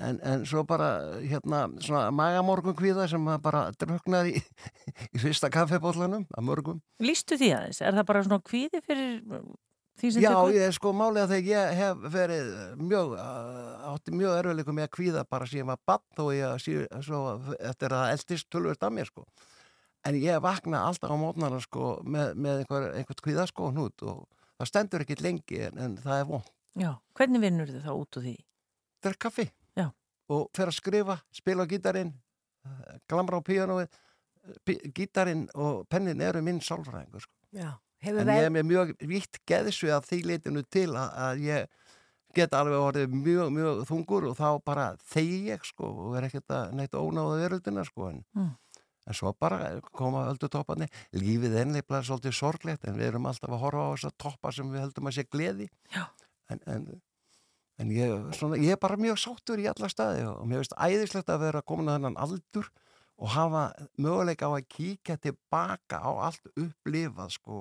en, 0.00 0.20
en 0.24 0.46
svo 0.48 0.62
bara 0.68 0.90
hérna 1.20 1.64
svona 1.82 2.06
magamorgunkvíða 2.16 3.08
sem 3.10 3.28
bara 3.44 3.66
druknar 3.78 4.30
í, 4.30 4.38
í 5.14 5.22
fyrsta 5.22 5.50
kaffebóllanum 5.52 6.26
að 6.32 6.48
morgum. 6.48 6.80
Lýstu 7.02 7.38
því 7.40 7.52
aðeins? 7.58 7.82
Er 7.84 7.98
það 7.98 8.08
bara 8.12 8.24
svona 8.28 8.42
kvíði 8.48 8.82
fyrir 8.86 9.20
Já, 10.02 10.34
ég 10.50 10.66
er 10.66 10.74
sko 10.74 10.90
málið 10.96 11.22
að 11.22 11.32
þegar 11.36 11.48
ég 11.52 11.74
hef 11.78 12.04
verið 12.10 12.52
mjög, 12.82 13.14
uh, 13.22 13.88
átti 13.92 14.14
mjög 14.18 14.36
erfiðleikum 14.40 14.78
með 14.78 14.88
að 14.88 14.94
kvíða 14.96 15.24
bara 15.30 15.48
síðan 15.50 15.70
var 15.70 15.82
bann 15.86 16.04
þó 16.18 16.22
ég 16.34 16.46
að 16.48 16.62
síð, 16.64 16.80
svo, 17.06 17.20
eftir 17.58 17.94
að 17.94 18.14
eldist 18.16 18.48
tölvöld 18.50 18.82
að 18.82 18.96
mér 18.98 19.10
sko. 19.12 19.26
En 20.02 20.18
ég 20.18 20.42
vakna 20.42 20.82
alltaf 20.88 21.14
á 21.14 21.16
mótnarna 21.16 21.60
sko 21.62 21.92
með, 22.02 22.32
með 22.34 22.64
einhver, 22.64 22.88
einhvert 22.98 23.22
kvíða 23.22 23.46
sko 23.46 23.70
hnút 23.70 24.02
og 24.02 24.24
það 24.58 24.70
stendur 24.72 25.04
ekkit 25.04 25.22
lengi 25.22 25.60
en, 25.68 25.78
en 25.78 25.94
það 26.02 26.18
er 26.18 26.26
von 26.32 26.48
Já, 26.72 26.90
hvernig 27.18 27.42
vinnur 27.42 27.70
þið 27.70 27.86
þá 27.86 27.92
út 27.92 28.18
úr 28.18 28.26
því? 28.26 28.34
drekk 29.02 29.20
kaffi 29.26 29.46
Já. 29.78 29.88
og 30.32 30.48
fer 30.56 30.70
að 30.70 30.78
skrifa, 30.78 31.18
spila 31.34 31.66
á 31.66 31.70
gítarinn 31.70 32.12
glamra 33.10 33.40
á 33.42 33.46
píanóið 33.46 33.88
pí, 34.66 34.76
gítarinn 34.94 35.48
og 35.58 35.86
pennin 35.90 36.22
eru 36.22 36.42
minn 36.44 36.60
sálfræðingur 36.62 37.24
sko. 37.24 37.34
Já, 37.56 37.72
hefur 38.02 38.22
en 38.24 38.32
ég 38.36 38.48
er 38.48 38.54
með 38.54 38.66
mjög 38.70 38.92
vitt 39.12 39.38
geðsvið 39.48 39.94
að 39.96 40.08
því 40.10 40.18
leitinu 40.30 40.62
til 40.70 40.88
að, 40.90 41.12
að 41.26 41.44
ég 41.46 41.68
get 42.32 42.54
alveg 42.56 42.80
orðið 42.80 43.12
mjög, 43.12 43.50
mjög 43.52 43.80
þungur 43.90 44.26
og 44.30 44.36
þá 44.38 44.48
bara 44.64 44.86
þegi 45.12 45.38
ég 45.50 45.64
sko 45.68 45.90
og 46.06 46.16
er 46.16 46.26
ekkert 46.30 46.54
að 46.56 46.74
neitt 46.78 46.94
ónáða 46.96 47.38
veröldina 47.42 47.84
sko 47.84 48.08
en, 48.08 48.22
Mm. 48.34 48.50
en 49.06 49.14
svo 49.18 49.32
bara 49.34 49.80
koma 49.92 50.24
öldu 50.30 50.48
topparni 50.48 50.86
lífið 51.12 51.56
er 51.60 51.66
nefnilega 51.66 52.06
svolítið 52.08 52.36
sorglegt 52.38 52.84
en 52.88 52.96
við 52.96 53.10
erum 53.10 53.26
alltaf 53.26 53.50
að 53.52 53.60
horfa 53.66 53.82
á 53.84 53.92
þessa 53.96 54.12
toppa 54.24 54.52
sem 54.54 54.70
við 54.72 54.80
heldum 54.86 55.10
að 55.10 55.16
sé 55.18 55.24
gleði. 55.28 55.68
En, 56.48 56.60
en, 56.66 56.86
en 57.82 57.90
ég, 57.92 58.14
svona, 58.38 58.56
ég 58.62 58.76
er 58.76 58.80
bara 58.80 58.96
mjög 59.00 59.18
sáttur 59.18 59.58
í 59.60 59.66
alla 59.68 59.88
staði 59.92 60.24
og 60.30 60.46
mér 60.46 60.62
finnst 60.62 60.76
æðislegt 60.78 61.28
að 61.34 61.44
vera 61.48 61.62
komin 61.66 61.90
að 61.90 61.98
þennan 61.98 62.16
aldur 62.22 62.70
og 63.22 63.28
hafa 63.34 63.66
möguleika 64.00 64.48
á 64.48 64.56
að 64.56 64.68
kíkja 64.72 65.18
tilbaka 65.20 66.00
á 66.00 66.10
allt 66.30 66.48
upplifað 66.56 67.34
sko 67.36 67.60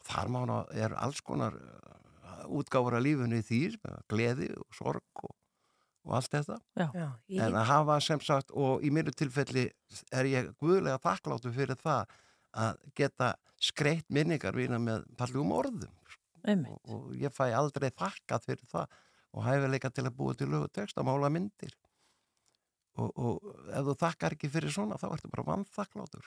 og 0.00 0.06
þar 0.08 0.30
mána 0.32 0.56
er 0.72 0.94
alls 0.96 1.20
konar 1.24 1.54
uh, 1.60 2.46
útgáfur 2.48 2.96
af 2.96 3.04
lífinu 3.04 3.38
í 3.40 3.44
því 3.46 3.60
gleði 4.10 4.48
og 4.56 4.74
sorg 4.74 5.24
og, 5.26 5.34
og 6.08 6.14
allt 6.16 6.32
þetta. 6.32 6.56
Já. 6.80 6.86
Já, 6.96 7.06
ég- 7.28 7.42
en 7.44 7.58
að 7.60 7.68
hafa 7.68 7.98
sem 8.00 8.20
sagt 8.24 8.50
og 8.56 8.82
í 8.82 8.90
mínu 8.90 9.12
tilfelli 9.14 9.66
er 10.16 10.30
ég 10.30 10.50
guðlega 10.58 10.98
þakkláttu 11.04 11.52
fyrir 11.54 11.76
það 11.78 12.16
að 12.56 12.80
geta 12.98 13.34
skreitt 13.60 14.08
minningar 14.10 14.56
vína 14.56 14.80
með 14.80 15.04
fallugum 15.20 15.52
orðum 15.52 15.92
Einmitt. 16.48 16.72
og, 16.72 16.80
og 17.10 17.14
ég 17.20 17.30
fæ 17.36 17.50
aldrei 17.52 17.90
þakkað 17.92 18.46
fyrir 18.48 18.66
það 18.72 18.96
og 19.36 19.44
hæfileika 19.46 19.90
til 19.94 20.06
að 20.08 20.16
búa 20.16 20.34
til 20.34 20.48
lögu 20.50 20.70
text 20.74 20.96
að 20.98 21.06
mála 21.06 21.28
myndir. 21.30 21.76
Og, 22.98 23.12
og 23.14 23.52
ef 23.70 23.84
þú 23.86 23.94
þakkar 24.00 24.34
ekki 24.34 24.48
fyrir 24.50 24.72
svona 24.74 24.96
þá 24.98 25.06
ertu 25.14 25.28
bara 25.30 25.44
vannþakkláttur 25.52 26.24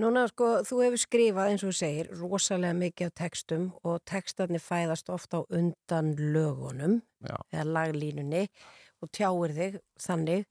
Núna 0.00 0.24
sko, 0.30 0.62
þú 0.64 0.78
hefur 0.86 1.00
skrifað 1.02 1.50
eins 1.52 1.64
og 1.64 1.72
þú 1.72 1.78
segir 1.78 2.12
rosalega 2.16 2.76
mikið 2.78 3.10
af 3.10 3.16
textum 3.20 3.66
og 3.84 3.98
textarnir 4.08 4.62
fæðast 4.62 5.10
ofta 5.12 5.42
á 5.44 5.48
undan 5.52 6.14
lögunum 6.16 7.02
Já. 7.20 7.36
eða 7.52 7.66
laglínunni 7.76 8.46
og 9.02 9.10
tjáir 9.12 9.52
þig 9.58 9.76
þannig. 10.00 10.46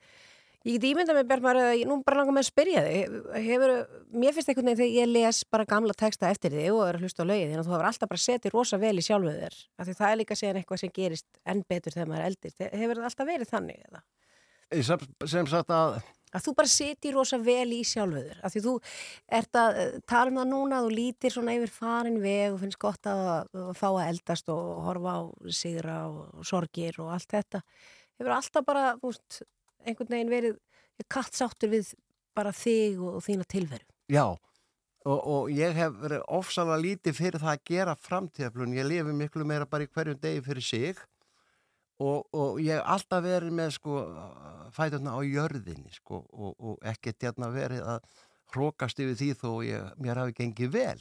Ég 0.62 0.78
get 0.78 0.92
ímynda 0.92 1.16
mig 1.18 1.26
Björn 1.26 1.42
Mari 1.42 1.62
að 1.66 1.72
ég 1.80 1.88
nú 1.90 1.96
bara 2.06 2.20
langar 2.20 2.36
með 2.38 2.44
að 2.44 2.50
spyrja 2.52 2.82
þig. 2.86 3.14
Hefur, 3.48 3.72
mér 4.14 4.36
finnst 4.36 4.52
veginn 4.52 4.76
þegar 4.76 4.94
ég 4.94 5.10
les 5.10 5.40
bara 5.50 5.66
gamla 5.66 5.96
texta 5.98 6.30
eftir 6.30 6.54
þig 6.54 6.70
og 6.76 6.84
er 6.86 7.00
að 7.00 7.08
hlusta 7.08 7.26
á 7.26 7.30
lögið 7.32 7.50
þín 7.50 7.62
og 7.64 7.66
þú 7.66 7.74
hefur 7.74 7.90
alltaf 7.90 8.12
bara 8.12 8.22
setið 8.28 8.54
rosa 8.54 8.78
vel 8.78 8.94
í 8.94 9.06
sjálfuð 9.08 9.40
þér. 9.42 9.58
Það 9.90 10.08
er 10.12 10.20
líka 10.22 10.38
síðan 10.38 10.62
eitthvað 10.62 10.84
sem 10.84 10.94
gerist 10.94 11.42
enn 11.50 11.64
betur 11.66 11.96
þegar 11.96 12.12
maður 12.12 12.22
er 12.22 12.30
eldist. 12.30 12.62
Hefur 12.62 13.02
það 13.02 13.10
alltaf 13.10 13.32
verið 13.32 13.54
þannig 13.56 13.82
eða? 13.90 14.04
sem, 14.80 15.08
sem 15.28 15.50
sagt 15.50 15.74
að 15.74 15.98
að 16.32 16.46
þú 16.46 16.54
bara 16.58 16.72
siti 16.72 17.12
rosa 17.14 17.40
vel 17.42 17.70
í 17.76 17.82
sjálfuður 17.88 18.42
af 18.42 18.54
því 18.54 18.64
þú 18.66 18.76
ert 19.40 19.60
að 19.62 19.80
eh, 19.82 19.96
tala 20.10 20.32
um 20.32 20.40
það 20.40 20.52
núna 20.52 20.82
þú 20.86 20.92
lítir 20.96 21.36
svona 21.36 21.56
yfir 21.58 21.74
farin 21.76 22.20
veg 22.24 22.56
og 22.56 22.62
finnst 22.64 22.82
gott 22.82 23.10
að, 23.10 23.24
að 23.52 23.74
fá 23.80 23.88
að 23.90 24.04
eldast 24.08 24.52
og 24.54 24.70
horfa 24.88 25.18
á 25.18 25.22
sigra 25.62 25.98
og 26.10 26.46
sorgir 26.48 27.00
og 27.04 27.12
allt 27.16 27.36
þetta. 27.36 27.64
Hefur 28.20 28.36
alltaf 28.38 28.68
bara 28.68 28.86
úst, 29.08 29.42
einhvern 29.86 30.16
veginn 30.16 30.32
verið 30.32 30.60
kattsáttur 31.12 31.72
við 31.74 31.94
bara 32.38 32.54
þig 32.56 33.02
og, 33.02 33.20
og 33.20 33.26
þína 33.26 33.48
tilveru? 33.50 33.88
Já, 34.12 34.28
og, 35.06 35.20
og 35.20 35.52
ég 35.54 35.76
hef 35.76 35.96
verið 36.04 36.28
ofsalega 36.40 36.84
lítið 36.86 37.18
fyrir 37.18 37.44
það 37.44 37.56
að 37.56 37.66
gera 37.72 37.98
framtíðaflun. 38.08 38.78
Ég 38.78 38.88
lifi 38.88 39.16
miklu 39.18 39.48
meira 39.48 39.68
bara 39.70 39.88
í 39.88 39.92
hverjum 39.92 40.20
degi 40.22 40.44
fyrir 40.46 40.68
sig 40.68 41.02
og, 42.02 42.28
og 42.34 42.60
ég 42.64 42.78
hef 42.78 42.92
alltaf 42.96 43.24
verið 43.26 43.56
með 43.58 43.74
sko 43.78 44.02
fæturna 44.76 45.16
á 45.18 45.20
jörðinni 45.26 45.94
sko 45.96 46.22
og, 46.32 46.54
og 46.58 46.86
ekkert 46.94 47.28
hérna 47.28 47.52
verið 47.54 47.86
að 47.96 48.06
hrókast 48.52 49.00
yfir 49.00 49.18
því 49.20 49.32
þó 49.40 49.50
ég, 49.68 49.92
mér 50.02 50.24
hafi 50.24 50.36
gengið 50.42 50.74
vel 50.76 51.00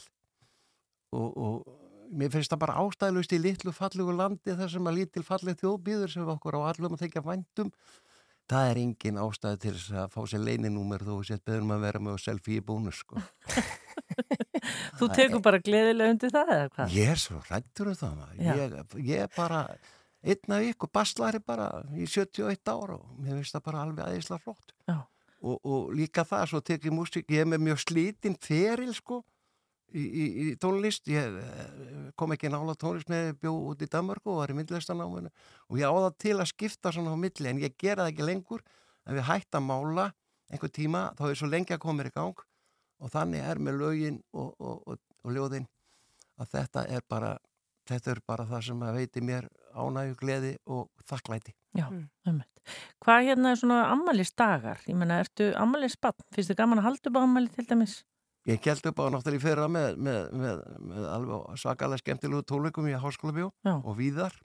og, 1.16 1.28
og 1.30 2.10
mér 2.10 2.32
finnst 2.34 2.52
það 2.52 2.62
bara 2.64 2.78
ástæðlust 2.84 3.34
í 3.34 3.40
litlu 3.42 3.74
fallugu 3.74 4.14
landi 4.16 4.54
þar 4.58 4.72
sem 4.72 4.90
að 4.90 5.00
lítil 5.00 5.26
fallið 5.26 5.60
þjóðbýður 5.62 6.14
sem 6.14 6.32
okkur 6.34 6.58
á 6.58 6.60
allum 6.70 6.96
að 6.96 7.04
þykja 7.06 7.26
væntum 7.26 7.74
það 8.50 8.70
er 8.72 8.80
engin 8.82 9.20
ástæði 9.22 9.60
til 9.62 9.74
þess 9.76 9.94
að 10.02 10.14
fá 10.14 10.20
sér 10.30 10.42
leininúmer 10.46 11.04
þó 11.06 11.14
sett 11.26 11.44
beðum 11.46 11.74
að 11.76 11.84
vera 11.86 12.02
með 12.02 12.16
og 12.16 12.22
selfie 12.22 12.58
í 12.58 12.64
bónus 12.66 13.02
sko. 13.04 13.22
Þú 14.98 15.08
tekur 15.14 15.42
bara 15.44 15.60
gleðilega 15.62 16.14
undir 16.16 16.32
það 16.34 16.52
eða 16.56 16.68
hvað? 16.74 16.96
Ég 16.96 17.12
er 17.14 17.20
svo 17.22 17.38
rættur 17.46 17.92
um 17.92 17.98
það 18.00 18.16
maður. 18.18 18.40
Ég, 18.58 18.74
ég 19.06 19.36
bara 19.36 19.60
einn 20.20 20.54
af 20.54 20.66
ykkur 20.68 20.90
baslari 20.92 21.40
bara 21.40 21.70
í 21.96 22.06
71 22.06 22.68
ára 22.68 22.98
og 22.98 23.18
mér 23.18 23.38
finnst 23.38 23.56
það 23.56 23.66
bara 23.68 23.82
alveg 23.86 24.04
aðeinslega 24.04 24.44
flott. 24.44 24.74
Og, 25.40 25.56
og 25.64 25.92
líka 25.96 26.24
það, 26.28 26.46
svo 26.50 26.60
tek 26.60 26.84
ég 26.84 26.92
músík 26.92 27.30
ég 27.32 27.44
er 27.44 27.48
með 27.48 27.62
mjög 27.70 27.78
slítinn 27.86 28.36
feril 28.44 28.92
sko 28.92 29.22
í, 29.96 30.02
í, 30.04 30.24
í 30.44 30.56
tónlist. 30.60 31.08
Ég 31.08 31.38
eh, 31.40 32.10
kom 32.20 32.34
ekki 32.36 32.50
nála 32.52 32.76
tónlist 32.76 33.08
með 33.12 33.32
bjó 33.40 33.54
út 33.70 33.80
í 33.80 33.88
Danmarku 33.88 34.34
og 34.34 34.42
var 34.42 34.52
í 34.52 34.58
myndlistanáminu 34.58 35.32
og 35.32 35.80
ég 35.80 35.88
áða 35.88 36.12
til 36.20 36.36
að 36.36 36.50
skipta 36.52 36.92
svona 36.92 37.16
á 37.16 37.18
milli 37.20 37.48
en 37.48 37.62
ég 37.64 37.78
gera 37.80 38.04
það 38.04 38.12
ekki 38.12 38.28
lengur. 38.28 38.64
Ef 39.08 39.16
ég 39.16 39.28
hætt 39.30 39.56
að 39.56 39.68
mála 39.70 40.10
einhver 40.52 40.72
tíma 40.74 41.06
þá 41.16 41.26
er 41.30 41.40
svo 41.40 41.48
lengi 41.48 41.76
að 41.76 41.84
koma 41.86 42.04
í 42.04 42.12
gang. 42.12 42.46
Og 43.00 43.08
þannig 43.08 43.46
er 43.48 43.60
með 43.64 43.80
lögin 43.80 44.20
og, 44.36 44.52
og, 44.60 44.98
og 45.24 45.32
ljóðin 45.32 45.64
að 46.40 46.52
þetta 46.52 46.84
er 46.92 47.04
bara 47.08 47.38
þetta 47.90 48.14
er 48.14 48.22
bara 48.26 48.46
það 48.48 48.62
sem 48.68 48.84
að 48.86 49.00
veiti 49.00 49.24
mér 49.24 49.48
ánægu, 49.74 50.16
gleði 50.20 50.54
og 50.70 50.88
þakklæti 51.10 51.54
Já, 51.78 51.86
um 51.90 52.40
Hvað 53.02 53.24
hérna 53.26 53.50
er 53.50 53.58
svona 53.58 53.80
ammælis 53.90 54.30
dagar? 54.36 54.78
Ég 54.86 54.96
menna, 54.98 55.20
ertu 55.24 55.48
ammælis 55.58 55.96
bann? 55.98 56.18
Finnst 56.34 56.52
þið 56.52 56.58
gaman 56.60 56.82
að 56.82 56.86
halda 56.90 57.10
upp 57.10 57.18
á 57.18 57.22
ammæli 57.22 57.52
til 57.54 57.66
dæmis? 57.66 57.94
Ég 58.48 58.60
gælt 58.64 58.86
upp 58.88 59.00
á 59.00 59.04
náttúrulega 59.12 59.40
í 59.40 59.42
fyrra 59.42 59.66
með, 59.68 59.96
með, 60.00 60.20
með, 60.40 60.60
með 60.90 61.08
alveg 61.12 61.60
svakalega 61.60 62.02
skemmtilegu 62.02 62.46
tónleikum 62.48 62.88
í 62.88 62.96
Háskóla 62.96 63.34
bjó 63.36 63.48
Já. 63.66 63.74
og 63.76 63.96
víðar 63.98 64.36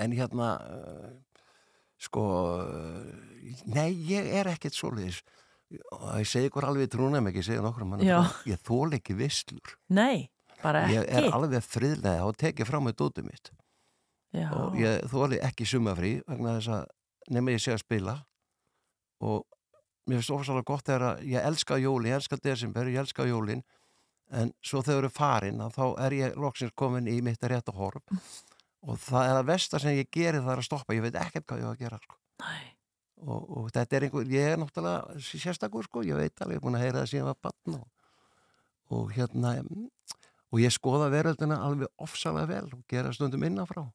en 0.00 0.14
hérna 0.16 0.50
uh, 0.64 1.10
sko 2.00 2.24
uh, 2.64 3.10
nei, 3.68 3.90
ég 4.08 4.30
er 4.40 4.48
ekkert 4.54 4.76
svoleiðis 4.76 5.20
og 5.92 6.08
ég 6.22 6.28
segi 6.28 6.48
ykkur 6.48 6.68
alveg 6.68 6.90
trúnum 6.92 7.28
ekki, 7.28 7.42
ég 7.42 7.48
segi 7.50 7.64
nokkur 7.64 7.84
um 7.86 7.96
Já. 8.00 8.22
ég 8.48 8.60
þól 8.64 8.96
ekki 8.96 9.16
visslur 9.18 9.76
Nei, 9.92 10.30
bara 10.64 10.86
ekki 10.86 10.96
ég 10.96 11.12
er 11.20 11.28
alveg 11.30 11.66
friðlega 11.66 12.26
og 12.26 12.38
tekið 12.40 12.70
fram 12.70 12.88
með 12.88 12.98
dótið 13.02 13.28
mitt. 13.28 13.52
Já. 14.34 14.48
og 14.50 14.74
ég 14.80 15.04
þóli 15.12 15.38
ekki 15.46 15.66
sumafrí 15.68 16.16
vegna 16.26 16.56
þess 16.56 16.72
að 16.74 16.86
nema 17.34 17.54
ég 17.54 17.62
sé 17.62 17.74
að 17.74 17.84
spila. 17.84 18.16
Og 19.24 19.44
mér 20.08 20.20
finnst 20.20 20.34
ofsalega 20.34 20.68
gott 20.68 20.88
þegar 20.88 21.06
að 21.12 21.22
ég 21.30 21.46
elska 21.50 21.78
jólin, 21.80 22.10
ég 22.10 22.18
elska 22.18 22.38
desember, 22.42 22.90
ég 22.90 23.04
elska 23.04 23.26
jólin. 23.28 23.62
En 24.34 24.50
svo 24.64 24.82
þegar 24.82 24.98
þau 24.98 25.02
eru 25.04 25.12
farin 25.14 25.62
að 25.62 25.78
þá 25.78 25.84
er 26.06 26.16
ég 26.18 26.36
loksins 26.40 26.74
komin 26.74 27.08
í 27.08 27.20
mitt 27.24 27.44
rétt 27.46 27.70
að 27.70 27.78
horf. 27.78 28.18
Og 28.84 28.98
það 29.00 29.30
er 29.30 29.38
að 29.38 29.50
versta 29.52 29.80
sem 29.80 29.96
ég 29.96 30.10
geri 30.12 30.42
það 30.42 30.54
er 30.56 30.62
að 30.62 30.68
stoppa, 30.68 30.96
ég 30.96 31.04
veit 31.04 31.20
ekkert 31.20 31.46
hvað 31.48 31.62
ég 31.62 31.68
á 31.68 31.72
að 31.72 31.82
gera 31.84 32.00
sko. 32.02 32.18
og, 33.24 33.42
og 33.56 33.70
þetta 33.72 33.96
er 33.96 34.06
einhver 34.08 34.32
ég 34.34 34.50
er 34.50 34.60
náttúrulega 34.60 35.22
sérstakur 35.24 35.86
sko. 35.86 36.02
Ég 36.04 36.18
veit 36.18 36.42
alveg, 36.42 36.58
ég 36.58 36.60
er 36.60 36.66
búin 36.66 36.76
að 36.80 36.84
heyra 36.84 37.04
það 37.04 37.12
síðan 37.12 37.30
var 37.30 37.40
bann 37.46 37.78
og, 37.78 37.86
og 38.98 39.14
hérna 39.14 39.54
og 40.54 40.60
ég 40.62 40.70
skoða 40.70 41.10
veröldina 41.10 41.58
alveg 41.66 41.90
ofsalega 42.04 42.46
vel 42.46 42.66
og 42.76 42.82
gera 42.90 43.10
stundum 43.14 43.42
innanfrá. 43.42 43.88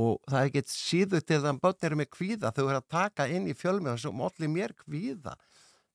Og 0.00 0.20
það 0.24 0.38
er 0.38 0.48
ekkert 0.48 0.70
síður 0.72 1.24
til 1.26 1.40
þann 1.42 1.58
börn 1.60 1.86
eru 1.88 1.98
með 2.00 2.08
kvíða. 2.14 2.52
Þau 2.54 2.62
eru 2.62 2.78
að 2.78 2.86
taka 2.94 3.26
inn 3.28 3.48
í 3.50 3.56
fjölmjöða 3.58 3.98
sem 4.00 4.22
allir 4.24 4.48
mér 4.48 4.72
kvíða. 4.78 5.34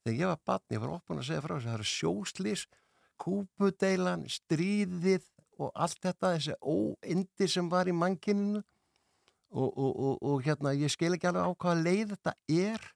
Þegar 0.04 0.20
ég 0.20 0.30
var 0.30 0.44
barn, 0.46 0.66
ég 0.76 0.84
var 0.84 0.92
opun 1.00 1.22
að 1.22 1.30
segja 1.30 1.46
frá 1.46 1.54
þessu 1.56 1.70
það 1.70 1.78
eru 1.78 1.88
sjóslís, 1.94 2.66
kúpudeilan 3.18 4.28
stríðið 4.30 5.26
og 5.58 5.72
allt 5.74 6.04
þetta 6.04 6.34
þessi 6.36 6.58
óindi 6.62 7.50
sem 7.50 7.72
var 7.72 7.90
í 7.90 7.96
mannkininu 7.98 8.62
og, 8.62 9.72
og, 9.72 9.92
og, 9.96 10.14
og 10.22 10.46
hérna 10.46 10.76
ég 10.78 10.94
skil 10.94 11.16
ekki 11.16 11.32
alveg 11.32 11.50
á 11.50 11.52
hvaða 11.56 11.84
leið 11.88 12.14
þetta 12.14 12.36
er 12.52 12.88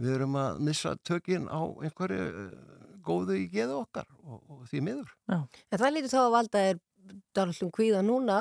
við 0.00 0.14
erum 0.16 0.36
að 0.40 0.60
missa 0.68 0.94
tökinn 1.06 1.48
á 1.52 1.60
einhverju 1.60 2.28
eh, 2.28 2.52
góðu 3.04 3.38
í 3.40 3.48
geðu 3.52 3.80
okkar 3.84 4.08
og, 4.24 4.40
og 4.48 4.62
því 4.70 4.84
miður 4.86 5.10
Já. 5.30 5.40
En 5.70 5.80
það 5.80 5.96
lítur 5.96 6.14
þá 6.14 6.22
að 6.22 6.36
valda 6.36 6.64
er 6.70 6.80
dálllum 7.36 7.72
kvíða 7.74 8.02
núna, 8.04 8.38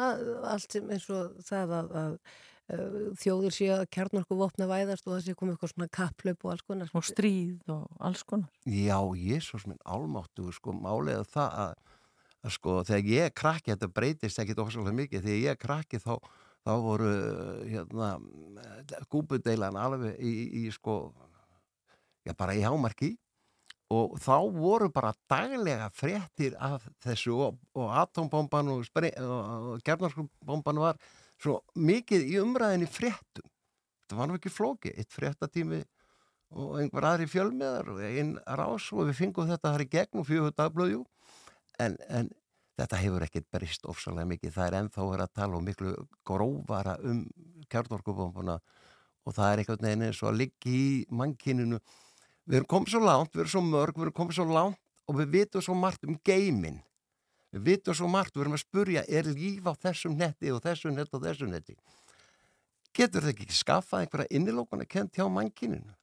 allt 0.50 0.78
sem 0.78 0.88
eins 0.94 1.08
og 1.14 1.38
það 1.46 1.76
að, 1.78 1.92
að 2.02 2.16
uh, 2.76 2.98
þjóðir 3.22 3.56
sé 3.56 3.70
að 3.74 3.86
kjarnorku 3.96 4.38
vopna 4.40 4.68
væðast 4.70 5.08
og 5.08 5.16
það 5.16 5.24
sé 5.26 5.38
komið 5.38 5.56
eitthvað 5.56 5.74
svona 5.74 5.92
kapplöp 6.00 6.46
og 6.46 6.54
alls 6.54 6.66
konar. 6.68 6.92
Og 6.94 7.08
stríð 7.08 7.74
og 7.76 8.04
alls 8.10 8.26
konar. 8.28 8.52
Já, 8.66 8.98
Jésús 9.18 9.66
minn 9.70 9.82
álmáttu, 9.86 10.50
sko, 10.56 10.76
málega 10.76 11.24
það 11.30 11.58
að, 11.66 11.96
að 12.44 12.58
sko, 12.58 12.78
þegar 12.90 13.14
ég 13.14 13.30
er 13.30 13.38
krakki, 13.44 13.74
þetta 13.74 13.92
breytist 14.02 14.44
ekkit 14.44 14.64
ofsalega 14.66 14.98
mikið, 15.02 15.26
þegar 15.26 15.42
ég 15.46 15.56
er 15.56 15.64
krakki 15.64 16.04
þá, 16.04 16.14
þá 16.68 16.74
voru, 16.86 17.14
hérna, 17.70 18.12
gúbudeilan 19.12 19.80
alveg 19.80 20.20
í, 20.20 20.36
í, 20.64 20.68
sko, 20.76 21.02
já, 22.30 22.38
bara 22.38 22.56
í 22.56 22.64
hámarki. 22.66 23.16
Og 23.90 24.20
þá 24.22 24.36
voru 24.54 24.92
bara 24.94 25.16
daglega 25.30 25.90
fréttir 25.90 26.54
af 26.62 26.84
þessu 27.02 27.34
og, 27.42 27.62
og 27.74 27.90
atombomban 28.04 28.70
og, 28.70 28.84
og, 28.94 29.80
gernarskumbomban 29.86 30.82
var 30.84 31.00
svo 31.42 31.64
mikið 31.74 32.28
í 32.30 32.38
umræðinni 32.42 32.90
fréttum. 32.90 33.48
Þetta 34.04 34.20
var 34.20 34.30
nú 34.30 34.38
ekki 34.38 34.54
flóki, 34.54 34.94
eitt 34.94 35.10
fréttatími 35.14 35.82
og 36.58 36.80
einhver 36.82 37.06
aðri 37.06 37.28
fjölmiðar 37.30 37.92
og 37.94 38.04
einn 38.06 38.36
rás 38.58 38.90
og 38.94 39.10
við 39.10 39.20
fengum 39.22 39.50
þetta 39.50 39.74
þar 39.74 39.86
í 39.86 39.90
gegn 39.94 40.22
og 40.22 40.28
fjögur 40.28 40.56
dagblöðjú 40.58 41.04
en, 41.84 41.98
en 42.10 42.32
þetta 42.80 43.00
hefur 43.04 43.26
ekkert 43.26 43.50
brist 43.54 43.86
ofsalega 43.90 44.28
mikið, 44.32 44.54
það 44.56 44.68
er 44.68 44.78
ennþá 44.80 45.08
verið 45.12 45.26
að 45.26 45.36
tala 45.40 45.60
og 45.60 45.66
miklu 45.68 45.94
grófara 46.28 46.96
um 47.06 47.24
kjarnorkubombuna 47.70 48.58
og 49.28 49.36
það 49.36 49.52
er 49.52 49.62
einhvern 49.62 49.88
veginn 49.88 50.06
eins 50.08 50.22
og 50.24 50.32
að 50.32 50.40
liggja 50.44 50.74
í 50.74 50.86
mannkininu 51.22 51.82
við 52.50 52.60
erum 52.60 52.70
komið 52.74 52.96
svo 52.96 53.02
langt, 53.06 53.34
við 53.34 53.46
erum 53.46 53.54
svo 53.54 53.64
mörg 53.66 53.98
við 53.98 54.08
erum 54.08 54.18
komið 54.20 54.40
svo 54.40 54.48
langt 54.50 54.80
og 55.10 55.20
við 55.20 55.32
vitum 55.38 55.66
svo 55.66 55.78
margt 55.78 56.06
um 56.08 56.18
geimin 56.26 56.82
við 57.54 57.64
vitum 57.66 57.98
svo 57.98 58.10
margt, 58.10 58.36
við 58.36 58.46
erum 58.46 58.58
að 58.58 58.66
spurja 58.66 59.06
er 59.08 59.30
líf 59.30 59.70
á 59.70 59.74
þessum 59.86 60.18
netti 60.18 60.52
og 60.54 60.62
þessum 60.66 60.98
netti 60.98 61.18
og 61.18 61.24
þessum 61.24 61.54
netti? 61.54 61.78
Getur 62.94 63.26
það 63.26 63.34
ekki 63.36 63.54
skaffað 63.54 64.04
einhverja 64.04 64.38
innilókun 64.38 64.84
að 64.84 64.92
kent 64.94 65.18
hjá 65.18 65.26
mannkininu 65.30 65.96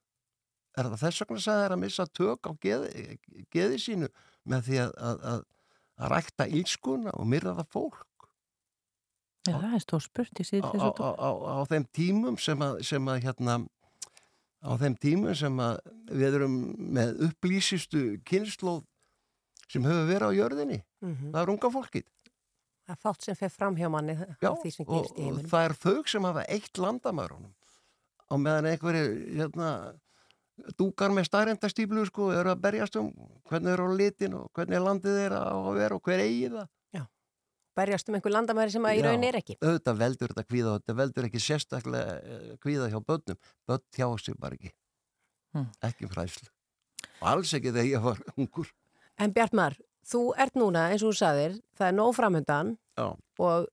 er 0.76 0.90
það 0.90 1.02
þess 1.02 1.22
vegna 1.22 1.38
að 1.38 1.46
það 1.46 1.62
er 1.64 1.74
að 1.74 1.82
missa 1.82 2.06
tök 2.18 2.48
á 2.48 2.52
geði, 2.62 3.04
geði 3.52 3.78
sínu 3.80 4.10
með 4.46 4.66
því 4.66 4.82
að, 4.82 4.92
að, 5.08 5.22
að, 5.30 5.46
að 5.96 6.12
rækta 6.12 6.48
ílskuna 6.60 7.14
og 7.16 7.30
myrða 7.32 7.54
það 7.60 7.70
fólk? 7.72 8.04
Já, 9.46 9.54
það 9.54 9.76
er 9.78 9.84
stór 9.84 10.04
spurt 10.04 10.42
síðan 10.42 10.66
á, 10.66 10.70
þessu 10.74 11.06
á, 11.06 11.10
á, 11.16 11.30
á 11.32 11.60
þeim 11.70 11.86
tímum 11.96 12.38
sem 12.42 12.66
að, 12.66 12.80
sem 12.88 13.10
að 13.12 13.22
hérna 13.24 13.58
á 14.62 14.70
þeim 14.80 14.96
tímum 15.02 15.34
sem 15.36 15.56
við 16.10 16.38
erum 16.40 16.56
með 16.96 17.16
upplýsistu 17.28 18.04
kynnslóð 18.26 18.84
sem 19.66 19.82
hefur 19.86 20.06
verið 20.08 20.30
á 20.30 20.38
jörðinni. 20.38 20.82
Mhm. 21.02 21.32
það 21.34 21.42
er 21.42 21.52
unga 21.54 21.70
fólkið. 21.74 22.06
Það 22.86 22.94
er 22.94 23.02
fátt 23.02 23.22
sem 23.26 23.34
fer 23.34 23.50
fram 23.50 23.76
hjá 23.76 23.88
manni 23.90 24.14
Já, 24.14 24.50
af 24.52 24.60
því 24.62 24.70
sem 24.72 24.86
og, 24.86 25.06
og 25.18 25.38
það 25.50 25.64
er 25.64 25.72
þau 25.82 26.02
sem 26.06 26.22
hafa 26.28 26.44
eitt 26.46 26.78
landamærunum 26.78 27.54
á 28.30 28.34
meðan 28.38 28.68
einhverju 28.70 29.06
hérna, 29.38 29.70
dúkar 30.78 31.10
með 31.14 31.26
stærendastíflu 31.26 32.06
sko, 32.06 32.30
eru 32.34 32.52
að 32.54 32.62
berjast 32.62 32.96
um 33.00 33.10
hvernig 33.50 33.72
eru 33.74 33.90
á 33.90 33.98
litin 33.98 34.36
og 34.38 34.46
hvernig 34.54 34.82
landið 34.82 35.18
er 35.26 35.34
að 35.34 35.68
vera 35.80 35.98
og 35.98 36.06
hver 36.06 36.22
eigi 36.22 36.48
það 36.54 36.68
Berjast 37.76 38.08
um 38.08 38.16
einhver 38.18 38.32
landamæri 38.32 38.72
sem 38.72 38.86
að 38.88 38.98
í 38.98 39.04
raun 39.04 39.24
er 39.28 39.36
ekki. 39.40 39.56
auðvitað 39.60 39.98
veldur 40.00 40.32
þetta 40.32 40.44
kvíða 40.48 40.72
og 40.74 40.80
þetta 40.82 40.96
veldur 41.00 41.28
ekki 41.28 41.42
sérstaklega 41.44 42.14
eh, 42.22 42.50
kvíða 42.62 42.88
hjá 42.92 42.98
börnum 43.04 43.38
börn 43.68 43.84
hjá 43.96 44.08
sig 44.24 44.38
bara 44.40 44.56
ekki 44.58 44.72
Hmm. 45.56 45.70
ekki 45.80 46.04
fræslu 46.10 46.48
og 47.22 47.28
alls 47.30 47.52
ekki 47.56 47.70
þegar 47.72 47.86
ég 47.88 48.02
var 48.04 48.18
ungur 48.36 48.66
En 49.18 49.32
Bjartmar, 49.32 49.72
þú 50.04 50.20
ert 50.36 50.52
núna, 50.60 50.90
eins 50.92 51.00
og 51.06 51.14
þú 51.14 51.16
sagðir, 51.22 51.54
það 51.78 51.86
er 51.88 51.94
nóg 51.96 52.10
framöndan 52.18 52.72
Já. 52.98 53.06
og 53.40 53.68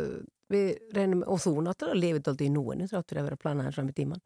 uh, 0.00 0.20
við 0.48 0.70
reynum, 0.96 1.20
og 1.28 1.42
þú 1.42 1.52
náttúrulega 1.66 2.00
lifið 2.00 2.30
aldrei 2.32 2.46
í 2.48 2.52
núinu, 2.54 2.86
þráttur 2.88 3.20
að 3.20 3.26
vera 3.28 3.36
að 3.36 3.42
plana 3.42 3.66
þess 3.66 3.76
fram 3.76 3.90
í 3.92 3.96
tíman. 3.98 4.22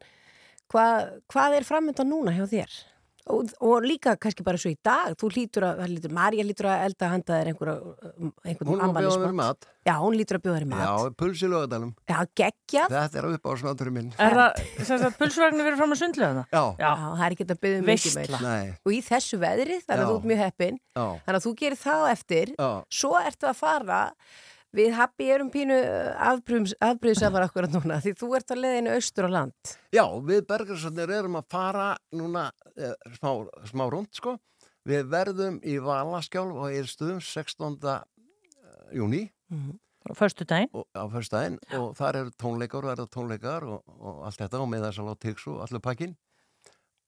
Hva, 0.71 0.85
hvað 1.33 1.57
er 1.57 1.67
framöndan 1.67 2.07
núna 2.13 2.31
hjá 2.37 2.45
þér? 2.53 2.77
Og, 3.25 3.49
og 3.65 3.81
líka 3.81 4.11
kannski 4.21 4.43
bara 4.45 4.59
svo 4.61 4.69
í 4.69 4.75
dag, 4.85 5.15
þú 5.17 5.29
lítur 5.33 5.65
að, 5.65 5.79
það 5.81 6.11
Marja 6.13 6.43
lítur 6.45 6.67
að 6.69 6.83
elda 6.85 7.07
handa 7.09 7.39
þér 7.39 7.49
einhverja, 7.49 7.73
einhvern 8.45 8.69
Hún 8.69 8.77
má 8.77 8.83
bjóða 8.85 8.99
mér 9.01 9.07
afmælismat. 9.09 9.33
mat. 9.39 9.67
Já, 9.85 9.93
hún 10.03 10.17
lítur 10.19 10.37
að 10.37 10.43
bjóða 10.45 10.59
þér 10.59 10.67
mat. 10.69 10.83
Já, 10.85 11.15
pulsi 11.17 11.49
lögadalum 11.49 11.91
Já, 12.05 12.17
geggjað. 12.37 12.93
Þetta 12.93 13.21
er 13.23 13.27
á 13.41 13.51
snátturinn 13.63 13.97
minn 13.97 14.13
Er 14.21 14.37
það, 14.37 14.61
sem 14.77 15.01
sagt, 15.01 15.17
pulsvagnir 15.17 15.65
verið 15.65 15.81
fram 15.81 15.95
að 15.95 16.01
sundlega 16.03 16.31
það? 16.37 16.53
Já. 16.53 16.63
Já, 16.85 16.91
það 17.01 17.25
er 17.25 17.35
ekki 17.35 17.47
að 17.49 17.61
byggja 17.65 17.81
um 17.81 17.89
mikið 17.89 18.17
meira. 18.19 18.41
Nei. 18.45 18.73
Og 18.85 18.93
í 18.93 19.03
þessu 19.09 19.41
veðri, 19.41 19.79
þannig 19.81 20.03
Já. 20.03 20.05
að 20.05 20.11
þú 20.13 20.17
ert 20.21 20.29
mjög 20.31 20.43
heppin, 20.45 20.81
Já. 20.85 21.05
þannig 21.25 21.39
að 21.41 21.45
þú 21.47 21.55
gerir 21.63 21.81
það 21.81 22.09
eftir, 22.13 22.53
Já. 22.61 22.69
svo 23.01 23.15
ertu 23.25 23.49
að 23.49 23.57
fara, 23.65 24.01
við 24.75 24.95
happi 24.97 25.29
erum 25.31 25.51
pínu 25.53 25.77
afbrýðsamar 26.19 27.47
akkurat 27.47 27.71
núna, 27.73 28.01
því 28.03 28.15
þú 28.19 28.31
ert 28.39 28.51
að 28.51 28.63
leiðinu 28.63 28.95
austur 28.95 29.27
á 29.27 29.35
land. 29.37 29.75
Já, 29.95 30.05
við 30.27 30.43
Bergersonnir 30.49 31.15
erum 31.15 31.39
að 31.39 31.47
fara 31.55 31.87
núna 32.15 32.49
eh, 32.75 32.93
smá, 33.17 33.31
smá 33.71 33.87
rund 33.87 34.11
sko 34.15 34.35
við 34.85 35.07
verðum 35.09 35.57
í 35.65 35.79
Valaskjálf 35.81 36.61
og 36.61 36.75
Eilstöðum 36.75 37.23
16. 37.23 37.79
júni 38.93 39.25
Á 40.05 40.13
förstu 40.13 40.45
daginn 40.45 40.69
og, 40.77 40.85
á 40.93 41.09
fyrstæðin 41.09 41.57
og 41.73 41.95
þar 41.97 42.19
eru 42.19 42.33
tónleikar 42.37 42.85
og 42.85 42.91
eru 42.93 43.05
tónleikar 43.09 43.65
og, 43.65 43.81
og 43.97 44.19
allt 44.27 44.37
þetta 44.43 44.61
og 44.61 44.69
með 44.69 44.85
þess 44.85 45.01
að 45.01 45.07
láta 45.09 45.33
og 45.49 45.61
allir 45.65 45.81
pakkin 45.81 46.13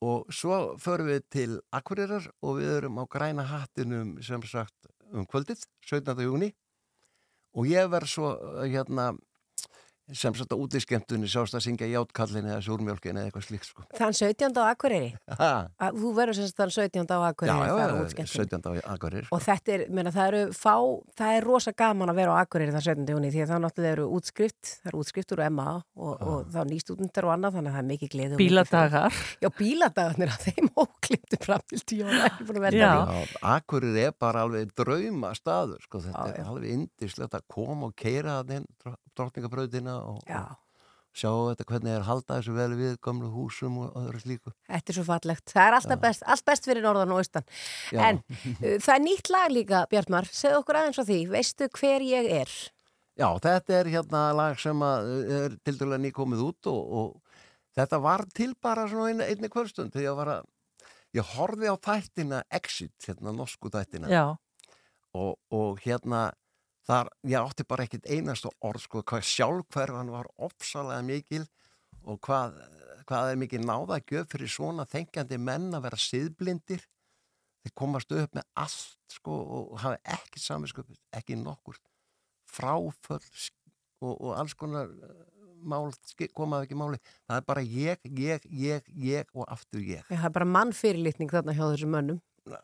og 0.08 0.34
svo 0.34 0.58
förum 0.82 1.12
við 1.12 1.28
til 1.34 1.52
Akureyrar 1.74 2.26
og 2.42 2.58
við 2.58 2.72
erum 2.80 2.98
á 2.98 3.04
græna 3.06 3.46
hattinum 3.46 4.16
sem 4.26 4.42
sagt 4.50 4.90
um 5.14 5.26
kvöldið 5.30 5.62
17. 5.86 6.18
júni 6.26 6.52
og 7.58 7.66
ég 7.66 7.90
verð 7.90 8.12
svo 8.12 8.34
hérna 8.62 9.12
sem 10.16 10.34
sagt 10.38 10.54
að 10.56 10.62
út 10.64 10.76
í 10.78 10.80
skemmtunni 10.80 11.28
sást 11.28 11.56
að 11.58 11.64
syngja 11.66 11.88
játkallinni 11.92 12.52
eða 12.54 12.62
súrmjölkinni 12.64 13.20
eða 13.20 13.28
eitthvað 13.28 13.46
slíkt 13.48 13.66
sko. 13.68 13.84
Þann 13.98 14.14
17. 14.16 14.56
á 14.56 14.64
Akureyri. 14.72 15.10
Ha, 15.40 15.50
Þú 15.98 16.12
verður 16.16 16.38
sem 16.38 16.48
sagt 16.48 16.58
þann 16.62 16.72
17. 16.76 17.12
á 17.12 17.20
Akureyri. 17.28 17.58
já, 17.58 17.76
þar 17.76 17.92
á 17.92 17.96
já, 17.98 18.04
útskemmtun. 18.06 18.48
17. 18.48 18.64
á 18.64 18.72
Akureyri 18.94 19.28
Og 19.36 19.42
þetta 19.44 19.74
er, 19.76 19.84
meina, 19.92 20.12
það 20.16 20.28
eru 20.32 20.42
fá, 20.56 20.76
það 21.20 21.32
er 21.38 21.44
rosa 21.50 21.72
gaman 21.76 22.10
að 22.14 22.20
vera 22.22 22.32
á 22.32 22.38
Akureyri 22.46 22.72
þann 22.76 22.86
17. 22.88 23.12
júni 23.18 23.32
því 23.34 23.42
að 23.44 23.52
það 23.52 23.64
náttúrulega 23.66 23.96
eru 23.98 24.06
útskrift, 24.18 24.64
það 24.84 24.92
eru 24.94 25.02
útskriftur 25.04 25.44
og 25.44 25.52
MA 25.58 25.68
og, 25.76 26.14
og 26.22 26.48
þá 26.56 26.62
nýstúdundar 26.72 27.28
og 27.28 27.32
annað 27.36 27.58
þannig 27.58 27.72
að 27.72 27.76
það 27.78 27.84
er 27.84 27.90
mikið 27.92 28.10
gleði. 28.16 28.32
og 28.32 28.38
mikið 28.38 28.48
Bíladagar. 28.48 29.12
Já, 29.44 29.50
bíladagarnir 29.58 30.30
að 30.32 30.42
þeim 30.48 30.68
ókliptu 30.78 31.38
fram 31.44 31.64
til 31.68 31.82
tíu 31.84 32.04
ára, 32.08 32.32
ekki 32.32 32.44
að 39.98 40.08
að 40.08 40.08
og 40.14 40.32
og, 40.38 40.56
sjá 41.18 41.30
þetta 41.50 41.68
hvernig 41.72 41.94
er 41.96 42.08
halda 42.08 42.38
þessu 42.38 42.56
vel 42.56 42.70
við 42.78 42.96
gamlu 43.04 43.30
húsum 43.34 43.78
og 43.84 43.98
öðru 43.98 44.22
slíku 44.22 44.54
Þetta 44.68 44.94
er 44.94 44.98
svo 45.00 45.06
fallegt. 45.08 45.54
Það 45.54 45.68
er 45.68 45.78
alltaf 45.80 46.02
best, 46.04 46.26
allt 46.30 46.46
best 46.46 46.68
fyrir 46.70 46.86
norðan 46.86 47.14
og 47.16 47.22
austan. 47.24 47.46
Já. 47.96 48.02
En 48.10 48.20
uh, 48.22 48.78
það 48.78 48.94
er 48.96 49.04
nýtt 49.06 49.32
lag 49.34 49.54
líka, 49.54 49.84
Bjartmar. 49.92 50.30
Segð 50.30 50.60
okkur 50.62 50.82
aðeins 50.82 51.02
á 51.02 51.06
því. 51.08 51.22
Veistu 51.34 51.70
hver 51.80 52.06
ég 52.06 52.30
er? 52.42 52.58
Já, 53.18 53.30
þetta 53.42 53.80
er 53.80 53.90
hérna 53.90 54.28
lag 54.38 54.60
sem 54.62 54.84
að 54.86 55.08
er 55.40 55.56
til 55.66 55.74
dæla 55.80 55.98
nýkomið 56.04 56.44
út 56.52 56.70
og, 56.70 56.92
og 57.00 57.40
þetta 57.78 58.02
var 58.04 58.28
til 58.38 58.52
bara 58.62 58.86
svona 58.92 59.26
einni, 59.26 59.50
kvöldstund 59.50 59.96
þegar 59.96 60.06
ég 60.06 60.20
var 60.20 60.34
að 60.36 60.52
ég 61.18 61.32
horfði 61.34 61.72
á 61.74 61.76
þættina 61.88 62.44
Exit, 62.54 62.94
hérna 63.08 63.34
norsku 63.34 63.72
þættina 63.74 64.12
og, 65.18 65.34
og 65.50 65.82
hérna 65.82 66.28
þar, 66.88 67.12
ég 67.28 67.38
átti 67.40 67.66
bara 67.68 67.86
ekkit 67.88 68.08
einasta 68.10 68.52
orð 68.66 68.86
sko, 68.86 69.04
hvað 69.08 69.26
sjálfhverfan 69.28 70.12
var 70.14 70.30
ofsalega 70.48 71.04
mikil 71.06 71.44
og 72.08 72.22
hvað, 72.24 72.60
hvað 73.10 73.32
er 73.32 73.42
mikil 73.42 73.64
náðagjöf 73.66 74.30
fyrir 74.32 74.52
svona 74.52 74.88
þengjandi 74.90 75.40
menn 75.42 75.74
að 75.76 75.88
vera 75.90 76.00
siðblindir. 76.02 76.86
Þeir 77.66 77.76
komast 77.76 78.14
upp 78.16 78.36
með 78.38 78.46
allt 78.64 79.18
sko 79.18 79.38
og 79.58 79.80
hafa 79.84 80.00
ekki 80.16 80.40
saminskupið, 80.40 81.00
ekki 81.20 81.40
nokkur 81.42 81.80
fráföll 82.48 83.24
og, 84.02 84.14
og 84.14 84.32
alls 84.38 84.56
konar 84.56 84.88
eh, 84.88 85.26
mál 85.68 85.90
komaði 86.38 86.68
ekki 86.68 86.78
máli, 86.80 87.00
það 87.28 87.40
er 87.40 87.46
bara 87.48 87.64
ég, 87.66 88.10
ég, 88.22 88.48
ég, 88.62 88.90
ég 89.02 89.32
og 89.34 89.48
aftur 89.52 89.82
ég. 89.82 90.06
Það 90.08 90.30
er 90.30 90.36
bara 90.38 90.50
mannfyrirlitning 90.54 91.34
þarna 91.34 91.56
hjá 91.58 91.66
þessum 91.66 91.96
mönnum. 91.96 92.22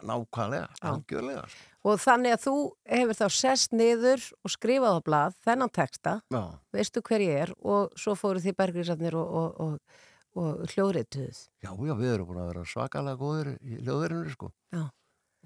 Nákvæmlega, 0.10 0.68
algjörlega 0.90 1.44
sko. 1.52 1.70
Og 1.84 2.00
þannig 2.00 2.32
að 2.38 2.42
þú 2.46 2.54
hefur 2.96 3.18
þá 3.20 3.26
sest 3.36 3.74
niður 3.76 4.22
og 4.44 4.52
skrifað 4.54 4.96
á 4.96 5.02
blað 5.04 5.38
þennan 5.44 5.72
texta, 5.76 6.14
Já. 6.32 6.44
veistu 6.72 7.02
hver 7.04 7.24
ég 7.26 7.42
er 7.44 7.54
og 7.60 7.92
svo 8.00 8.16
fóru 8.16 8.40
þið 8.44 8.56
bergrísarnir 8.62 9.18
og, 9.20 9.34
og, 9.42 9.60
og, 9.66 10.04
og 10.40 10.64
hljóðrituð. 10.72 11.42
Já, 11.66 11.72
já, 11.76 11.94
við 12.00 12.14
erum 12.14 12.30
búin 12.32 12.40
að 12.46 12.52
vera 12.54 12.64
svakalega 12.72 13.20
góður 13.20 13.52
í 13.60 13.82
hljóðverðinu, 13.84 14.32
sko. 14.38 14.52
Já. 14.72 14.86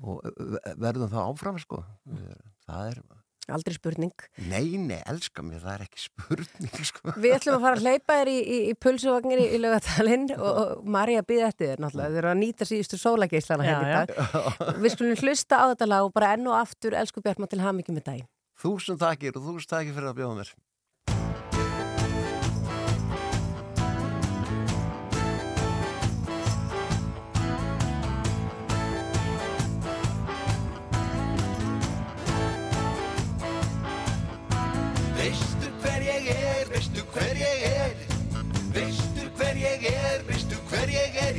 Og 0.05 0.21
ve- 0.37 0.75
verðum 0.77 1.09
það 1.15 1.31
áfram, 1.33 1.57
sko. 1.65 1.81
Við- 2.05 2.45
Það 2.67 2.91
er... 2.91 3.01
Aldrei 3.47 3.77
spurning. 3.77 4.11
Nei, 4.49 4.75
nei, 4.75 4.99
elska 5.07 5.43
mér, 5.45 5.61
það 5.63 5.73
er 5.73 5.83
ekki 5.85 6.01
spurning, 6.03 6.79
sko. 6.89 7.13
Við 7.15 7.35
ætlum 7.37 7.57
að 7.57 7.65
fara 7.67 7.79
að 7.79 7.85
hleypa 7.85 8.17
þér 8.19 8.31
í, 8.31 8.37
í, 8.37 8.57
í 8.67 8.73
pulsuvagnir 8.83 9.41
í, 9.43 9.47
í 9.55 9.61
lögatalinn 9.63 10.25
og, 10.35 10.47
og 10.47 10.89
Marja 10.97 11.23
býði 11.27 11.45
eftir 11.47 11.71
þér 11.71 11.83
náttúrulega. 11.85 12.13
Þeir 12.15 12.21
eru 12.23 12.31
að 12.33 12.41
nýta 12.41 12.67
síðustu 12.67 12.99
sólageislana 12.99 13.67
Já, 13.67 13.71
hérna 13.71 13.87
í 13.87 13.97
dag. 14.11 14.79
Við 14.83 14.95
skulum 14.97 15.21
hlusta 15.23 15.61
á 15.63 15.65
þetta 15.71 15.91
lag 15.93 16.09
og 16.09 16.15
bara 16.17 16.33
enn 16.35 16.49
og 16.51 16.59
aftur, 16.59 16.97
elsku 16.99 17.23
Bjartmann, 17.23 17.51
til 17.53 17.63
hamingi 17.63 17.95
með 17.95 18.09
daginn. 18.11 18.29
Þúsund 18.57 18.99
takkir 18.99 19.37
og 19.37 19.45
þúsund 19.45 19.71
takkir 19.71 19.95
fyrir 19.95 20.11
að 20.11 20.19
bjóða 20.19 20.41
mér. 20.41 20.51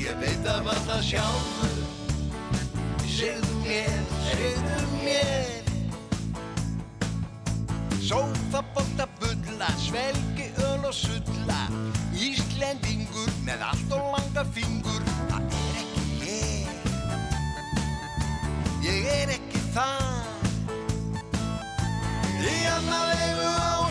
ég 0.08 0.20
veit 0.22 0.46
að 0.48 0.64
var 0.68 0.84
það 0.88 1.06
sjálfur 1.12 1.78
Segðu 3.18 3.54
mér, 3.64 3.94
segðu 4.28 4.82
mér. 5.02 5.64
Sófa, 7.98 8.60
bóta, 8.76 9.08
bulla, 9.18 9.70
svelgi, 9.82 10.46
öl 10.68 10.86
og 10.86 10.94
sulla. 10.94 11.64
Íslendingur 12.14 13.32
með 13.42 13.64
allt 13.72 13.96
og 13.96 14.06
langa 14.14 14.44
fingur. 14.54 15.02
Það 15.32 15.58
er 15.58 15.80
ekki 15.82 16.04
ég. 16.28 16.70
Ég 18.86 19.10
er 19.16 19.34
ekki 19.34 19.64
það. 19.74 20.22
Í 22.38 22.56
annað 22.76 23.12
eigu 23.18 23.50
á 23.50 23.87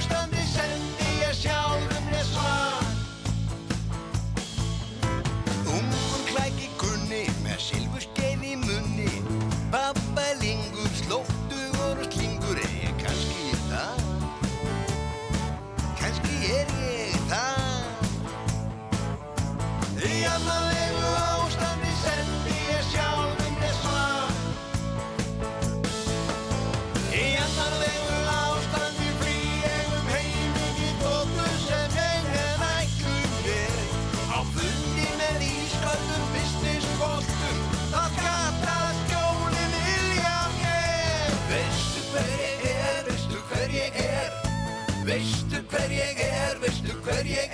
பெரிய 47.07 47.46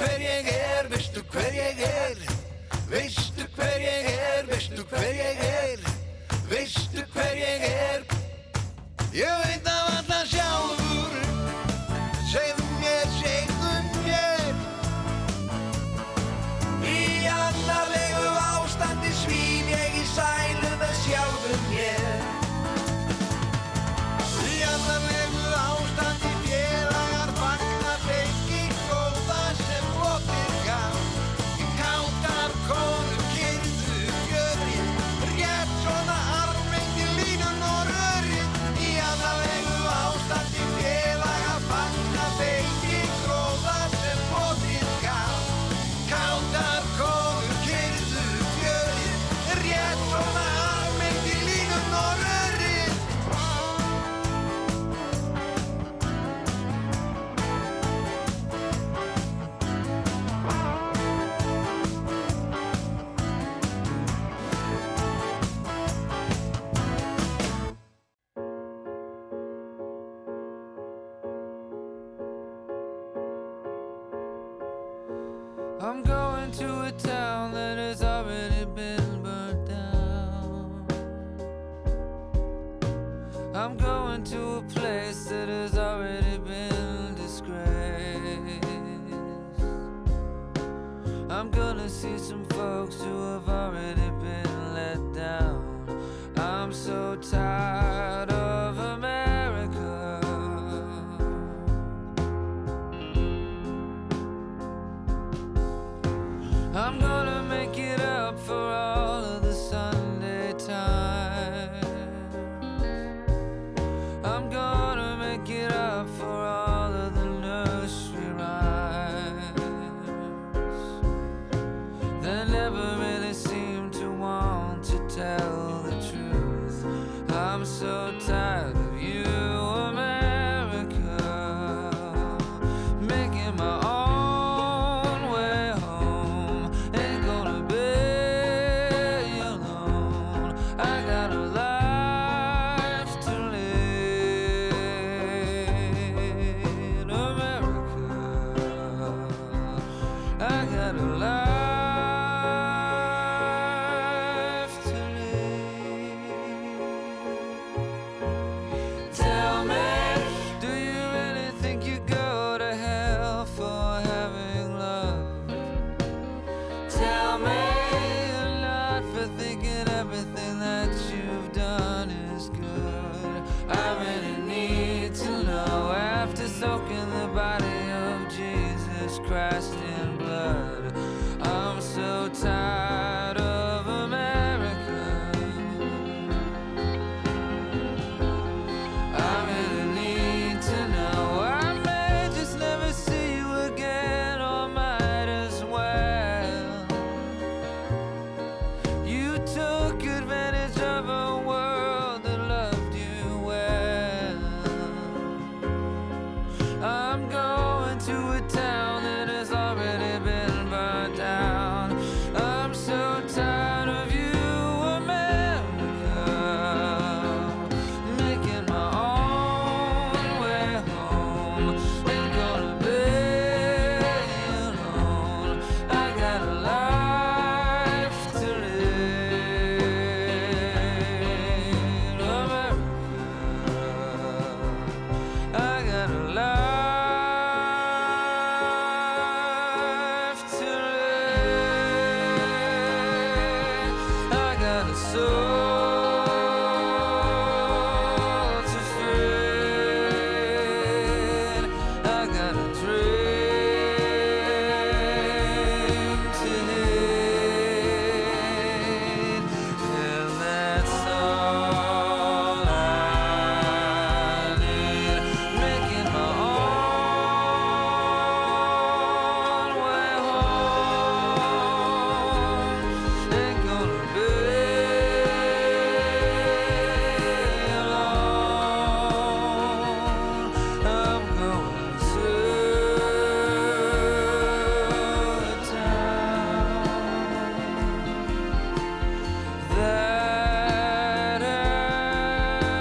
hver 0.00 0.20
ég 0.20 0.48
er, 0.48 0.88
veistu 0.88 1.22
hver 1.32 1.52
ég 1.52 1.80
er? 1.84 2.16
Veistu 2.88 3.44
hver 3.56 3.80
ég 3.84 4.08
er, 4.14 4.46
veistu 4.48 4.86
hver 4.88 5.12
ég 5.12 5.44
er? 5.48 5.84
Veistu 6.48 7.04
hver 7.12 7.36
ég 7.36 7.68
er? 7.68 8.08
Ég 9.12 9.44
veit 9.44 9.68
að 9.68 9.89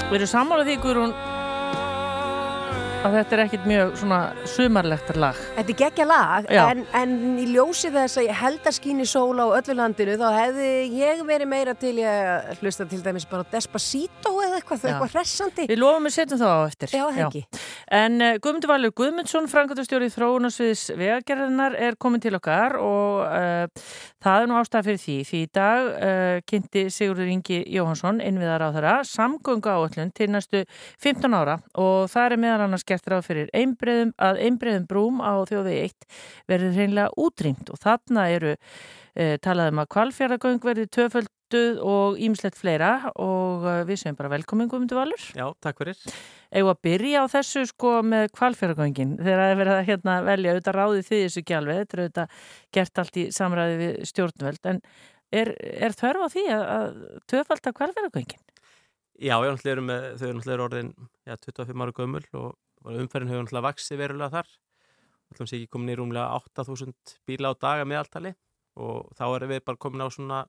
Við 0.10 0.24
erum 0.24 0.30
sammála 0.32 0.64
því, 0.66 0.76
Guðrún, 0.82 1.12
að 3.06 3.14
þetta 3.16 3.36
er 3.36 3.42
ekkit 3.44 3.66
mjög 3.70 3.92
svona 4.02 4.18
sumarlegt 4.50 5.12
lag. 5.22 5.38
Þetta 5.56 5.72
er 5.72 5.78
geggja 5.80 6.06
lag, 6.10 6.48
Já. 6.50 6.62
en, 6.72 6.82
en 6.98 7.14
í 7.40 7.46
ljósi 7.54 7.92
þess 7.94 8.18
að 8.20 8.26
ég 8.26 8.40
held 8.40 8.66
að 8.68 8.76
skýni 8.76 9.06
sól 9.08 9.38
á 9.38 9.46
öllu 9.46 9.76
landinu, 9.78 10.16
þá 10.20 10.26
hefði 10.34 10.72
ég 10.98 11.22
verið 11.30 11.52
meira 11.52 11.76
til 11.80 11.94
að 12.02 12.50
hlusta 12.60 12.88
til 12.90 13.00
dæmis 13.06 13.28
bara 13.30 13.46
Despacito 13.54 14.34
eða 14.42 14.58
eitthvað, 14.58 14.82
Já. 14.82 14.90
eitthvað 14.96 15.14
hressandi. 15.14 15.68
Við 15.70 15.82
lofum 15.84 16.10
við 16.10 16.16
setjum 16.18 16.42
það 16.42 16.56
á 16.58 16.62
eftir. 16.66 16.96
Já, 16.98 17.06
ekki. 17.28 17.44
En 18.02 18.18
uh, 18.18 18.34
Guðmundur 18.42 18.74
Valur 18.74 18.96
Guðmundsson, 19.00 19.52
frangatastjóri 19.54 20.10
þróunarsviðs 20.18 20.88
vegagerðinar 21.00 21.78
er 21.80 22.00
komin 22.02 22.26
til 22.26 22.34
okkar 22.40 22.80
og 22.82 23.24
uh, 23.30 23.88
það 24.24 24.44
er 24.44 24.50
nú 24.50 24.58
ástæða 24.60 24.86
fyrir 24.88 25.02
því. 25.04 25.16
Því 25.30 25.42
í 25.42 25.50
dag 25.56 25.90
uh, 25.90 26.36
kynnti 26.50 26.86
Sigurður 26.94 27.32
Ingi 27.34 27.60
Jóhansson, 27.76 28.22
innviðar 28.24 28.66
á 28.68 28.70
þeirra, 28.76 28.96
samgöngu 29.08 29.72
áallun 29.72 30.14
til 30.16 30.30
næstu 30.34 30.64
15 31.04 31.38
ára 31.40 31.60
og 31.80 32.10
það 32.12 32.36
er 32.36 32.44
meðal 32.46 32.68
annars 32.68 32.88
gert 32.88 33.10
ráð 33.10 33.28
fyrir 33.30 33.52
einbreiðum, 33.56 34.14
að 34.20 34.42
einbreiðum 34.46 34.88
brúm 34.90 35.24
á 35.24 35.34
þjóði 35.50 35.76
1 35.88 36.10
verður 36.52 36.80
hreinlega 36.80 37.14
útrýmt 37.20 37.72
og 37.74 37.82
þarna 37.84 38.30
eru 38.36 38.56
uh, 39.20 39.36
talað 39.44 39.74
um 39.74 39.82
að 39.84 39.90
kvalfjörðagöng 39.96 40.64
verði 40.64 40.88
tvöfölduð 40.96 41.82
og 41.84 42.20
ímislegt 42.24 42.58
fleira 42.60 43.12
og 43.20 43.66
uh, 43.68 43.82
við 43.88 44.02
segjum 44.02 44.18
bara 44.20 44.32
velkomin 44.34 44.70
Guðmundur 44.72 45.02
Valur. 45.02 45.26
Já, 45.36 45.46
takk 45.64 45.84
fyrir. 45.84 46.00
Eða 46.50 46.74
að 46.74 46.82
byrja 46.88 47.24
á 47.24 47.26
þessu 47.36 47.66
sko 47.70 47.94
með 48.06 48.30
kvalfjörðagöngin 48.38 49.16
þegar 49.20 49.44
það 49.44 49.54
er 49.54 49.62
verið 49.62 49.76
að 49.76 49.88
hérna, 49.90 50.18
velja 50.28 50.54
auðvitað 50.54 50.80
ráðið 50.80 51.10
því 51.10 51.22
þessu 51.26 51.46
alveg, 51.60 51.82
þetta 51.82 51.98
er 51.98 52.04
auðvitað 52.04 52.38
gert 52.78 53.04
allt 53.04 53.20
í 53.20 53.26
samræði 53.36 53.80
við 53.84 53.98
stjórnvöld 54.14 54.72
en 54.74 54.82
er, 55.30 55.54
er 55.60 55.98
þörf 55.98 56.26
á 56.26 56.28
því 56.34 56.46
að, 56.56 57.04
töfalda 57.30 57.76
kvalfjörðagöngin? 57.76 58.46
Já, 59.20 59.36
ég 59.36 59.52
náttúrulega 59.52 59.76
eru 59.76 59.84
með, 59.84 60.10
þau 60.16 60.26
eru 60.30 60.36
náttúrulega 60.38 60.66
orðin 60.70 60.92
já, 61.28 61.34
25 61.44 61.84
ára 61.84 61.96
gömul 61.98 62.26
og 62.40 62.52
umferðin 62.88 63.34
hefur 63.34 63.44
náttúrulega 63.44 63.68
vaksið 63.68 64.00
verulega 64.00 64.32
þar. 64.38 64.54
Það 65.30 65.42
er 65.44 65.58
ekki 65.60 65.72
komin 65.74 65.92
í 65.92 65.98
rúmlega 66.00 66.38
8000 66.40 66.94
bíla 67.28 67.52
á 67.52 67.54
daga 67.60 67.86
meðaltali 67.86 68.32
og 68.80 69.12
þá 69.20 69.24
erum 69.36 69.52
við 69.54 69.64
bara 69.68 69.82
komin 69.86 70.04
á 70.04 70.10
svona 70.10 70.40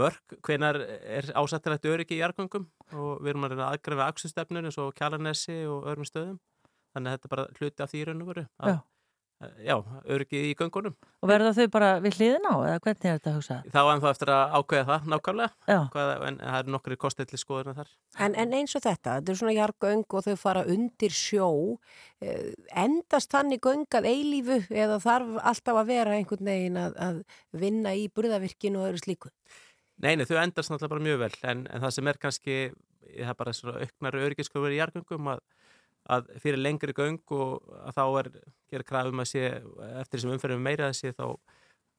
mörg 0.00 0.36
hvenar 0.46 0.78
er 0.84 1.26
ásættilegt 1.36 1.84
öryggi 1.90 2.16
í 2.16 2.22
jargöngum 2.22 2.66
og 2.96 3.20
við 3.20 3.32
erum 3.34 3.44
að 3.48 3.52
reyna 3.54 3.66
að 3.68 3.74
aðgræna 3.76 4.06
aksustefnur 4.12 4.68
eins 4.68 4.78
og 4.80 4.94
Kjalarnesi 4.96 5.58
og 5.68 5.84
öðrum 5.90 6.08
stöðum. 6.08 6.38
Þannig 6.92 7.08
að 7.08 7.16
þetta 7.16 7.28
er 7.28 7.34
bara 7.34 7.46
hluti 7.58 7.82
af 7.84 7.90
og 8.24 8.28
veru. 8.32 8.46
að- 8.60 8.72
Já, 8.72 8.78
öryggi 10.12 10.40
í 10.48 10.52
göngunum. 10.58 10.94
Og 11.22 11.30
verða 11.30 11.52
þau 11.56 11.66
bara 11.72 11.88
við 12.02 12.18
hliðin 12.18 12.46
á 12.50 12.54
eða 12.54 12.78
hvernig 12.84 13.06
er 13.06 13.18
þetta 13.18 13.30
að 13.30 13.36
hugsa? 13.38 13.56
Þá 13.72 13.80
en 13.82 14.02
þá 14.02 14.08
eftir 14.10 14.32
að 14.34 14.54
ákveða 14.58 14.86
það 14.88 15.08
nákvæmlega. 15.12 15.56
Já. 15.70 15.78
Hvað, 15.94 16.12
en 16.28 16.38
það 16.42 16.58
eru 16.58 16.74
nokkri 16.74 16.98
kostið 17.04 17.30
til 17.30 17.40
skoðuna 17.42 17.74
þar. 17.78 17.92
En, 18.18 18.36
en 18.44 18.56
eins 18.58 18.76
og 18.78 18.84
þetta, 18.84 19.16
þetta 19.18 19.34
er 19.34 19.40
svona 19.40 19.56
jargöng 19.56 20.06
og 20.08 20.26
þau 20.26 20.36
fara 20.40 20.64
undir 20.74 21.16
sjó, 21.16 21.50
eh, 22.22 22.52
endast 22.84 23.32
þannig 23.34 23.62
göng 23.64 23.98
að 23.98 24.08
eilífu 24.10 24.60
eða 24.70 25.00
þarf 25.02 25.38
alltaf 25.52 25.82
að 25.82 25.92
vera 25.94 26.16
einhvern 26.18 26.52
veginn 26.52 26.80
að, 26.82 26.96
að 27.08 27.20
vinna 27.64 27.94
í 27.98 28.08
burðavirkinu 28.12 28.82
og 28.82 28.90
öðru 28.90 29.04
slíku? 29.04 29.32
Nei, 30.02 30.16
nei, 30.16 30.26
þau 30.26 30.38
endast 30.40 30.72
náttúrulega 30.72 30.94
bara 30.96 31.06
mjög 31.06 31.20
vel 31.22 31.34
en, 31.46 31.66
en 31.70 31.82
það 31.84 31.92
sem 31.94 32.08
er 32.10 32.18
kannski, 32.22 32.54
það 33.12 33.32
er 33.32 33.36
bara 33.38 33.52
svona 33.54 33.82
auknar 33.84 34.16
öryggiskröfur 34.18 34.74
í 34.74 34.80
jargöngum 34.80 35.28
að, 35.34 35.42
að 36.10 36.30
fyrir 36.42 36.58
lengri 36.58 36.94
göng 36.96 37.20
og 37.36 37.72
að 37.82 37.98
þá 37.98 38.04
er 38.20 38.30
gera 38.72 38.86
krafum 38.88 39.22
að 39.22 39.30
sé 39.30 39.44
eftir 40.02 40.22
sem 40.22 40.32
umferðum 40.34 40.64
meira 40.64 40.88
að 40.90 40.98
sé 40.98 41.12
þá 41.14 41.26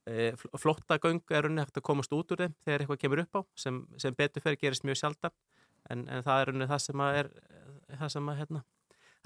e, 0.10 0.34
flotta 0.60 1.00
göng 1.00 1.22
er 1.32 1.48
unni 1.48 1.64
hægt 1.64 1.80
að 1.80 1.88
komast 1.88 2.14
út 2.16 2.34
úr 2.36 2.44
þeim 2.44 2.58
þegar 2.66 2.84
eitthvað 2.84 3.02
kemur 3.06 3.24
upp 3.24 3.40
á 3.40 3.42
sem, 3.56 3.80
sem 4.02 4.16
betur 4.18 4.44
fyrir 4.44 4.60
gerist 4.60 4.88
mjög 4.88 5.00
sjaldan. 5.00 5.36
En, 5.92 6.06
en 6.08 6.24
það 6.24 6.42
er 6.42 6.54
unni 6.54 6.68
það 6.68 6.84
sem 6.84 7.04
að 7.04 7.22
er 7.22 7.34
það 7.94 8.14
sem 8.16 8.30
að 8.32 8.40
hérna 8.42 8.64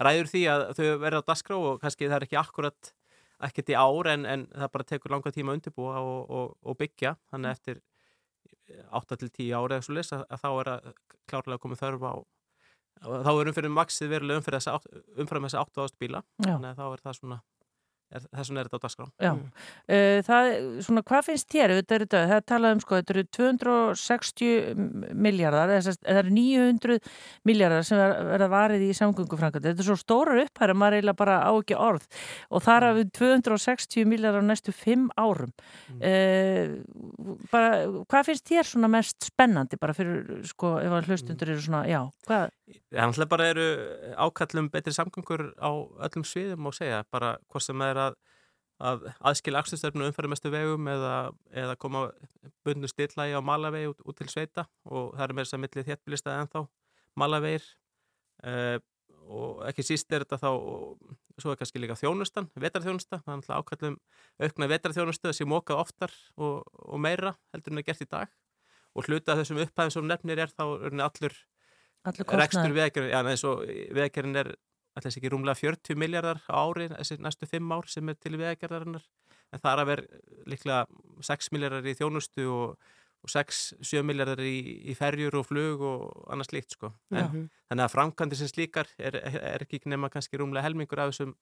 ræður 0.02 0.30
því 0.30 0.44
að 0.52 0.64
þau 0.78 0.86
verða 1.02 1.20
á 1.22 1.28
dasgrá 1.28 1.58
og 1.58 1.82
kannski 1.82 2.08
það 2.08 2.16
er 2.20 2.26
ekki 2.28 2.38
akkurat 2.38 2.90
ekkert 3.48 3.70
í 3.70 3.76
ár 3.78 4.10
en, 4.10 4.26
en 4.26 4.46
það 4.50 4.72
bara 4.74 4.88
tekur 4.92 5.14
langa 5.14 5.32
tíma 5.34 5.52
að 5.52 5.58
undirbúa 5.58 6.00
og, 6.02 6.18
og, 6.30 6.56
og 6.62 6.78
byggja. 6.78 7.14
Þannig 7.30 7.50
að 7.50 7.56
eftir 7.56 7.80
8 8.98 9.18
til 9.20 9.30
10 9.30 9.52
ári 9.58 9.76
eða 9.76 9.86
svo 9.86 9.96
leys 9.96 10.10
að, 10.14 10.24
að 10.28 10.42
þá 10.42 10.48
er 10.50 10.70
að 10.74 10.88
klárlega 11.30 11.62
komið 11.62 11.82
þörf 11.82 12.06
á 12.06 12.14
þá 13.04 13.30
er 13.34 13.52
umfyrir 13.52 13.74
maksið 13.76 14.12
verulega 14.14 14.42
umfyrir 14.42 14.58
þessa, 14.60 14.78
átt- 14.78 15.20
umfram 15.22 15.46
þessa 15.48 15.64
8.000 15.66 16.00
bíla 16.02 16.24
þannig 16.42 16.72
að 16.72 16.82
þá 16.82 16.86
er 16.92 17.04
það 17.06 17.18
svona 17.22 17.40
er, 18.08 18.22
þess 18.32 18.48
vegna 18.48 18.60
er 18.62 18.68
þetta 18.70 18.78
á 18.80 18.84
dagskrá 18.84 19.06
Já, 19.20 19.30
mm. 19.36 19.48
það, 20.24 20.46
svona, 20.86 21.02
hvað 21.10 21.26
finnst 21.26 21.50
þér, 21.52 21.74
þetta 21.76 21.94
er 21.98 22.04
þetta, 22.06 22.20
það 22.30 22.38
er 22.38 22.44
talað 22.48 22.72
um 22.72 22.80
sko, 22.80 22.96
þetta 23.02 23.12
eru 23.14 23.24
260 23.36 25.12
miljardar, 25.26 25.72
það 25.84 26.20
eru 26.22 26.32
900 26.32 26.96
miljardar 27.50 27.84
sem 27.84 28.00
ver- 28.00 28.22
verða 28.30 28.48
varið 28.52 28.84
í 28.86 28.90
samgöngufrankandi, 28.96 29.68
þetta 29.74 29.84
er 29.84 29.88
svo 29.90 29.98
stórar 30.00 30.40
upphæra, 30.46 30.76
maður 30.80 30.96
eiginlega 30.98 31.20
bara 31.20 31.36
á 31.44 31.52
ekki 31.52 31.76
orð 31.76 32.06
og 32.48 32.64
þar 32.64 32.88
hafum 32.88 33.10
260 33.20 34.08
miljardar 34.08 34.40
á 34.40 34.48
næstu 34.48 34.72
5 34.72 35.08
árum. 35.20 35.52
Mm. 35.92 36.80
bara, 37.52 37.68
hvað 38.08 38.30
finnst 38.30 38.48
þér 38.48 38.68
svona 38.72 38.88
mest 38.92 39.28
spennandi 39.28 39.76
bara 39.80 39.92
fyrir, 39.96 40.40
sko, 40.48 40.78
ef 40.80 40.96
að 40.96 41.12
hlustundur 41.12 41.52
eru 41.52 41.60
svona, 41.64 41.84
já, 41.88 42.00
hvað? 42.28 42.48
Er 42.68 43.04
náttúrulega 43.06 43.30
bara 43.32 43.46
eru 43.52 43.66
ákallum 44.16 44.70
betri 44.72 44.92
samgöngur 44.92 45.52
á 45.56 45.70
öllum 46.08 46.26
sviðum 46.26 46.68
og 46.70 46.76
segja. 46.76 47.04
Bara 47.12 47.36
hvort 47.48 47.64
sem 47.64 47.84
er 47.86 48.00
að, 48.02 48.18
að 48.90 49.08
aðskilja 49.30 49.62
akstustöfnu 49.62 50.08
umferðumestu 50.08 50.52
vegum 50.52 50.90
eða, 50.92 51.14
eða 51.64 51.78
koma 51.80 52.08
bundnu 52.66 52.90
stillægi 52.90 53.38
á 53.38 53.42
malavegi 53.44 53.92
út, 53.92 54.04
út 54.04 54.20
til 54.20 54.28
sveita. 54.32 54.68
Og 54.88 55.14
það 55.16 55.24
er 55.26 55.34
með 55.34 55.46
þess 55.46 55.58
að 55.58 55.64
millið 55.64 55.90
þéttbílistæði 55.92 56.44
ennþá 56.44 56.64
malavegir. 57.18 57.72
Uh, 58.38 58.78
og 59.28 59.64
ekki 59.68 59.84
síst 59.84 60.12
er 60.14 60.24
þetta 60.24 60.38
þá 60.40 60.50
svo 61.38 61.52
er 61.52 61.58
kannski 61.60 61.80
líka 61.82 61.96
þjónustan, 61.98 62.48
vetarþjónusta 62.58 63.20
er 63.20 63.26
náttúrulega 63.28 63.58
ákallum 63.60 63.96
aukna 64.42 64.68
vetarþjónustu 64.72 65.30
að 65.30 65.36
sé 65.36 65.46
mókað 65.48 65.82
oftar 65.82 66.14
og, 66.36 66.64
og 66.66 67.02
meira 67.02 67.34
heldur 67.52 67.74
en 67.74 67.82
er 67.82 67.86
gert 67.86 68.04
í 68.04 68.08
dag. 68.08 68.32
Og 68.96 69.06
hluta 69.06 69.36
þessum 69.38 69.60
upphæðum 69.62 69.94
sem 69.94 70.08
nefnir 70.08 70.42
er 70.42 70.52
þá 70.54 70.64
er 70.88 70.96
allur. 71.04 71.36
Rekstur 72.16 72.74
vegagerinn, 72.74 73.12
já, 73.12 73.20
eins 73.22 73.44
og 73.48 73.62
vegagerinn 73.96 74.40
er 74.42 74.54
alltaf 74.98 75.18
ekki 75.18 75.32
rúmlega 75.32 75.58
40 75.58 75.98
miljardar 75.98 76.40
á 76.50 76.58
ári 76.58 76.88
þessi 76.92 77.18
næstu 77.22 77.48
5 77.48 77.74
ár 77.74 77.90
sem 77.90 78.08
er 78.10 78.18
til 78.18 78.38
vegagerðarinnar. 78.38 79.04
En 79.52 79.60
það 79.62 79.72
er 79.72 79.82
að 79.82 79.90
vera 79.92 80.22
líklega 80.52 80.80
6 81.28 81.52
miljardar 81.54 81.86
í 81.88 81.94
þjónustu 81.96 82.48
og, 82.52 82.88
og 83.24 83.32
6-7 83.32 84.02
miljardar 84.06 84.42
í, 84.44 84.56
í 84.90 84.96
ferjur 84.98 85.38
og 85.40 85.46
flug 85.48 85.84
og 85.88 86.32
annars 86.32 86.52
líkt 86.52 86.76
sko. 86.76 86.92
En, 87.14 87.46
þannig 87.70 87.86
að 87.86 87.94
framkvæmdi 87.94 88.40
sem 88.40 88.50
slíkar 88.50 88.90
er, 88.98 89.20
er 89.22 89.64
ekki 89.64 89.84
nema 89.88 90.10
kannski 90.12 90.40
rúmlega 90.40 90.66
helmingur 90.66 91.00
af 91.00 91.14
þessum, 91.14 91.34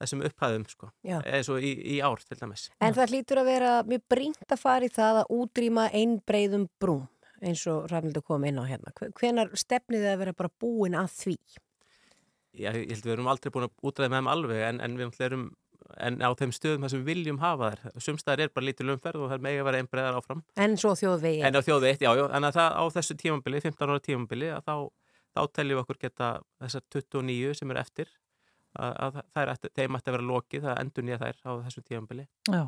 þessum 0.00 0.24
upphæðum 0.28 0.68
sko. 0.70 0.92
Eins 1.04 1.50
og 1.52 1.60
í, 1.60 1.74
í 1.96 2.00
ár 2.04 2.22
til 2.24 2.38
dæmis. 2.40 2.70
En 2.80 2.96
það 2.96 3.16
hlýtur 3.16 3.42
að 3.42 3.50
vera 3.52 3.74
mjög 3.88 4.06
brínt 4.14 4.48
að 4.48 4.62
fara 4.62 4.88
í 4.88 4.94
það 4.94 5.24
að 5.24 5.34
útrýma 5.40 5.90
einbreiðum 5.92 6.70
brúm 6.80 7.08
eins 7.42 7.64
og 7.70 7.88
Rafnildur 7.90 8.22
kom 8.26 8.44
inn 8.48 8.60
á 8.60 8.64
hérna. 8.68 8.92
Hve- 8.98 9.10
Hvenær 9.18 9.50
stefnið 9.58 10.04
þið 10.06 10.12
að 10.14 10.20
vera 10.22 10.32
bara 10.38 10.52
búin 10.62 10.94
að 10.98 11.10
því? 11.18 11.36
Já, 12.52 12.68
ég 12.76 12.90
held 12.92 13.02
að 13.02 13.08
við 13.08 13.14
erum 13.16 13.28
aldrei 13.32 13.50
búin 13.54 13.66
að 13.68 13.74
útræða 13.88 14.10
með 14.12 14.18
þeim 14.20 14.30
alveg 14.34 14.62
en, 14.68 14.80
en 14.84 14.96
við 15.00 15.20
erum 15.26 15.44
en 16.00 16.18
á 16.24 16.30
þeim 16.38 16.52
stöðum 16.56 16.84
þar 16.86 16.90
sem 16.92 17.00
við 17.02 17.08
viljum 17.10 17.38
hafa 17.42 17.70
þær 17.74 18.00
sumstæðar 18.00 18.40
er 18.46 18.50
bara 18.54 18.64
lítil 18.64 18.90
umferð 18.94 19.24
og 19.24 19.28
það 19.28 19.34
er 19.38 19.42
mega 19.44 19.60
að 19.60 19.66
vera 19.68 19.80
einbreiðar 19.82 20.18
áfram 20.20 20.42
En 20.56 20.76
svo 20.80 20.92
þjóðvegi. 20.96 21.42
en 21.44 21.58
á 21.58 21.60
þjóðu 21.66 21.88
eitt, 21.90 22.04
já, 22.06 22.10
já, 22.16 22.24
en 22.38 22.46
að 22.48 22.54
það 22.56 22.76
á 22.80 22.84
þessu 22.96 23.16
tímambili 23.20 23.60
15 23.60 23.90
ára 23.92 24.00
tímambili 24.06 24.48
að 24.54 24.62
þá, 24.68 24.74
þá 25.36 25.40
teljum 25.58 25.76
við 25.76 25.82
okkur 25.82 26.00
geta 26.06 26.28
þessar 26.62 26.84
29 26.96 27.54
sem 27.60 27.74
eru 27.74 27.82
eftir 27.82 28.08
að, 28.72 28.92
að 29.04 29.18
það 29.34 29.42
er 29.42 29.52
eftir, 29.56 29.74
þeim 29.76 29.98
ætti 29.98 30.08
að 30.12 30.16
vera 30.16 30.28
lokið 30.32 30.64
það 30.68 30.80
endur 30.84 31.06
nýja 31.10 31.20
þær 31.24 31.42
á 31.44 31.50
þessu 31.66 31.84
tímambili 31.90 32.26
Já, 32.48 32.62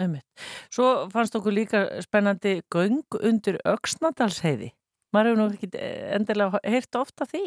einmitt. 0.00 0.26
Svo 0.72 1.06
fannst 1.12 1.36
okkur 1.38 1.54
líka 1.54 1.84
spennandi 2.04 2.58
göng 2.72 3.00
undir 3.20 3.58
Öxnadalsheiði. 3.66 4.72
Maður 5.14 5.30
hefur 5.32 5.40
nú 5.40 5.46
ekki 5.54 5.70
eh, 5.78 6.10
endilega 6.16 6.60
heyrt 6.66 6.98
ofta 7.00 7.28
því. 7.30 7.44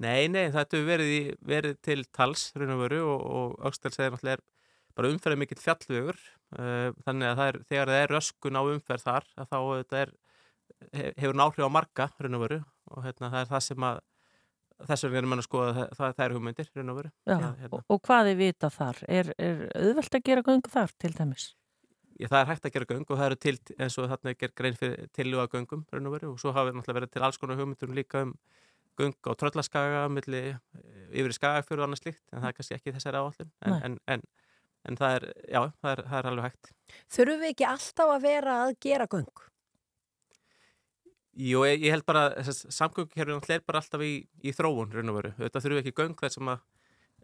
Nei, 0.00 0.28
nei, 0.32 0.46
þetta 0.54 0.78
hefur 0.78 0.88
verið, 0.88 1.34
verið 1.44 1.76
til 1.84 2.04
tals 2.16 2.46
raun 2.56 2.72
og 2.76 2.82
veru 2.86 3.00
og, 3.04 3.20
Öxdalsæði 3.68 4.14
náttúrulega 4.14 4.38
er 4.38 4.44
bara 4.96 5.10
umferðið 5.12 5.40
mikill 5.42 5.60
fjallvegur 5.60 6.16
uh, 6.58 6.88
þannig 7.06 7.28
að 7.28 7.36
það 7.40 7.50
er, 7.50 7.58
þegar 7.68 7.90
það 7.92 8.00
er 8.04 8.14
röskun 8.16 8.58
á 8.58 8.62
umferð 8.64 9.04
þar 9.06 9.26
þá 9.52 9.58
er, 10.00 10.14
he- 10.96 11.12
hefur 11.20 11.36
náhrif 11.38 11.68
á 11.68 11.76
marga 11.76 12.08
raun 12.16 12.38
og 12.38 12.42
veru 12.46 12.58
og 12.90 13.04
hérna, 13.06 13.30
það 13.30 13.44
er 13.44 13.50
það 13.52 13.62
sem 13.68 13.86
að 13.90 14.00
þess 14.88 15.06
vegna 15.06 15.20
erum 15.20 15.34
við 15.34 15.42
að 15.42 15.46
skoða 15.46 15.70
það, 15.76 15.94
það, 15.98 16.12
það 16.16 16.24
er 16.26 16.34
hugmyndir 16.36 16.70
raun 16.74 16.92
og 16.92 17.00
veru 17.00 17.10
Já, 17.10 17.34
hérna. 17.36 17.70
og, 17.70 17.80
og 17.94 18.02
hvað 18.06 18.30
er 18.32 18.38
vita 18.40 18.70
þar? 18.74 19.00
Er, 19.08 19.32
er 19.38 19.64
auðvelt 19.80 20.18
að 20.18 20.26
gera 20.30 20.46
göngu 20.46 20.72
þar 20.72 20.94
til 21.00 21.12
dæmis? 21.16 21.48
Já, 22.20 22.28
það 22.28 22.40
er 22.40 22.48
hægt 22.50 22.66
að 22.68 22.74
gera 22.76 22.88
göng 22.90 23.04
og 23.06 23.16
það 23.16 23.26
eru 23.26 23.38
til 23.40 23.54
eins 23.80 23.98
og 24.00 24.08
þarna 24.10 24.32
er 24.32 24.40
gerð 24.40 24.56
grein 24.60 24.80
fyrir 24.80 25.12
tilluga 25.16 25.46
göngum 25.54 25.84
raun 25.92 26.10
og 26.10 26.16
veru 26.16 26.32
og 26.34 26.40
svo 26.42 26.52
hafa 26.56 26.74
náttúrulega 26.74 26.98
verið 27.00 27.14
til 27.14 27.24
alls 27.24 27.40
konar 27.40 27.60
hugmyndur 27.60 27.94
líka 27.96 28.24
um 28.26 28.34
göng 29.00 29.14
á 29.24 29.32
tröllaskaga 29.40 30.08
milli 30.12 30.42
eh, 30.52 30.58
yfir 31.12 31.32
í 31.32 31.36
skagafjörðu 31.38 31.84
og 31.84 31.88
annað 31.88 32.02
slíkt 32.02 32.24
en 32.32 32.42
það 32.42 32.50
er 32.50 32.56
kannski 32.58 32.76
ekki 32.76 32.94
þessari 32.96 33.22
áallin 33.22 33.52
en, 33.64 33.76
en, 33.86 33.96
en, 34.14 34.24
en 34.88 35.00
það 35.00 35.16
er, 35.16 35.26
já, 35.46 35.62
það 35.80 35.92
er, 35.92 36.02
það 36.10 36.18
er 36.18 36.30
alveg 36.32 36.48
hægt 36.48 36.72
Þurfum 37.16 37.40
við 37.44 37.54
ekki 37.54 37.68
alltaf 37.70 38.12
að 38.16 38.26
vera 38.26 38.58
að 38.66 38.74
gera 38.84 39.08
göng? 39.14 39.49
Jú, 41.38 41.62
ég, 41.64 41.80
ég 41.86 41.94
held 41.94 42.04
bara 42.08 42.24
samgöngukerfið 42.42 43.36
náttúrulega 43.36 43.60
er 43.60 43.66
bara 43.66 43.78
alltaf 43.80 44.02
í, 44.02 44.26
í 44.42 44.50
þróun 44.56 44.90
raun 44.92 45.12
og 45.12 45.18
veru, 45.20 45.30
þetta 45.38 45.60
þurfum 45.62 45.78
við 45.78 45.84
ekki 45.84 45.98
göng 46.00 46.16
þess 46.18 46.40
að 46.40 46.48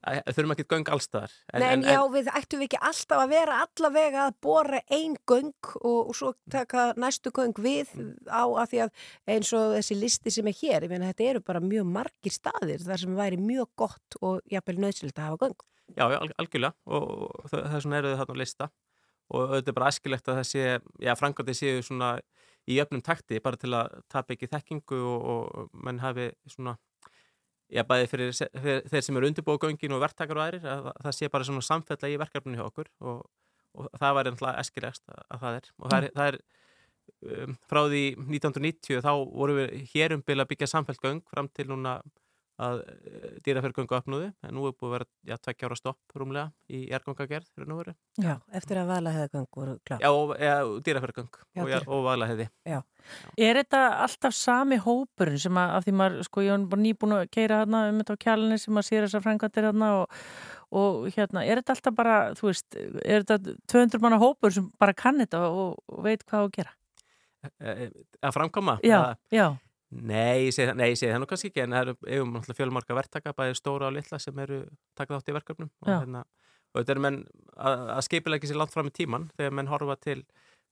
að- 0.07 0.29
þurfum 0.37 0.53
ekki 0.55 0.67
göng 0.71 0.91
allstaðar 0.95 1.33
Nei, 1.57 1.67
en, 1.73 1.83
já, 1.83 1.99
við 2.15 2.29
ættum 2.39 2.63
ekki 2.63 2.79
alltaf 2.87 3.23
að 3.25 3.33
vera 3.35 3.57
allavega 3.65 4.27
að 4.29 4.37
bora 4.47 4.81
ein 4.95 5.17
göng 5.27 5.51
og, 5.81 6.11
og 6.13 6.15
svo 6.15 6.35
taka 6.53 6.93
næstu 6.97 7.33
göng 7.35 7.57
við 7.59 7.91
á 8.31 8.47
að 8.47 8.69
því 8.71 8.83
að 8.85 8.91
eins 9.35 9.53
og 9.59 9.75
þessi 9.75 9.99
listi 9.99 10.31
sem 10.37 10.47
er 10.53 10.59
hér, 10.61 10.87
ég 10.87 10.93
meina 10.95 11.11
þetta 11.11 11.29
eru 11.33 11.41
bara 11.49 11.61
mjög 11.65 11.91
margir 11.99 12.37
staðir 12.37 12.85
þar 12.87 13.03
sem 13.03 13.17
væri 13.19 13.41
mjög 13.43 13.73
gott 13.83 14.21
og 14.23 14.39
jafnvel 14.53 14.79
nöðsynlegt 14.87 15.19
að 15.19 15.31
hafa 15.33 15.43
göng. 15.49 15.59
Já, 15.97 16.05
já, 16.13 16.19
alg- 16.23 16.37
algjörlega. 16.39 16.75
Og 16.87 17.11
og 17.43 17.51
þa- 17.51 17.67
þess 17.73 17.85
vegna 17.87 17.99
eru 18.05 18.15
þau 18.15 18.21
þarna 18.23 18.35
á 18.39 18.43
lista. 18.43 18.71
Og 19.35 19.51
þetta 19.57 19.69
er 19.73 19.77
bara 19.81 19.91
æskilegt 19.91 20.29
að 20.31 20.39
þessi 20.45 20.63
já, 21.03 21.13
frangandi 21.19 21.55
séu 21.59 21.83
svona 21.83 22.21
í 22.67 22.79
öfnum 22.83 23.03
takti 23.07 23.39
bara 23.45 23.57
til 23.61 23.73
að 23.79 23.97
tapa 24.13 24.35
ekki 24.35 24.49
þekkingu 24.51 24.99
og, 24.99 25.25
og 25.33 25.71
menn 25.87 26.01
hafi 26.03 26.29
svona 26.51 26.77
já, 27.71 27.83
bæði 27.87 28.09
fyrir, 28.11 28.33
fyrir 28.63 28.85
þeir 28.91 29.05
sem 29.07 29.17
eru 29.21 29.31
undirbúið 29.31 29.63
göngin 29.67 29.95
og 29.97 30.03
verktakar 30.05 30.39
og 30.39 30.45
aðrir 30.47 30.67
að 30.71 30.91
það- 31.05 31.17
sé 31.19 31.31
bara 31.31 31.47
svona 31.49 31.65
samfella 31.67 32.11
í 32.13 32.19
verkefninu 32.23 32.59
hjá 32.61 32.67
okkur 32.69 32.91
og, 33.01 33.25
og 33.77 33.89
það 34.01 34.15
var 34.19 34.31
ennlega 34.33 34.61
æskilegast 34.63 35.03
að, 35.11 35.25
að 35.31 35.43
það 35.47 35.59
er. 35.61 35.71
Og 35.83 35.91
það 35.91 35.99
er, 36.07 36.11
það 36.17 36.29
er 36.33 36.39
um, 37.47 37.57
frá 37.71 37.81
því 37.91 38.05
1990 38.27 39.03
þá 39.07 39.11
vorum 39.35 39.61
við 39.63 39.91
hér 39.95 40.15
um 40.17 40.23
bila 40.27 40.47
að 40.47 40.53
byggja 40.55 40.71
samfellt 40.75 41.03
göng 41.05 41.23
fram 41.31 41.51
til 41.55 41.69
núna 41.71 41.99
að 42.57 42.79
dýrafergöngu 43.45 43.97
opnuðu 43.99 44.29
en 44.47 44.55
nú 44.57 44.65
er 44.69 44.75
búið 44.77 44.89
að 44.89 44.93
vera 44.95 45.07
já, 45.29 45.37
tveggja 45.45 45.69
ára 45.69 45.77
stopp 45.77 46.15
rúmlega 46.17 46.47
í 46.73 46.81
ergangagerð 46.97 47.51
veru. 47.61 47.93
Já, 48.23 48.37
eftir 48.57 48.81
að 48.81 48.89
vala 48.91 49.13
hefða 49.13 49.29
göng 49.35 49.49
voru 49.59 49.75
klár. 49.85 50.01
Já, 50.01 50.09
Já, 51.53 51.63
og, 51.67 51.89
og 51.93 52.05
vala 52.07 52.29
hefði. 52.31 52.49
Já. 52.65 52.79
Er 53.39 53.61
þetta 53.61 53.83
alltaf 54.07 54.35
sami 54.35 54.79
hópurinn 54.83 55.39
sem 55.43 55.61
að, 55.61 55.75
af 55.77 55.85
því 55.87 55.97
maður, 56.01 56.25
sko, 56.27 56.47
ég 56.47 56.57
hef 56.57 56.79
nýbúin 56.81 57.17
að 57.19 57.27
keira 57.37 57.61
hérna 57.63 57.83
um 57.93 58.01
þetta 58.01 58.17
á 58.17 58.23
kjálunni 58.25 58.59
sem 58.63 58.81
að 58.81 58.89
sér 58.89 59.07
þessar 59.07 59.27
frængandir 59.27 59.69
hérna 59.69 59.91
og, 60.01 60.17
og 60.81 61.07
hérna, 61.15 61.45
er 61.45 61.61
þetta 61.61 61.77
alltaf 61.77 61.99
bara, 62.01 62.17
þú 62.41 62.49
veist, 62.51 62.81
er 63.05 63.29
þetta 63.29 63.55
200 63.69 64.03
manna 64.03 64.19
hópur 64.23 64.57
sem 64.57 64.73
bara 64.81 64.97
kann 64.97 65.21
þetta 65.23 65.45
og, 65.53 65.77
og 65.93 66.03
veit 66.09 66.25
hvað 66.27 66.49
að 66.49 66.53
gera? 66.57 66.75
Eh, 67.61 67.87
Að 68.25 68.33
framkoma? 68.35 68.79
Já, 68.83 68.99
Að- 69.13 69.37
já. 69.37 69.47
Nei, 69.91 70.49
ég 70.49 70.55
segi, 70.55 70.73
það- 70.73 71.21
nú 71.23 71.27
kannski 71.31 71.51
ekki 71.53 71.63
en 71.63 71.71
það 71.77 71.93
eru 72.11 72.25
náttúrulega 72.27 72.59
fjölmarka 72.59 72.95
verktaka 72.99 73.33
bæði 73.33 73.55
stóra 73.55 73.87
og 73.87 73.95
litla 73.95 74.19
sem 74.19 74.39
eru 74.43 74.65
taka 74.99 75.15
þátt 75.15 75.31
í 75.31 75.37
verkefnum 75.37 75.71
og, 75.71 75.89
Já. 75.89 76.01
hérna, 76.03 76.25
og 76.75 76.81
þetta 76.81 76.95
er 76.97 77.01
menn 77.05 77.21
að, 77.57 77.85
að 77.95 78.03
skipilegja 78.09 78.51
sér 78.51 78.59
langt 78.59 78.75
fram 78.75 78.91
í 78.91 78.95
tíman 78.99 79.31
þegar 79.39 79.55
menn 79.55 79.71
horfa 79.71 79.97
til 80.03 80.25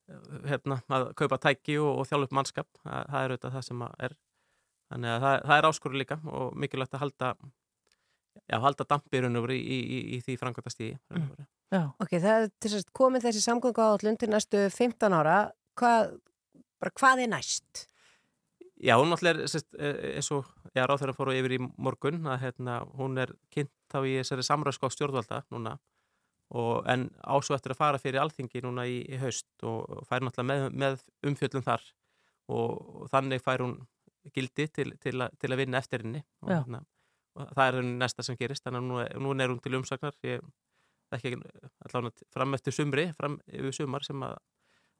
eh, 0.09 0.49
hérna, 0.51 0.81
að 0.91 1.15
kaupa 1.15 1.39
tæki 1.39 1.79
og, 1.79 2.01
og 2.03 2.09
þjálfa 2.11 2.29
upp 2.29 2.37
mannskap 2.41 2.67
það, 2.83 3.07
það 3.13 3.21
er 3.23 3.37
auðvitað 3.37 3.55
það 3.59 3.67
sem 3.69 3.87
er 3.87 4.17
þannig 4.91 5.15
að 5.15 5.21
það, 5.29 5.39
það 5.47 5.57
er 5.59 5.71
áskoru 5.71 6.03
líka 6.03 6.19
og 6.35 6.59
mikilvægt 6.59 6.95
að 6.99 7.05
halda 7.07 7.33
já, 8.51 8.59
halda 8.67 8.85
dampi 8.91 9.23
raun 9.23 9.39
og 9.39 9.47
veru 9.47 9.55
í, 9.57 9.63
í, 9.63 9.81
í, 9.81 10.03
í 10.19 10.23
því 10.27 10.39
frangvætastíði 10.43 10.99
Já. 11.75 11.81
Ok, 11.99 12.13
það 12.21 12.35
er 12.35 12.51
til 12.61 12.71
þess 12.71 12.85
að 12.85 12.93
komið 12.95 13.25
þessi 13.25 13.41
samgöngu 13.47 13.83
áallun 13.83 14.19
til 14.21 14.29
næstu 14.31 14.61
15 14.71 15.15
ára, 15.17 15.39
hvað, 15.81 16.13
hvað 17.01 17.23
er 17.25 17.31
næst? 17.33 17.87
Já, 18.83 18.97
hún 18.99 19.11
náttúrulega 19.13 19.45
er 19.47 19.63
eh, 19.79 20.17
eins 20.19 20.31
og 20.35 20.49
já, 20.75 20.83
ráþæra 20.87 21.15
fóru 21.15 21.33
yfir 21.37 21.55
í 21.57 21.59
morgun 21.79 22.25
að 22.27 22.41
hérna, 22.43 22.81
hún 22.99 23.19
er 23.23 23.31
kynnt 23.55 23.71
þá 23.93 24.01
í 24.03 24.17
þessari 24.19 24.43
samræðskók 24.47 24.93
stjórnvalda 24.93 25.45
núna. 25.55 25.77
Og, 26.55 26.83
en 26.91 27.07
ásvo 27.25 27.55
eftir 27.57 27.73
að 27.73 27.79
fara 27.81 27.99
fyrir 28.03 28.21
alþingi 28.21 28.61
núna 28.63 28.85
í, 28.91 28.99
í 29.09 29.19
haust 29.23 29.47
og, 29.63 30.03
fær 30.11 30.27
náttúrulega 30.27 30.69
með, 30.69 30.75
með 30.83 31.05
umfjöllum 31.31 31.65
þar. 31.67 31.87
Og, 32.53 33.07
þannig 33.15 33.43
fær 33.47 33.63
hún 33.65 33.77
gildi 34.35 34.67
til, 34.69 34.91
til, 35.01 35.17
a, 35.23 35.31
til 35.41 35.53
að 35.55 35.63
vinna 35.63 35.81
eftir 35.81 36.05
henni. 36.05 36.25
Og, 36.43 36.51
hérna, 36.59 36.83
og 37.39 37.55
það 37.57 37.71
er 37.71 37.79
henni 37.81 37.97
næsta 38.03 38.27
sem 38.27 38.37
gerist. 38.41 38.67
Þannig 38.67 38.83
að 38.83 38.91
nú, 38.91 39.01
er- 39.07 39.17
nú 39.23 39.33
er 39.39 39.55
hún 39.55 39.63
til 39.65 39.79
umsagnar. 39.79 40.19
Ég 40.27 40.45
ekki 41.15 41.37
allavega 41.87 42.27
fram 42.35 42.55
eftir 42.59 42.75
sumri 42.75 43.05
fram 43.15 43.39
yfir 43.47 43.75
sumar 43.77 44.03
sem 44.03 44.19
að 44.27 44.35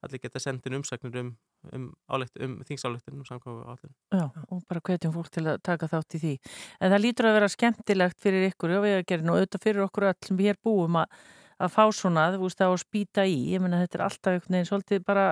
allir 0.05 0.23
geta 0.23 0.43
sendin 0.43 0.79
umsagnir 0.79 1.17
um, 1.21 1.31
um, 1.73 1.87
álegt, 2.13 2.37
um 2.45 2.57
þingsáleiktun 2.69 3.21
um 3.21 3.29
samkvæmu 3.29 3.63
áallun 3.69 3.95
Já, 4.15 4.27
og 4.49 4.65
bara 4.71 4.83
hvetjum 4.89 5.15
fólk 5.15 5.31
til 5.35 5.47
að 5.51 5.63
taka 5.67 5.89
þátt 5.91 6.19
í 6.19 6.23
því. 6.25 6.35
En 6.81 6.95
það 6.95 7.05
lítur 7.05 7.31
að 7.31 7.39
vera 7.39 7.53
skemmtilegt 7.53 8.21
fyrir 8.23 8.49
ykkur 8.51 8.77
og 8.79 8.85
við 8.87 8.99
að 8.99 9.07
gera 9.13 9.27
nú 9.27 9.37
auðvitað 9.37 9.67
fyrir 9.69 9.87
okkur 9.87 10.09
öll 10.11 10.29
sem 10.29 10.41
við 10.41 10.51
hér 10.53 10.61
búum 10.65 10.99
að, 11.03 11.21
að 11.65 11.75
fá 11.77 11.85
svona, 11.95 12.27
þú 12.35 12.43
veist, 12.47 12.65
að 12.65 12.77
spýta 12.85 13.27
í. 13.29 13.39
Ég 13.55 13.65
meina, 13.65 13.83
þetta 13.85 14.01
er 14.01 14.07
alltaf 14.09 14.35
einhvern 14.35 14.59
veginn 14.59 14.71
svolítið 14.71 15.07
bara, 15.07 15.29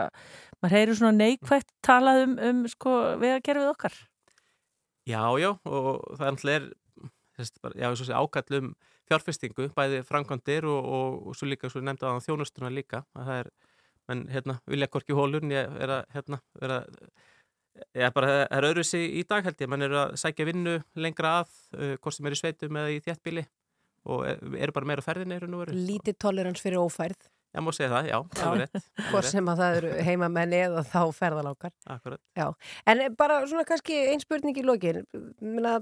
maður 0.60 0.78
heyrir 0.78 0.98
svona 1.00 1.18
neikvægt 1.18 1.74
talað 1.84 2.24
um, 2.26 2.38
um 2.50 2.62
sko, 2.70 2.96
við 3.22 3.36
að 3.36 3.44
gera 3.48 3.66
við 3.66 3.74
okkar. 3.74 3.98
Já, 5.02 5.22
já, 5.42 5.50
og 5.66 6.04
það 6.14 6.26
er 6.26 6.36
náttúrulega 6.36 6.70
þess, 7.36 7.60
bara, 7.62 7.78
já, 7.78 7.88
svo 7.96 8.06
sé 8.06 8.16
ákall 8.16 8.58
um 8.60 8.72
fjárfestingu, 9.10 9.68
bæði 9.76 10.02
framkvæmdir 10.06 10.66
og, 10.70 10.88
og, 10.96 11.20
og 11.28 11.36
svo 11.38 11.48
líka, 11.50 11.70
svo 11.72 11.82
nefndi 11.84 12.08
að 12.08 12.22
þjónustuna 12.26 12.72
líka, 12.72 13.02
að 13.16 13.28
það 13.28 13.40
er, 13.42 13.50
menn, 14.08 14.24
hérna, 14.32 14.58
vilja 14.66 14.88
hvorki 14.92 15.14
hólur, 15.16 15.42
en 15.44 15.50
ég 15.54 15.76
er 15.82 15.92
að, 15.98 16.04
hérna, 16.16 16.40
er 16.62 16.74
að, 16.78 16.86
ég 17.96 18.06
er 18.08 18.14
bara, 18.16 18.30
það 18.32 18.56
er 18.58 18.66
öðru 18.70 18.84
sig 18.84 19.18
í 19.20 19.24
dag 19.28 19.44
held 19.48 19.60
ég, 19.64 19.70
menn 19.72 19.82
eru 19.88 20.00
að 20.02 20.16
sækja 20.20 20.46
vinnu 20.48 20.78
lengra 20.96 21.34
að, 21.42 21.52
uh, 21.78 21.94
hvort 22.02 22.16
sem 22.18 22.26
er 22.26 22.36
í 22.36 22.40
sveitum 22.42 22.80
eða 22.82 22.90
í 22.96 23.00
þéttbíli 23.04 23.44
og 24.12 24.24
er- 24.26 24.42
eru 24.66 24.72
bara 24.74 24.86
meira 24.90 25.04
á 25.04 25.06
ferðinni, 25.06 25.36
eru 25.38 25.46
nú 25.52 25.62
verið. 25.62 25.78
Lítið 25.88 26.18
tolerans 26.18 26.60
fyrir 26.60 26.80
ófærð. 26.82 27.28
Já, 27.52 27.60
má 27.60 27.68
segja 27.76 27.90
það, 27.92 28.06
já, 28.08 28.18
alveg 28.46 28.60
rétt. 28.62 28.74
alveg 28.80 29.10
Hvort 29.12 29.24
rétt. 29.26 29.30
sem 29.30 29.48
að 29.52 29.58
það 29.60 29.74
eru 29.76 29.90
heimamenni 30.06 30.60
eða 30.66 30.82
þá 30.88 31.00
ferðalákar. 31.12 31.72
Akkurat. 31.92 32.20
Já, 32.34 32.46
en 32.88 33.02
bara 33.14 33.40
svona 33.46 33.64
kannski 33.68 33.98
einn 34.08 34.22
spurning 34.24 34.56
í 34.56 34.64
lokin. 34.64 35.02
Minna, 35.40 35.74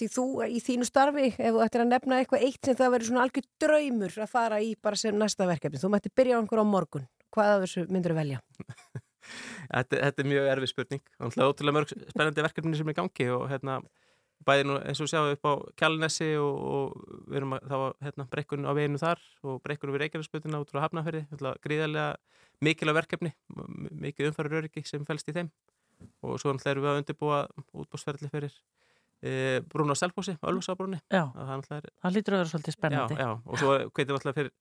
því 0.00 0.08
þú 0.16 0.24
í 0.48 0.60
þínu 0.66 0.88
starfi, 0.88 1.28
ef 1.36 1.52
þú 1.54 1.62
ættir 1.66 1.84
að 1.84 1.90
nefna 1.92 2.18
eitthvað 2.22 2.44
eitt 2.48 2.64
sem 2.68 2.78
það 2.80 2.92
verður 2.96 3.10
svona 3.10 3.24
algjör 3.28 3.48
draumur 3.64 4.18
að 4.24 4.32
fara 4.34 4.60
í 4.64 4.72
bara 4.82 4.98
sem 5.00 5.16
næsta 5.20 5.46
verkefni. 5.50 5.80
Þú 5.82 5.92
mætti 5.94 6.12
byrja 6.16 6.36
á 6.36 6.40
einhver 6.42 6.62
á 6.62 6.66
morgun. 6.66 7.06
Hvað 7.30 7.52
af 7.54 7.64
þessu 7.66 7.86
myndur 7.92 8.14
þú 8.16 8.20
velja? 8.22 8.40
Þetta, 9.70 9.98
þetta 10.00 10.22
er 10.24 10.26
mjög 10.26 10.46
erfið 10.50 10.70
spurning 10.72 11.02
og 11.20 11.26
náttúrulega 11.28 11.50
ótrúlega 11.52 11.74
mörg 11.76 11.90
spennandi 12.10 12.42
verkefni 12.42 12.78
sem 12.80 12.88
er 12.90 12.96
gangi 12.96 13.26
og 13.30 13.44
hérna 13.52 13.76
bæði 14.48 14.64
nú 14.66 14.78
eins 14.80 15.02
og 15.04 15.10
sjáum 15.12 15.28
upp 15.36 15.44
á 15.46 15.52
Kjálnesi 15.78 16.30
og, 16.40 16.56
og 16.72 17.20
við 17.28 17.38
erum 17.38 17.52
að, 17.54 17.68
þá 17.70 17.76
hérna 18.08 18.26
brekkun 18.32 18.66
á 18.66 18.72
veginu 18.74 18.98
þar 19.02 19.20
og 19.46 19.60
brekkun 19.62 19.92
við 19.94 20.02
Reykjavíksbutina 20.06 20.62
út 20.64 20.72
frá 20.72 20.80
Hafnafjörði, 20.86 21.22
gríðarlega 21.62 22.16
mikilvæg 22.64 22.98
verkefni, 23.02 23.30
m- 23.54 23.86
mikið 24.08 24.32
umfæra 24.32 24.58
öryggi 24.64 24.82
sem 24.88 25.04
fælst 25.06 25.30
í 25.30 25.36
þeim 25.36 25.52
og 26.24 26.40
svo 26.40 26.50
erum 26.56 26.64
við 26.82 26.90
að 26.90 27.02
undirbúa 27.04 27.42
útbóðsferðli 27.84 28.32
fyrir 28.32 28.56
e, 29.22 29.60
Brún 29.70 29.92
á 29.92 29.96
Selfossi, 29.98 30.36
Ölfusábrúni 30.40 31.00
Já, 31.12 31.24
það, 31.36 31.64
lítur 32.16 32.36
að 32.36 32.42
vera 32.42 32.52
svolítið 32.52 32.76
spennandi. 32.76 33.18
Já, 33.18 33.26
já, 33.26 33.30
og 33.44 33.60
svo 33.60 33.76
við 33.96 34.12
alltaf 34.16 34.38
fyrir 34.38 34.52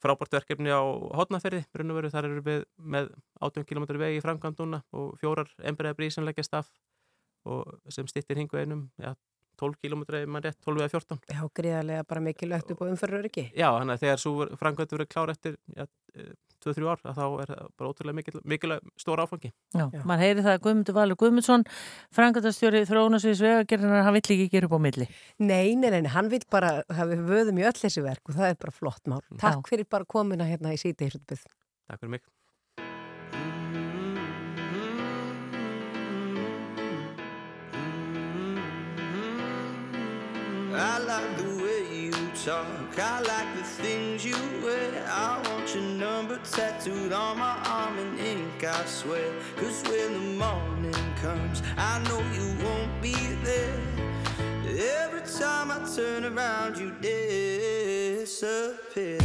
frábært 0.00 0.36
verkefni 0.38 0.72
á 0.72 0.80
hotnaferði, 1.20 1.64
raun 1.76 1.92
og 1.92 1.98
veru, 1.98 2.12
þar 2.12 2.28
eru 2.30 2.44
við 2.44 2.62
með 2.78 3.10
18 3.44 3.66
km 3.68 3.88
vegi 4.00 4.20
í 4.20 4.22
framkvæmd 4.24 4.62
núna 4.62 4.80
og 4.96 5.18
fjórar 5.20 5.50
embreða 5.60 5.98
brýr 5.98 6.14
sem 6.14 6.24
leggjast 6.24 6.56
af 6.56 6.70
og 7.48 7.92
sem 7.92 8.08
stýttir 8.08 8.40
hingu 8.40 8.58
einum, 8.60 8.86
já, 9.00 9.14
12 9.60 9.80
km 9.84 10.04
ef 10.18 10.28
mann 10.28 10.44
rétt, 10.46 10.60
12 10.66 10.84
eða 10.84 10.92
14. 10.96 11.24
Já, 11.30 11.42
gríðarlega 11.60 12.06
bara 12.08 12.24
mikilvægt 12.24 12.72
upp 12.74 12.84
á 12.84 12.90
umfærur 12.90 13.26
ekki. 13.28 13.48
Já, 13.52 13.68
þannig 13.76 13.96
að 13.96 14.06
þegar 14.06 14.22
svo 14.24 14.48
framkvæmd 14.60 14.94
verið 14.96 15.10
klár 15.12 15.34
eftir 15.34 15.58
já, 15.76 15.86
2-3 16.60 16.88
ár, 16.90 17.00
að 17.08 17.18
þá 17.18 17.24
er 17.42 17.50
það 17.50 17.68
bara 17.80 17.90
ótrúlega 17.90 18.16
mikil, 18.18 18.34
mikilvæg 18.52 18.88
stóra 19.00 19.24
áfangi. 19.24 19.50
Já, 19.76 19.84
maður 20.04 20.24
heyri 20.24 20.44
það 20.44 20.56
að 20.56 20.64
Guðmundur 20.66 20.96
Valur 20.98 21.18
Guðmundsson, 21.20 21.64
frangatastjóri 22.16 22.82
þróunasviðis 22.88 23.44
vegagerðinar, 23.46 24.04
hann 24.06 24.16
vill 24.18 24.24
ekki 24.36 24.48
gera 24.52 24.68
upp 24.68 24.76
á 24.76 24.80
milli. 24.88 25.08
Nei, 25.40 25.76
nei, 25.80 25.88
nei, 25.94 26.10
hann 26.12 26.28
vil 26.32 26.42
bara 26.52 26.74
hafa 26.88 27.20
vöðum 27.30 27.62
í 27.62 27.66
öll 27.70 27.78
þessi 27.80 28.04
verk 28.04 28.28
og 28.28 28.36
það 28.36 28.52
er 28.52 28.60
bara 28.66 28.76
flott 28.76 29.12
mál. 29.12 29.22
Takk 29.40 29.72
fyrir 29.72 29.88
bara 29.88 30.08
komuna 30.08 30.48
hérna 30.48 30.74
í 30.76 30.80
síti. 30.80 31.08
Takk 31.08 31.96
fyrir 31.96 32.18
mig. 32.18 32.28
I 40.80 40.98
like 40.98 41.36
the 41.36 41.62
way 41.62 41.84
you 41.94 42.10
talk. 42.42 42.98
I 42.98 43.20
like 43.20 43.54
the 43.54 43.62
things 43.62 44.24
you 44.24 44.34
wear. 44.64 45.04
I 45.06 45.38
want 45.46 45.74
your 45.74 45.84
number 45.84 46.40
tattooed 46.50 47.12
on 47.12 47.38
my 47.38 47.58
arm 47.66 47.98
in 47.98 48.18
ink, 48.18 48.64
I 48.64 48.86
swear. 48.86 49.30
Cause 49.56 49.82
when 49.82 50.14
the 50.14 50.20
morning 50.42 51.14
comes, 51.20 51.62
I 51.76 52.02
know 52.08 52.22
you 52.32 52.56
won't 52.64 53.02
be 53.02 53.14
there. 53.44 53.78
Every 55.02 55.20
time 55.38 55.70
I 55.70 55.86
turn 55.94 56.24
around, 56.24 56.78
you 56.78 56.92
disappear. 58.22 59.19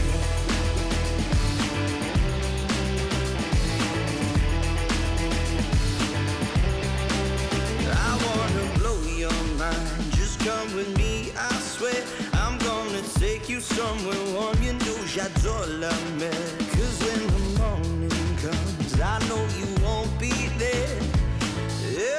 Cause 15.66 17.00
when 17.02 17.26
the 17.26 17.40
morning 17.60 18.38
comes, 18.38 19.02
I 19.02 19.18
know 19.28 19.44
you 19.58 19.66
won't 19.84 20.20
be 20.20 20.32
there. 20.60 21.02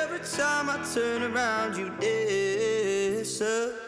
Every 0.02 0.18
time 0.18 0.68
I 0.68 0.85
turn 0.93 1.23
around, 1.23 1.77
you 1.77 1.90
disappear. 2.01 3.86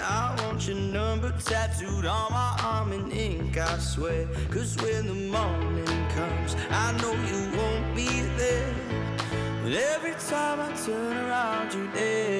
I 0.00 0.34
want 0.42 0.66
your 0.66 0.76
number 0.76 1.32
tattooed 1.44 2.06
on 2.06 2.32
my 2.32 2.58
arm 2.62 2.92
in 2.92 3.10
ink, 3.10 3.56
I 3.56 3.78
swear. 3.78 4.26
Cause 4.50 4.76
when 4.82 5.06
the 5.06 5.14
morning 5.14 6.08
comes, 6.14 6.56
I 6.70 6.92
know 7.00 7.12
you 7.12 7.56
won't 7.56 7.94
be 7.94 8.08
there. 8.36 8.74
But 9.62 9.72
every 9.72 10.14
time 10.28 10.60
I 10.60 10.72
turn 10.84 11.16
around, 11.16 11.74
you 11.74 11.86
disappear. 11.88 12.38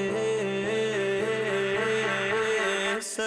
Nice 2.95 3.19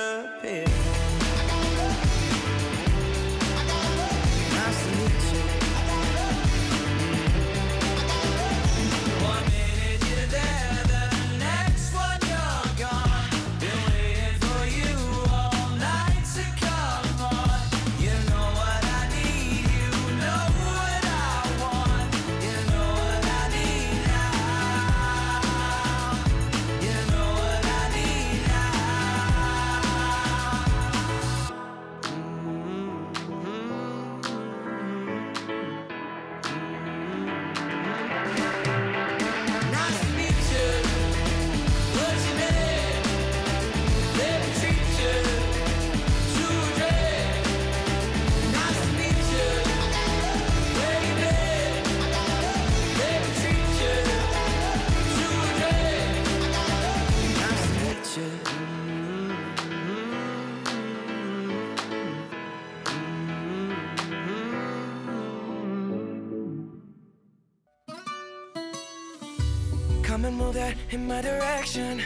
my 71.12 71.22
direction. 71.22 72.02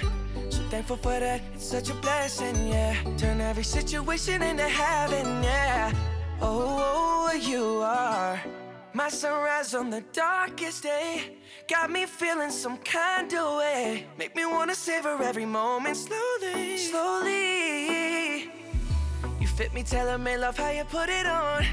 So 0.50 0.62
thankful 0.74 0.98
for 0.98 1.20
that, 1.20 1.42
it's 1.54 1.66
such 1.66 1.90
a 1.90 1.94
blessing, 2.06 2.56
yeah. 2.68 2.96
Turn 3.18 3.40
every 3.40 3.64
situation 3.64 4.42
into 4.42 4.68
heaven, 4.68 5.44
yeah. 5.44 5.94
Oh, 6.42 6.48
oh, 6.82 7.30
oh, 7.30 7.34
you 7.52 7.64
are 7.84 8.42
my 8.94 9.10
sunrise 9.10 9.76
on 9.76 9.90
the 9.92 10.02
darkest 10.12 10.84
day. 10.84 11.38
Got 11.68 11.92
me 11.92 12.06
feeling 12.06 12.50
some 12.50 12.78
kind 12.78 13.32
of 13.34 13.58
way. 13.60 14.08
Make 14.18 14.36
me 14.36 14.46
wanna 14.46 14.76
savor 14.76 15.22
every 15.22 15.46
moment 15.46 15.98
slowly, 15.98 16.78
slowly. 16.78 18.50
You 19.40 19.48
fit 19.58 19.72
me, 19.74 19.84
tailor 19.84 20.18
made 20.18 20.38
love 20.38 20.58
how 20.58 20.72
you 20.72 20.84
put 20.86 21.10
it 21.10 21.28
on. 21.28 21.64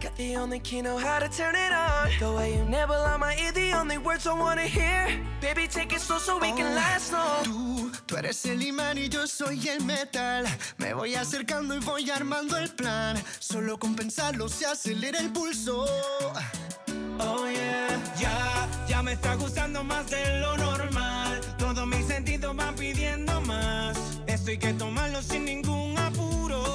Got 0.00 0.16
the 0.16 0.34
only 0.36 0.60
key, 0.60 0.80
know 0.80 0.96
how 0.96 1.18
to 1.18 1.28
turn 1.28 1.54
it 1.54 1.72
on. 1.72 2.08
The 2.18 2.32
way 2.32 2.56
you 2.56 2.64
nibble 2.64 2.94
on 2.94 3.20
my 3.20 3.36
ear, 3.36 3.52
the 3.52 3.72
only 3.74 3.98
words 3.98 4.26
I 4.26 4.32
wanna 4.32 4.62
hear. 4.62 5.20
Baby, 5.42 5.68
take 5.68 5.92
it 5.92 6.00
slow 6.00 6.16
so 6.16 6.38
we 6.38 6.52
can 6.52 6.74
last 6.74 7.12
long. 7.12 7.44
Tú, 7.44 7.92
tú 8.06 8.16
eres 8.16 8.42
el 8.46 8.62
imán 8.62 8.96
y 8.96 9.10
yo 9.10 9.26
soy 9.26 9.68
el 9.68 9.84
metal. 9.84 10.46
Me 10.78 10.94
voy 10.94 11.16
acercando 11.16 11.74
y 11.74 11.80
voy 11.80 12.08
armando 12.10 12.56
el 12.56 12.70
plan. 12.70 13.22
Solo 13.40 13.78
con 13.78 13.94
pensarlo 13.94 14.48
se 14.48 14.64
acelera 14.64 15.18
el 15.18 15.32
pulso. 15.32 15.84
Oh 17.18 17.46
yeah, 17.46 18.00
ya, 18.18 18.68
ya 18.88 19.02
me 19.02 19.12
está 19.12 19.34
gustando 19.34 19.84
más 19.84 20.08
de 20.08 20.40
lo 20.40 20.56
normal. 20.56 21.40
Todos 21.58 21.86
mis 21.86 22.06
sentidos 22.06 22.56
van 22.56 22.74
pidiendo 22.74 23.38
más. 23.42 23.98
Esto 24.26 24.50
hay 24.50 24.56
que 24.56 24.72
tomarlo 24.72 25.20
sin 25.20 25.44
ningún 25.44 25.98
apuro. 25.98 26.70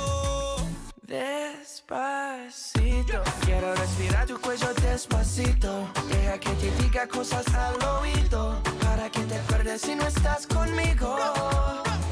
Quiero 3.05 3.75
respirar 3.75 4.25
tu 4.25 4.39
cuello 4.39 4.73
despacito. 4.81 5.87
Deja 6.09 6.39
que 6.39 6.49
te 6.49 6.71
diga 6.83 7.07
cosas 7.07 7.45
al 7.53 7.75
oído. 7.99 8.59
Para 8.81 9.09
que 9.09 9.21
te 9.21 9.35
acuerdes 9.35 9.81
si 9.81 9.95
no 9.95 10.07
estás 10.07 10.47
conmigo. 10.47 11.15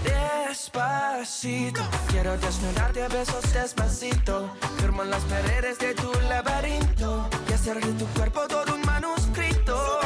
Despacito, 0.04 1.82
quiero 2.10 2.38
desnudarte 2.38 3.04
a 3.04 3.08
besos 3.08 3.54
despacito. 3.54 4.52
Firmo 4.78 5.04
en 5.04 5.10
las 5.10 5.24
paredes 5.24 5.80
de 5.80 5.96
tu 5.96 6.12
laberinto. 6.30 7.28
Y 7.50 7.54
hacer 7.54 7.84
de 7.84 7.94
tu 7.94 8.06
cuerpo 8.08 8.42
todo 8.48 8.76
un 8.76 8.82
manuscrito. 8.82 10.00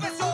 Quiero 0.00 0.29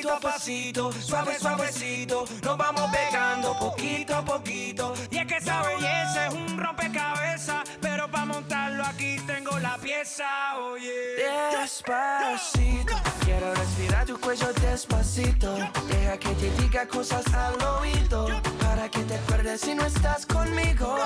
Pasito 0.00 0.14
a 0.14 0.20
pasito, 0.32 0.92
suave, 0.92 1.38
suavecito. 1.38 2.24
Nos 2.42 2.56
vamos 2.56 2.90
pegando 2.90 3.54
poquito 3.58 4.16
a 4.16 4.24
poquito. 4.24 4.94
Y 5.10 5.18
es 5.18 5.26
que 5.26 5.36
esa 5.36 5.62
belleza 5.62 6.26
es 6.28 6.32
un 6.32 6.58
rompecabezas. 6.58 7.68
Pero 7.82 8.10
para 8.10 8.24
montarlo 8.24 8.82
aquí 8.86 9.18
tengo 9.26 9.58
la 9.58 9.76
pieza, 9.76 10.56
oye. 10.56 11.16
Despacito, 11.60 12.94
quiero 13.26 13.54
respirar 13.54 14.06
tu 14.06 14.18
cuello 14.18 14.50
despacito. 14.54 15.54
Deja 15.88 16.16
que 16.18 16.30
te 16.30 16.50
diga 16.62 16.88
cosas 16.88 17.26
al 17.34 17.62
oído. 17.62 18.26
Para 18.58 18.88
que 18.88 19.00
te 19.00 19.16
acuerdes 19.16 19.60
si 19.60 19.74
no 19.74 19.84
estás 19.84 20.24
conmigo. 20.24 20.96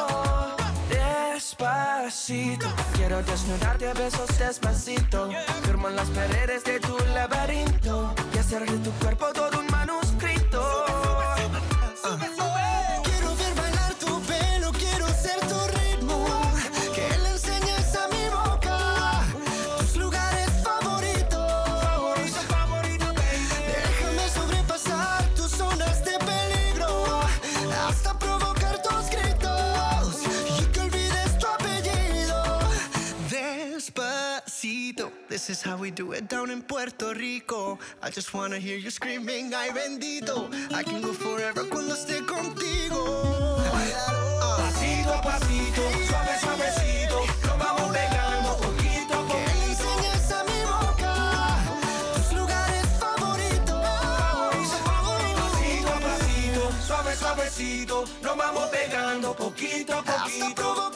Despacito, 1.14 2.66
quiero 2.96 3.22
desnudarte 3.22 3.88
a 3.88 3.94
besos 3.94 4.36
despacito. 4.38 5.30
Firmo 5.62 5.88
en 5.88 5.96
las 5.96 6.08
paredes 6.10 6.64
de 6.64 6.80
tu 6.80 6.96
laberinto. 7.14 8.14
Y 8.34 8.38
hacer 8.38 8.68
de 8.68 8.78
tu 8.78 8.90
cuerpo 8.92 9.26
todo 9.32 9.60
un 9.60 9.66
manuscrito. 9.66 10.43
Despacito. 34.64 35.12
This 35.28 35.50
is 35.50 35.60
how 35.60 35.76
we 35.76 35.90
do 35.90 36.12
it 36.12 36.26
down 36.26 36.50
in 36.50 36.62
Puerto 36.62 37.12
Rico. 37.12 37.78
I 38.02 38.08
just 38.08 38.32
wanna 38.32 38.58
hear 38.58 38.78
you 38.78 38.88
screaming, 38.88 39.52
ay 39.52 39.68
bendito. 39.68 40.48
I 40.72 40.82
can 40.82 41.02
go 41.02 41.12
forever 41.12 41.64
cuando 41.68 41.94
esté 41.94 42.24
contigo. 42.24 43.60
Pasito 44.56 45.12
a 45.12 45.20
pasito, 45.20 45.82
suave, 46.08 46.38
suavecito, 46.40 47.26
nos 47.44 47.58
vamos 47.58 47.92
pegando 47.92 48.56
poquito 48.56 49.12
a 49.12 49.26
Que 49.28 49.34
poquito. 49.34 49.84
enseñes 49.84 50.32
a 50.32 50.44
mi 50.44 50.60
boca 50.64 51.14
tus 52.14 52.32
lugares 52.32 52.86
favoritos. 52.98 53.84
Pasito 55.36 55.88
a 55.92 56.00
pasito, 56.00 56.72
suave, 56.86 57.16
suavecito, 57.16 58.04
nos 58.22 58.36
vamos 58.36 58.68
pegando 58.70 59.34
poquito 59.36 59.92
a 59.98 60.02
poquito. 60.02 60.93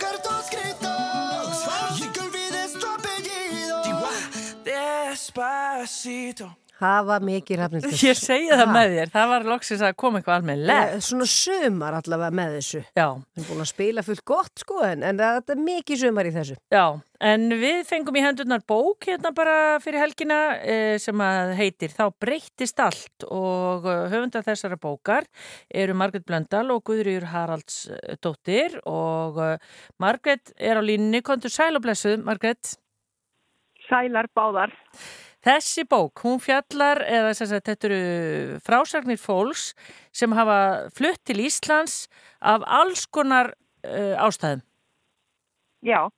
Despacito. 5.38 6.48
Hafa 6.78 7.16
mikið 7.22 7.58
rafnildur. 7.58 7.94
Ég 8.06 8.14
segi 8.14 8.52
það 8.54 8.68
með 8.70 8.92
þér, 8.94 9.10
það 9.10 9.28
var 9.32 9.46
loksins 9.50 9.80
að 9.82 9.96
koma 9.98 10.20
eitthvað 10.20 10.36
almennilegt. 10.36 10.92
Eh, 10.94 11.00
Svona 11.02 11.26
sumar 11.30 11.96
allavega 11.98 12.34
með 12.38 12.52
þessu. 12.54 12.82
Já. 12.94 13.06
Við 13.18 13.40
erum 13.42 13.48
búin 13.48 13.62
að 13.64 13.68
spila 13.72 14.04
fullt 14.06 14.24
gott 14.30 14.62
sko 14.62 14.78
en, 14.86 15.02
en 15.06 15.18
það 15.18 15.50
er 15.54 15.60
mikið 15.66 16.00
sumar 16.04 16.30
í 16.30 16.32
þessu. 16.36 16.56
Já, 16.74 16.84
en 17.30 17.46
við 17.62 17.80
fengum 17.90 18.18
í 18.18 18.22
hendurnar 18.22 18.62
bók 18.70 19.10
hérna 19.10 19.34
bara 19.34 19.56
fyrir 19.82 20.04
helgina 20.04 20.38
eh, 20.62 20.94
sem 21.02 21.24
að 21.26 21.54
heitir 21.58 21.94
Þá 21.98 22.04
breyttist 22.22 22.82
allt 22.86 23.26
og 23.26 23.86
eh, 23.90 24.04
höfundar 24.14 24.46
þessara 24.46 24.78
bókar 24.78 25.26
eru 25.74 25.98
Margret 25.98 26.26
Blöndal 26.30 26.66
og 26.74 26.84
Guðrýur 26.86 27.26
Haraldsdóttir 27.34 28.78
og 28.86 29.42
eh, 29.42 29.56
Margret 29.98 30.54
er 30.54 30.78
á 30.78 30.82
línni, 30.82 31.22
kontur 31.26 31.50
sæl 31.50 31.74
og 31.74 31.82
blessuð, 31.86 32.22
Margret. 32.26 32.76
Sælar 33.88 34.30
báðar. 34.36 34.70
Þessi 35.46 35.84
bók, 35.86 36.18
hún 36.26 36.40
fjallar, 36.42 36.98
eða 37.06 37.30
að 37.30 37.52
þetta 37.68 37.88
eru 37.88 38.58
frásagnir 38.66 39.20
fólks 39.22 39.70
sem 40.10 40.32
hafa 40.34 40.90
flutt 40.96 41.20
til 41.28 41.38
Íslands 41.46 42.08
af 42.42 42.64
alls 42.66 43.06
konar 43.06 43.52
uh, 43.86 44.18
ástæðum. 44.18 44.64
Já, 45.86 46.08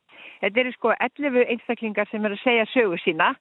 þetta 0.41 0.63
eru 0.63 0.73
sko 0.73 0.95
11 0.97 1.45
einstaklingar 1.53 2.09
sem 2.09 2.25
eru 2.25 2.39
að 2.39 2.45
segja 2.47 2.71
sögu 2.73 3.01
sína 3.05 3.35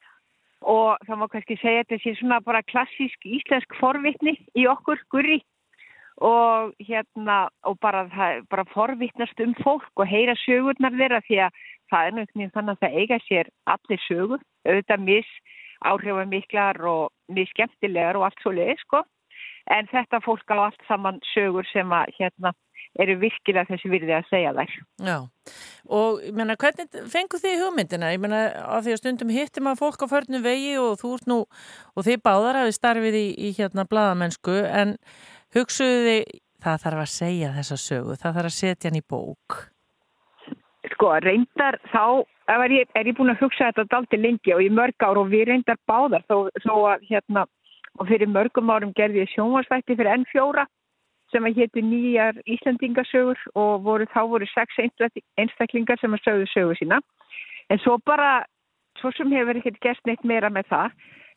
og 0.67 0.99
það 1.07 1.21
má 1.21 1.27
kannski 1.31 1.55
segja 1.61 1.85
þetta 1.85 2.01
sé 2.03 2.13
svona 2.19 2.41
bara 2.43 2.65
klassísk 2.67 3.23
íslensk 3.23 3.77
forvitni 3.79 4.35
í 4.59 4.67
okkur, 4.67 4.99
gurri 5.07 5.39
og 6.19 6.73
hérna 6.83 7.45
og 7.63 7.77
bara, 7.79 8.03
bara 8.51 8.65
forvitnast 8.73 9.39
um 9.39 9.55
fólk 9.63 9.87
og 9.95 10.11
heyra 10.11 10.35
sögurnar 10.43 10.97
þeirra 10.99 11.21
því 11.23 11.39
að 11.45 11.61
það 11.89 12.07
er 12.07 12.17
náttúrulega 12.17 12.55
þannig 12.57 12.75
að 12.75 12.83
það 12.83 12.97
eiga 12.99 13.19
sér 13.23 13.51
allir 13.73 14.03
sögur, 14.03 14.43
auðvitað 14.67 15.05
mis 15.07 15.31
áhrifamiklar 15.85 16.81
og 16.89 17.11
misskemmtilegar 17.31 18.19
og 18.19 18.27
allt 18.27 18.43
svo 18.43 18.55
leiði 18.55 18.77
sko 18.83 19.03
en 19.73 19.89
þetta 19.91 20.19
fólk 20.25 20.49
á 20.51 20.57
allt 20.57 20.83
saman 20.87 21.19
sögur 21.33 21.67
sem 21.69 21.91
að 21.93 22.13
hérna 22.17 22.53
eru 22.99 23.15
virkilega 23.21 23.69
þessi 23.69 23.91
virði 23.91 24.15
að 24.17 24.29
segja 24.31 24.51
þær. 24.57 24.75
Já, 25.05 25.17
og 25.99 26.21
ég 26.25 26.35
meina, 26.35 26.55
hvernig 26.59 27.09
fengu 27.11 27.39
þið 27.41 27.63
hugmyndina? 27.63 28.11
Ég 28.15 28.23
meina, 28.23 28.39
af 28.65 28.85
því 28.85 28.95
að 28.95 29.01
stundum 29.03 29.33
hittir 29.33 29.65
maður 29.65 29.81
fólk 29.83 30.05
á 30.09 30.13
förnu 30.15 30.41
vegi 30.43 30.73
og 30.81 30.97
þú 31.01 31.11
ert 31.17 31.29
nú, 31.29 31.39
og 31.93 32.07
þið 32.07 32.23
báðar 32.25 32.61
hafið 32.63 32.77
starfið 32.79 33.19
í, 33.19 33.25
í 33.37 33.51
hérna 33.59 33.85
bladamennsku, 33.89 34.57
en 34.65 34.95
hugsuðu 35.55 36.01
þið, 36.07 36.39
það 36.65 36.81
þarf 36.85 37.03
að 37.03 37.11
segja 37.13 37.53
þessa 37.59 37.79
sögu, 37.85 38.17
það 38.17 38.39
þarf 38.39 38.51
að 38.51 38.57
setja 38.57 38.89
hann 38.89 38.99
í 38.99 39.05
bók. 39.13 39.59
Sko, 40.95 41.13
reyndar 41.21 41.77
þá 41.93 42.25
er 42.57 42.73
ég, 42.73 42.89
er 42.97 43.07
ég 43.09 43.17
búin 43.17 43.33
að 43.33 43.43
hugsa 43.43 43.69
þetta 43.69 43.85
daldi 43.91 44.17
lengi 44.17 44.53
og 44.55 44.63
í 44.63 44.69
mörg 44.73 45.05
ár 45.05 45.19
og 45.21 45.29
við 45.29 45.49
reyndar 45.51 45.77
báðar 45.89 46.25
þó, 46.29 46.49
þó 46.63 46.75
að 46.95 47.05
hérna, 47.09 47.45
og 47.99 48.09
fyrir 48.09 48.31
mörgum 48.31 48.71
árum 48.73 48.93
gerði 48.97 49.23
ég 49.23 49.33
sjónvarsvætti 49.35 49.97
fyrir 49.99 50.23
N4 50.23 50.65
sem 51.29 51.45
að 51.45 51.59
hétu 51.61 51.83
nýjar 51.85 52.39
Íslandingasögur 52.49 53.39
og 53.53 53.83
voru, 53.85 54.07
þá 54.09 54.21
voru 54.31 54.47
sex 54.49 54.79
einstaklingar 54.81 55.99
sem 56.01 56.15
að 56.15 56.23
sögðu 56.25 56.47
sögu 56.53 56.77
sína. 56.79 57.01
En 57.69 57.81
svo 57.83 57.99
bara, 58.05 58.45
svo 58.97 59.11
sem 59.13 59.29
hefur 59.35 59.59
ekkert 59.59 59.77
gert 59.83 60.09
neitt 60.09 60.25
meira 60.25 60.49
með 60.49 60.71
það, 60.71 60.95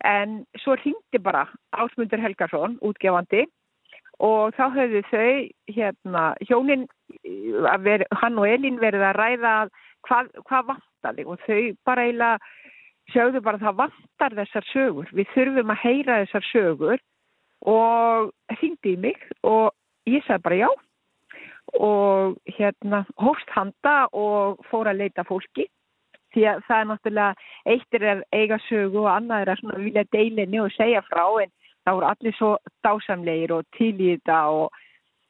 en 0.08 0.38
svo 0.62 0.78
hringdi 0.80 1.20
bara 1.20 1.44
Ásmundur 1.76 2.22
Helgarsson, 2.24 2.78
útgefandi, 2.80 3.44
og 4.22 4.56
þá 4.56 4.64
höfðu 4.78 5.02
þau, 5.10 5.28
hérna, 5.76 6.24
hjónin, 6.48 6.86
að 7.68 7.84
veri, 7.84 8.08
hann 8.22 8.40
og 8.40 8.48
Elín 8.48 8.80
verið 8.80 9.04
að 9.10 9.18
ræða 9.18 9.54
hvað, 10.08 10.32
hvað 10.48 10.72
vantaði 11.02 11.26
og 11.26 11.40
þau 11.46 11.76
bara 11.84 12.06
eiginlega 12.06 12.38
sögðu 13.12 13.42
bara 13.42 13.58
það 13.58 13.78
vantar 13.80 14.36
þessar 14.38 14.64
sögur. 14.72 15.08
Við 15.12 15.26
þurfum 15.34 15.70
að 15.70 15.82
heyra 15.82 16.20
þessar 16.22 16.48
sögur 16.52 17.02
og 17.66 18.32
hringdi 18.58 18.94
í 18.94 18.96
mig 18.96 19.18
og 19.42 19.72
ég 20.06 20.24
sagði 20.26 20.42
bara 20.42 20.60
já 20.62 20.70
og 21.78 22.36
hérna 22.46 23.04
hófst 23.16 23.48
handa 23.54 24.08
og 24.12 24.60
fór 24.70 24.90
að 24.90 24.98
leita 25.04 25.24
fólki 25.24 25.68
því 26.34 26.46
að 26.48 26.62
það 26.66 26.78
er 26.78 26.88
náttúrulega 26.90 27.34
eitt 27.66 27.96
er 27.98 28.22
eiga 28.32 28.58
sögu 28.68 29.02
og 29.04 29.10
annað 29.12 29.42
er 29.42 29.52
að 29.52 29.60
svona 29.60 29.82
vilja 29.82 30.04
deilinni 30.12 30.60
og 30.60 30.72
segja 30.74 31.02
frá 31.06 31.24
en 31.42 31.52
það 31.84 31.98
voru 31.98 32.08
allir 32.08 32.36
svo 32.36 32.50
dásamlegir 32.84 33.52
og 33.52 33.68
til 33.76 33.94
í 33.94 34.14
þetta 34.16 34.38
og 34.50 34.80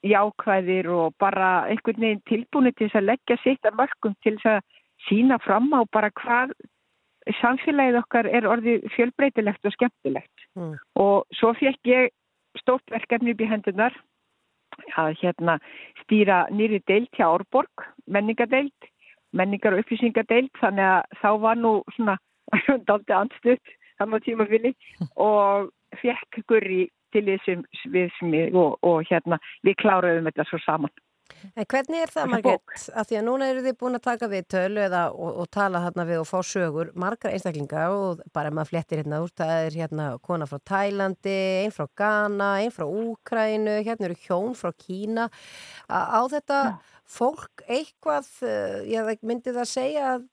jákvæðir 0.03 0.89
og 0.91 1.15
bara 1.21 1.67
einhvern 1.71 2.01
veginn 2.01 2.25
tilbúinu 2.27 2.73
til 2.73 2.89
þess 2.89 3.01
að 3.01 3.09
leggja 3.11 3.39
sitt 3.43 3.69
að 3.69 3.79
mörgum 3.79 4.17
til 4.25 4.35
þess 4.39 4.51
að 4.57 4.81
sína 5.09 5.39
fram 5.43 5.71
á 5.75 5.83
bara 5.93 6.11
hvað 6.11 6.55
samfélagið 7.41 8.01
okkar 8.01 8.27
er 8.27 8.49
orðið 8.51 8.89
fjölbreytilegt 8.97 9.67
og 9.67 9.77
skemmtilegt 9.77 10.33
Mm. 10.53 10.77
og 11.01 11.25
svo 11.33 11.55
fekk 11.57 11.89
ég 11.89 12.11
stórt 12.61 12.91
verkefni 12.93 13.33
upp 13.33 13.41
í 13.41 13.49
hendunar 13.49 13.95
að 15.01 15.15
hérna 15.23 15.59
stýra 16.03 16.45
nýri 16.53 16.83
deilt 16.87 17.13
hjá 17.17 17.25
Árborg, 17.29 17.87
menningadeilt, 18.07 18.89
menningar 19.33 19.73
og 19.73 19.81
upplýsingadeilt, 19.81 20.53
þannig 20.61 20.85
að 20.85 21.17
þá 21.23 21.31
var 21.41 21.57
nú 21.57 21.73
svona 21.97 22.19
daldi 22.89 23.17
andstutt 23.17 23.77
þannig 23.99 24.21
á 24.21 24.25
tímafili 24.27 24.75
og 25.29 25.73
fekk 26.03 26.43
gurri 26.49 26.91
til 27.13 27.25
þessum 27.29 27.65
við 27.93 28.57
og, 28.57 28.79
og 28.83 29.09
hérna 29.09 29.41
við 29.65 29.79
kláruðum 29.81 30.29
þetta 30.29 30.49
svo 30.49 30.61
saman. 30.65 30.93
En 31.57 31.67
hvernig 31.67 32.03
er 32.03 32.13
það, 32.13 32.29
Margrét? 32.33 32.85
Af 32.95 33.09
því 33.09 33.19
að 33.19 33.27
núna 33.27 33.49
eru 33.51 33.65
þið 33.65 33.77
búin 33.81 33.99
að 33.99 34.05
taka 34.07 34.29
við 34.33 34.47
tölu 34.55 34.83
eða 34.85 35.03
og, 35.13 35.41
og 35.43 35.51
tala 35.55 35.83
þarna 35.87 36.07
við 36.09 36.21
og 36.23 36.29
fá 36.29 36.37
sögur 36.47 36.93
margar 37.05 37.35
einstaklinga 37.35 37.87
og 37.95 38.23
bara 38.35 38.53
maður 38.55 38.73
flettir 38.73 39.03
hérna 39.03 39.23
úr, 39.25 39.33
það 39.39 39.53
er 39.57 39.79
hérna 39.83 40.09
kona 40.25 40.49
frá 40.51 40.61
Tælandi, 40.73 41.39
einn 41.65 41.75
frá 41.75 41.89
Ghana, 41.99 42.53
einn 42.63 42.75
frá 42.75 42.87
Úkrænu, 42.87 43.79
hérna 43.83 44.09
eru 44.09 44.19
hjón 44.27 44.57
frá 44.59 44.73
Kína. 44.77 45.29
Á, 45.91 45.99
á 46.17 46.21
þetta 46.33 46.63
fólk 47.09 47.65
eitthvað, 47.69 48.29
eh, 48.47 48.79
ég 48.95 49.27
myndi 49.27 49.55
það 49.55 49.69
segja 49.69 50.07
að 50.15 50.29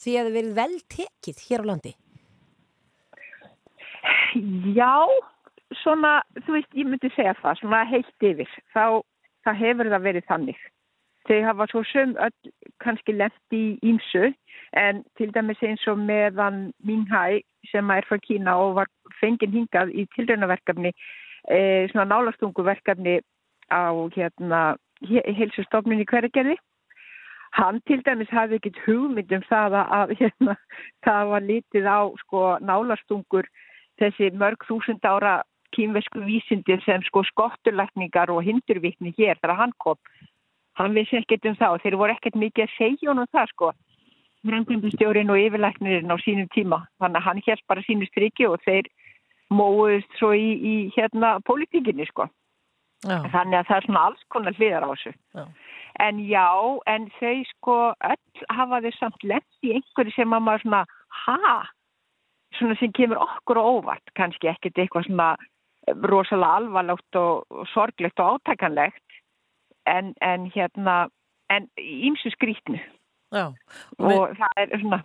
því 0.00 0.16
að 0.18 0.26
þið 0.28 0.36
verið 0.38 0.58
vel 0.58 0.74
tekið 0.96 1.44
hér 1.48 1.64
á 1.64 1.68
landi? 1.70 1.94
Já, 4.74 4.94
svona, 5.82 6.14
þú 6.42 6.56
veist, 6.56 6.70
ég 6.76 6.88
myndi 6.88 7.10
segja 7.14 7.34
það, 7.40 7.60
svona 7.60 7.82
heilt 7.88 8.26
yfir, 8.28 8.50
þá, 8.74 9.02
þá 9.44 9.52
hefur 9.60 9.90
það 9.92 10.06
verið 10.08 10.26
þannig. 10.30 10.62
Þau 11.24 11.38
hafa 11.46 11.66
svo 11.70 11.82
sum 11.88 12.16
öll 12.20 12.52
kannski 12.84 13.14
lent 13.16 13.56
í 13.56 13.78
ímsu, 13.86 14.32
en 14.76 15.04
til 15.16 15.30
dæmis 15.32 15.62
eins 15.64 15.84
og 15.88 16.00
meðan 16.00 16.66
Minghai 16.84 17.40
sem 17.70 17.90
er 17.90 18.04
frá 18.08 18.18
Kína 18.20 18.56
og 18.60 18.74
var 18.80 18.90
fenginn 19.20 19.54
hingað 19.54 19.94
í 19.94 20.04
tilraunaverkefni, 20.16 20.92
e, 21.48 21.58
svona 21.92 22.10
nálastunguverkefni 22.10 23.20
á 23.72 23.92
hérna, 24.16 24.76
heilsustofnun 25.00 26.04
í 26.04 26.08
hverjargerði. 26.10 26.58
Hann 27.54 27.80
til 27.86 28.02
dæmis 28.04 28.32
hafði 28.34 28.58
ekkit 28.58 28.80
hugmynd 28.84 29.32
um 29.32 29.44
það 29.48 29.78
að 29.80 30.16
hérna, 30.20 30.56
það 31.06 31.32
var 31.32 31.48
litið 31.48 31.88
á 31.88 32.00
sko 32.24 32.44
nálastungur 32.60 33.48
þessi 34.02 34.32
mörg 34.34 34.66
þúsund 34.68 35.06
ára 35.06 35.38
kýmvesku 35.74 36.22
vísindir 36.24 36.82
sem 36.84 37.02
sko 37.06 37.24
skotturlækningar 37.30 38.32
og 38.34 38.44
hindurvikni 38.46 39.14
hér 39.18 39.40
þegar 39.40 39.60
hann 39.62 39.74
kom. 39.78 39.98
Hann 40.78 40.94
vissi 40.94 41.20
ekkert 41.20 41.46
um 41.50 41.58
það 41.58 41.76
og 41.76 41.82
þeir 41.84 41.98
voru 42.00 42.14
ekkert 42.16 42.38
mikið 42.38 42.66
að 42.66 42.76
segja 42.78 43.10
honum 43.10 43.30
það 43.32 43.50
sko. 43.52 43.72
Rangvindustjórin 44.44 45.30
og 45.32 45.40
yfirlæknirinn 45.40 46.12
á 46.12 46.16
sínum 46.20 46.48
tíma. 46.52 46.82
Þannig 47.00 47.20
að 47.20 47.26
hann 47.28 47.42
hérst 47.46 47.66
bara 47.70 47.84
sínu 47.86 48.08
striki 48.10 48.48
og 48.48 48.58
þeir 48.66 48.90
móðust 49.54 50.18
svo 50.18 50.32
í, 50.36 50.48
í 50.58 50.74
hérna 50.96 51.38
pólitíkinni 51.46 52.06
sko. 52.10 52.26
Já. 53.04 53.20
Þannig 53.32 53.58
að 53.60 53.68
það 53.68 53.76
er 53.76 53.86
svona 53.86 54.02
alls 54.08 54.26
konar 54.32 54.58
hliðar 54.58 54.84
á 54.84 54.88
þessu. 54.92 55.14
Já. 55.36 55.44
En 56.02 56.20
já, 56.26 56.50
en 56.90 57.08
þau 57.20 57.34
sko 57.52 57.78
öll 58.02 58.46
hafa 58.50 58.80
þau 58.82 58.94
samt 58.98 59.26
lent 59.30 59.66
í 59.66 59.74
einhverju 59.76 60.14
sem 60.16 60.32
að 60.34 60.42
maður 60.42 60.64
svona, 60.64 60.80
ha, 61.22 61.50
svona 62.58 62.78
sem 62.80 62.94
kemur 62.96 63.20
okkur 63.22 63.60
á 63.60 63.64
óvart, 63.64 64.14
kannski 64.18 64.50
ekkert 64.50 64.80
eitthvað 64.80 65.06
svona 65.06 65.28
rosalega 65.88 66.60
alvarlegt 66.60 67.16
og 67.20 67.46
og 67.50 67.66
sorglegt 67.72 68.20
og 68.20 68.38
átækanlegt, 68.38 69.20
en, 69.86 70.14
en 70.22 70.46
hérna, 70.54 71.08
en 71.50 71.68
ímsu 71.78 72.30
skrítnu. 72.30 72.80
Já. 73.32 73.52
Og 73.98 74.36
það 74.38 74.52
er 74.56 74.78
svona, 74.80 75.02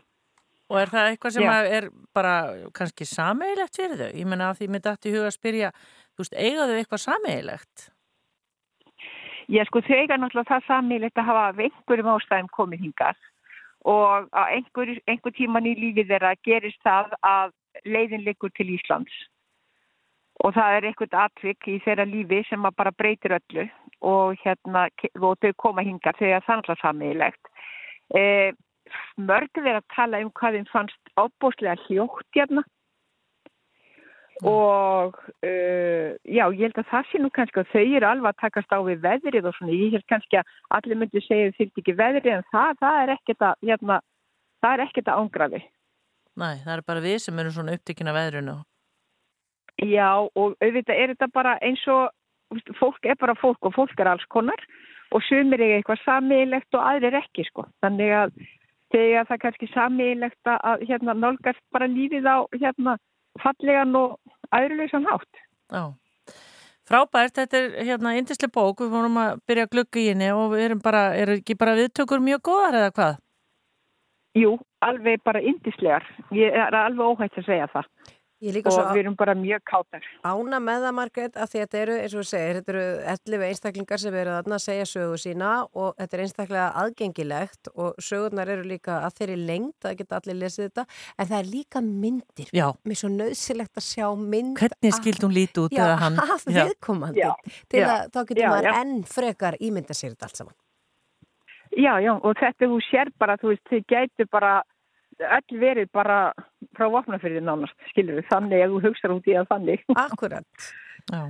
Og 0.70 0.78
er 0.78 0.92
það 0.92 1.08
eitthvað 1.10 1.34
sem 1.34 1.48
er 1.50 1.86
bara 2.14 2.34
kannski 2.78 3.06
sameigilegt 3.10 3.80
fyrir 3.80 3.98
þau? 3.98 4.12
Ég 4.14 4.28
menna 4.30 4.52
að 4.52 4.60
því 4.60 4.68
mér 4.70 4.84
dætti 4.86 5.10
í 5.10 5.14
huga 5.16 5.32
að 5.32 5.38
spyrja, 5.40 5.72
þú 6.14 6.22
veist, 6.22 6.36
eiga 6.38 6.68
þau 6.70 6.76
eitthvað 6.76 7.02
sameigilegt? 7.06 7.86
Já, 9.50 9.64
sko, 9.66 9.82
þau 9.82 9.96
eiga 9.98 10.20
náttúrulega 10.22 10.52
það 10.52 10.68
samílegt 10.68 11.18
að 11.18 11.30
hafa 11.32 11.48
af 11.50 11.64
einhverjum 11.66 12.12
ástæðum 12.14 12.52
komið 12.54 12.86
hingað 12.86 13.26
og 13.90 14.28
á 14.30 14.42
einhver, 14.46 14.92
einhver 15.10 15.34
tíman 15.34 15.66
í 15.66 15.74
lífið 15.80 16.12
þeirra 16.12 16.36
gerist 16.46 16.82
það 16.86 17.16
að 17.26 17.56
leiðin 17.90 18.26
liggur 18.28 18.54
til 18.54 18.68
Íslands 18.76 19.16
og 20.40 20.56
það 20.56 20.78
er 20.78 20.88
eitthvað 20.90 21.20
atvik 21.26 21.68
í 21.68 21.78
þeirra 21.84 22.08
lífi 22.08 22.42
sem 22.48 22.66
að 22.66 22.78
bara 22.80 22.96
breytir 22.96 23.36
öllu 23.40 23.68
og 24.06 24.40
hérna 24.44 24.88
og 25.20 25.38
þau 25.44 25.54
koma 25.60 25.84
hingað 25.84 26.20
þegar 26.22 26.46
það 26.46 26.54
er 26.54 26.60
náttúrulega 26.62 26.84
samílegt. 26.84 27.54
Eh, 28.16 28.52
mörg 29.20 29.52
þeir 29.54 29.80
að 29.80 29.88
tala 29.96 30.22
um 30.24 30.32
hvað 30.40 30.58
þeim 30.58 30.70
fannst 30.72 31.16
ábúslega 31.20 31.78
hljótt 31.88 32.38
hérna 32.38 32.64
og 34.48 35.18
uh, 35.44 36.16
já, 36.24 36.46
ég 36.56 36.62
held 36.64 36.78
að 36.80 36.88
það 36.88 37.10
sé 37.10 37.20
nú 37.20 37.30
kannski 37.36 37.60
að 37.60 37.74
þau 37.74 37.82
eru 37.84 38.08
alveg 38.08 38.30
að 38.30 38.40
takast 38.40 38.72
á 38.72 38.80
við 38.88 39.02
veðrið 39.04 39.50
og 39.50 39.58
svona, 39.58 39.76
ég 39.76 39.98
held 39.98 40.06
kannski 40.08 40.40
að 40.40 40.54
allir 40.78 41.00
myndi 41.02 41.24
segja 41.26 41.50
þau 41.50 41.58
fylgdi 41.58 41.84
ekki 41.84 41.96
veðrið 42.00 42.32
en 42.38 42.48
það, 42.54 42.80
það 42.80 43.02
er 43.02 43.14
ekkert 43.18 43.46
að, 43.50 43.68
hérna, 43.68 44.00
það 44.64 44.76
er 44.78 44.84
ekkert 44.86 45.12
að 45.12 45.24
ángrafi. 45.24 45.62
Nei, 46.40 46.54
það 46.64 46.74
er 46.78 46.86
bara 46.88 47.04
við 47.04 47.18
sem 47.26 47.42
erum 47.44 47.56
svona 47.58 47.76
upptekinn 47.76 48.12
af 48.12 48.16
veðrunu. 48.16 48.56
Já, 49.80 50.28
og 50.36 50.56
auðvitað 50.60 50.98
er 50.98 51.14
þetta 51.14 51.30
bara 51.34 51.58
eins 51.64 51.82
og, 51.88 52.10
fólk 52.80 53.06
er 53.06 53.20
bara 53.20 53.38
fólk 53.40 53.70
og 53.70 53.76
fólk 53.76 54.00
er 54.02 54.12
alls 54.12 54.26
konar 54.34 54.60
og 55.16 55.24
sumir 55.26 55.62
er 55.64 55.78
eitthvað 55.78 56.02
samílegt 56.04 56.76
og 56.78 56.84
aðrir 56.86 57.18
ekki, 57.22 57.46
sko. 57.48 57.66
Þannig 57.84 58.12
að 58.14 58.34
þegar 58.94 59.30
það 59.30 59.36
er 59.36 59.42
kannski 59.46 59.70
samílegt 59.72 60.52
að, 60.52 60.84
hérna, 60.90 61.16
nálgast 61.18 61.64
bara 61.74 61.88
lífið 61.90 62.28
á, 62.30 62.38
hérna, 62.58 62.98
fallegan 63.42 63.96
og 63.98 64.20
aðruleysan 64.56 65.08
hátt. 65.10 65.42
Já. 65.72 65.84
Frábært, 66.90 67.36
þetta 67.38 67.58
er 67.58 67.74
hérna 67.86 68.16
indislega 68.18 68.54
bók, 68.54 68.82
við 68.82 68.94
vorum 68.96 69.18
að 69.22 69.42
byrja 69.46 69.68
að 69.68 69.74
glugga 69.76 70.02
í 70.02 70.08
henni 70.10 70.30
og 70.34 70.56
erum 70.58 70.80
bara, 70.82 71.04
er 71.14 71.36
ekki 71.38 71.58
bara 71.58 71.76
viðtökur 71.78 72.24
mjög 72.26 72.42
góðar 72.50 72.80
eða 72.80 72.94
hvað? 72.96 73.20
Jú, 74.38 74.56
alveg 74.86 75.22
bara 75.26 75.42
indislegar. 75.42 76.06
Ég 76.34 76.54
er 76.54 76.76
alveg 76.78 77.14
óhætt 77.14 77.38
að 77.38 77.46
segja 77.46 77.70
það. 77.74 77.92
Og 78.40 78.72
svo 78.72 78.84
við 78.96 79.02
erum 79.02 79.16
bara 79.20 79.34
mjög 79.36 79.64
káttar. 79.68 80.06
Ána 80.24 80.60
með 80.64 80.86
það, 80.86 80.94
Margrét, 80.96 81.34
að 81.36 81.50
því 81.52 81.60
að 81.60 81.64
þetta 81.66 81.80
eru, 81.82 81.96
eins 82.00 82.14
og 82.14 82.22
þú 82.22 82.28
segir, 82.30 82.60
þetta 82.60 82.72
eru 82.72 82.84
11 83.14 83.44
einstaklingar 83.50 84.00
sem 84.00 84.16
eru 84.16 84.36
þarna 84.38 84.56
að 84.56 84.64
segja 84.64 84.86
sögu 84.88 85.18
sína 85.20 85.50
og 85.74 85.90
þetta 86.00 86.18
er 86.18 86.24
einstaklega 86.24 86.68
aðgengilegt 86.84 87.72
og 87.76 88.00
sögurnar 88.00 88.54
eru 88.56 88.64
líka 88.70 89.02
að 89.04 89.18
þeirri 89.20 89.36
lengt, 89.50 89.76
það 89.84 89.98
geta 90.00 90.22
allir 90.22 90.40
lesið 90.40 90.70
þetta, 90.70 90.88
en 91.18 91.30
það 91.34 91.38
er 91.42 91.52
líka 91.52 91.84
myndir. 91.84 92.54
Já. 92.56 92.66
Mér 92.88 92.96
er 92.96 93.02
svo 93.04 93.12
nöðsilegt 93.18 93.84
að 93.84 93.88
sjá 93.90 94.08
mynd 94.24 94.56
Hvernig 94.64 94.98
skild 95.02 95.28
hún 95.28 95.36
líti 95.36 95.64
út 95.66 95.76
já, 95.76 95.84
eða 95.84 96.00
hann? 96.06 96.24
af 96.24 96.48
viðkomandi. 96.48 97.20
Já. 97.20 97.36
Til 97.68 97.84
Já. 97.84 97.88
að 97.92 98.10
þá 98.16 98.20
getur 98.24 98.44
maður 98.48 98.72
já. 98.72 98.74
enn 98.80 98.98
frekar 99.04 99.60
ímynda 99.60 99.96
sér 99.98 100.16
þetta 100.16 100.30
allt 100.30 100.40
saman. 100.40 100.58
Já, 101.76 101.94
já, 102.02 102.14
og 102.16 102.34
þetta 102.40 102.72
þú 102.72 102.80
sér 102.88 103.12
bara, 103.22 103.36
þú 103.38 103.52
veist, 103.52 103.66
þið 103.70 103.84
gætu 103.92 104.26
bara 104.32 104.54
öll 105.20 105.60
verið 105.62 105.90
bara 105.96 106.20
frá 106.78 106.88
vopnafyrði 106.92 107.42
nánast, 107.44 107.76
skilur 107.92 108.20
við, 108.20 108.30
þannig 108.30 108.64
að 108.64 108.76
þú 108.76 108.84
hugsaður 108.88 109.18
út 109.18 109.28
í 109.28 109.36
að 109.40 109.50
þannig. 109.54 109.84
Akkurat. 109.98 110.70
Já. 111.10 111.22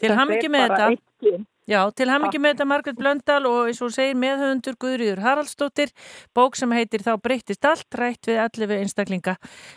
Til 0.00 0.14
hamingi 0.16 0.50
með 0.52 0.72
þetta. 0.72 1.38
Já, 1.68 1.82
til 1.92 2.06
hamingi 2.08 2.38
með 2.40 2.54
þetta 2.54 2.66
Margrét 2.70 2.96
Blöndal 2.96 3.42
og 3.44 3.66
eins 3.68 3.82
og 3.84 3.90
segir 3.92 4.16
meðhöfundur 4.16 4.78
Guðrýður 4.80 5.20
Haraldsdóttir, 5.20 5.92
bók 6.32 6.56
sem 6.56 6.72
heitir 6.72 7.04
Þá 7.04 7.10
breyttist 7.20 7.68
allt, 7.68 7.88
rætt 8.00 8.30
við 8.30 8.40
11 8.46 8.72
einstaklinga 8.78 9.34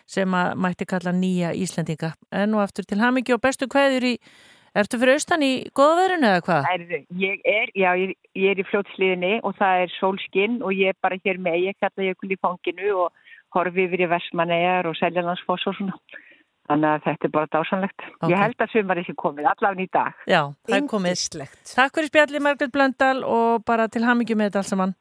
sem 0.08 0.38
að 0.38 0.54
mætti 0.64 0.88
kalla 0.88 1.12
nýja 1.12 1.52
Íslendinga. 1.52 2.14
En 2.32 2.54
nú 2.54 2.62
aftur 2.64 2.88
til 2.88 3.02
hamingi 3.04 3.36
og 3.36 3.44
bestu 3.44 3.68
kveður 3.72 4.08
í, 4.08 4.14
ertu 4.72 5.02
fyrir 5.02 5.20
austan 5.20 5.44
í 5.44 5.52
góðverðinu 5.76 6.32
eða 6.32 6.46
hvað? 6.48 6.88
Ég 7.26 7.44
er, 7.44 7.76
já, 7.76 7.92
ég, 8.00 8.16
ég 8.40 8.56
er 8.56 8.64
í 8.64 8.68
fljótsliðinni 8.72 9.34
og 9.44 9.60
það 9.60 9.84
er 9.84 9.96
sólskinn 9.98 10.62
og 10.64 10.72
ég 10.78 10.96
er 10.96 11.02
bara 11.04 11.20
hér 11.26 11.44
með, 11.44 11.60
ég 11.68 11.84
kalla 11.84 12.08
jökul 12.08 12.32
í 12.32 12.40
fanginu 12.40 12.96
og 13.04 13.21
horfi 13.56 13.88
yfir 13.88 14.06
í 14.06 14.10
Vestmannegar 14.12 14.90
og 14.90 14.98
Seljalandsfoss 15.00 15.68
og 15.70 15.78
svona. 15.78 15.98
Þannig 16.70 16.88
að 16.88 17.06
þetta 17.08 17.28
er 17.28 17.34
bara 17.36 17.50
dásanlegt. 17.52 18.04
Ok. 18.22 18.30
Ég 18.32 18.40
held 18.40 18.64
að 18.64 18.74
sumarið 18.76 19.08
sé 19.10 19.16
komið, 19.20 19.48
allavega 19.52 19.84
í 19.84 19.90
dag. 19.92 20.20
Já, 20.30 20.42
það 20.70 20.78
er 20.78 20.90
komið. 20.94 21.24
Takk 21.74 21.98
fyrir 21.98 22.12
spjalli 22.12 22.44
Margrét 22.46 22.74
Blöndal 22.76 23.24
og 23.28 23.66
bara 23.68 23.90
til 23.92 24.06
hamingi 24.08 24.38
með 24.38 24.52
þetta 24.52 24.62
alls 24.64 24.74
saman. 24.76 24.96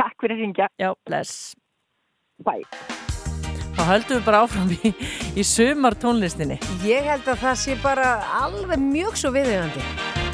Takk 0.00 0.16
fyrir 0.22 0.36
að 0.38 0.44
ringja. 0.44 0.70
Já, 0.80 0.92
bless. 1.08 1.56
Bye. 2.46 2.64
Þá 3.76 3.82
höldum 3.90 4.16
við 4.16 4.24
bara 4.24 4.42
áfram 4.46 4.72
í, 4.72 4.92
í 5.36 5.44
sumar 5.44 5.96
tónlistinni. 6.00 6.56
Ég 6.88 7.04
held 7.10 7.28
að 7.28 7.42
það 7.44 7.60
sé 7.66 7.76
bara 7.82 8.14
alveg 8.40 8.80
mjög 8.80 9.20
svo 9.20 9.34
viðeigandi. 9.36 10.25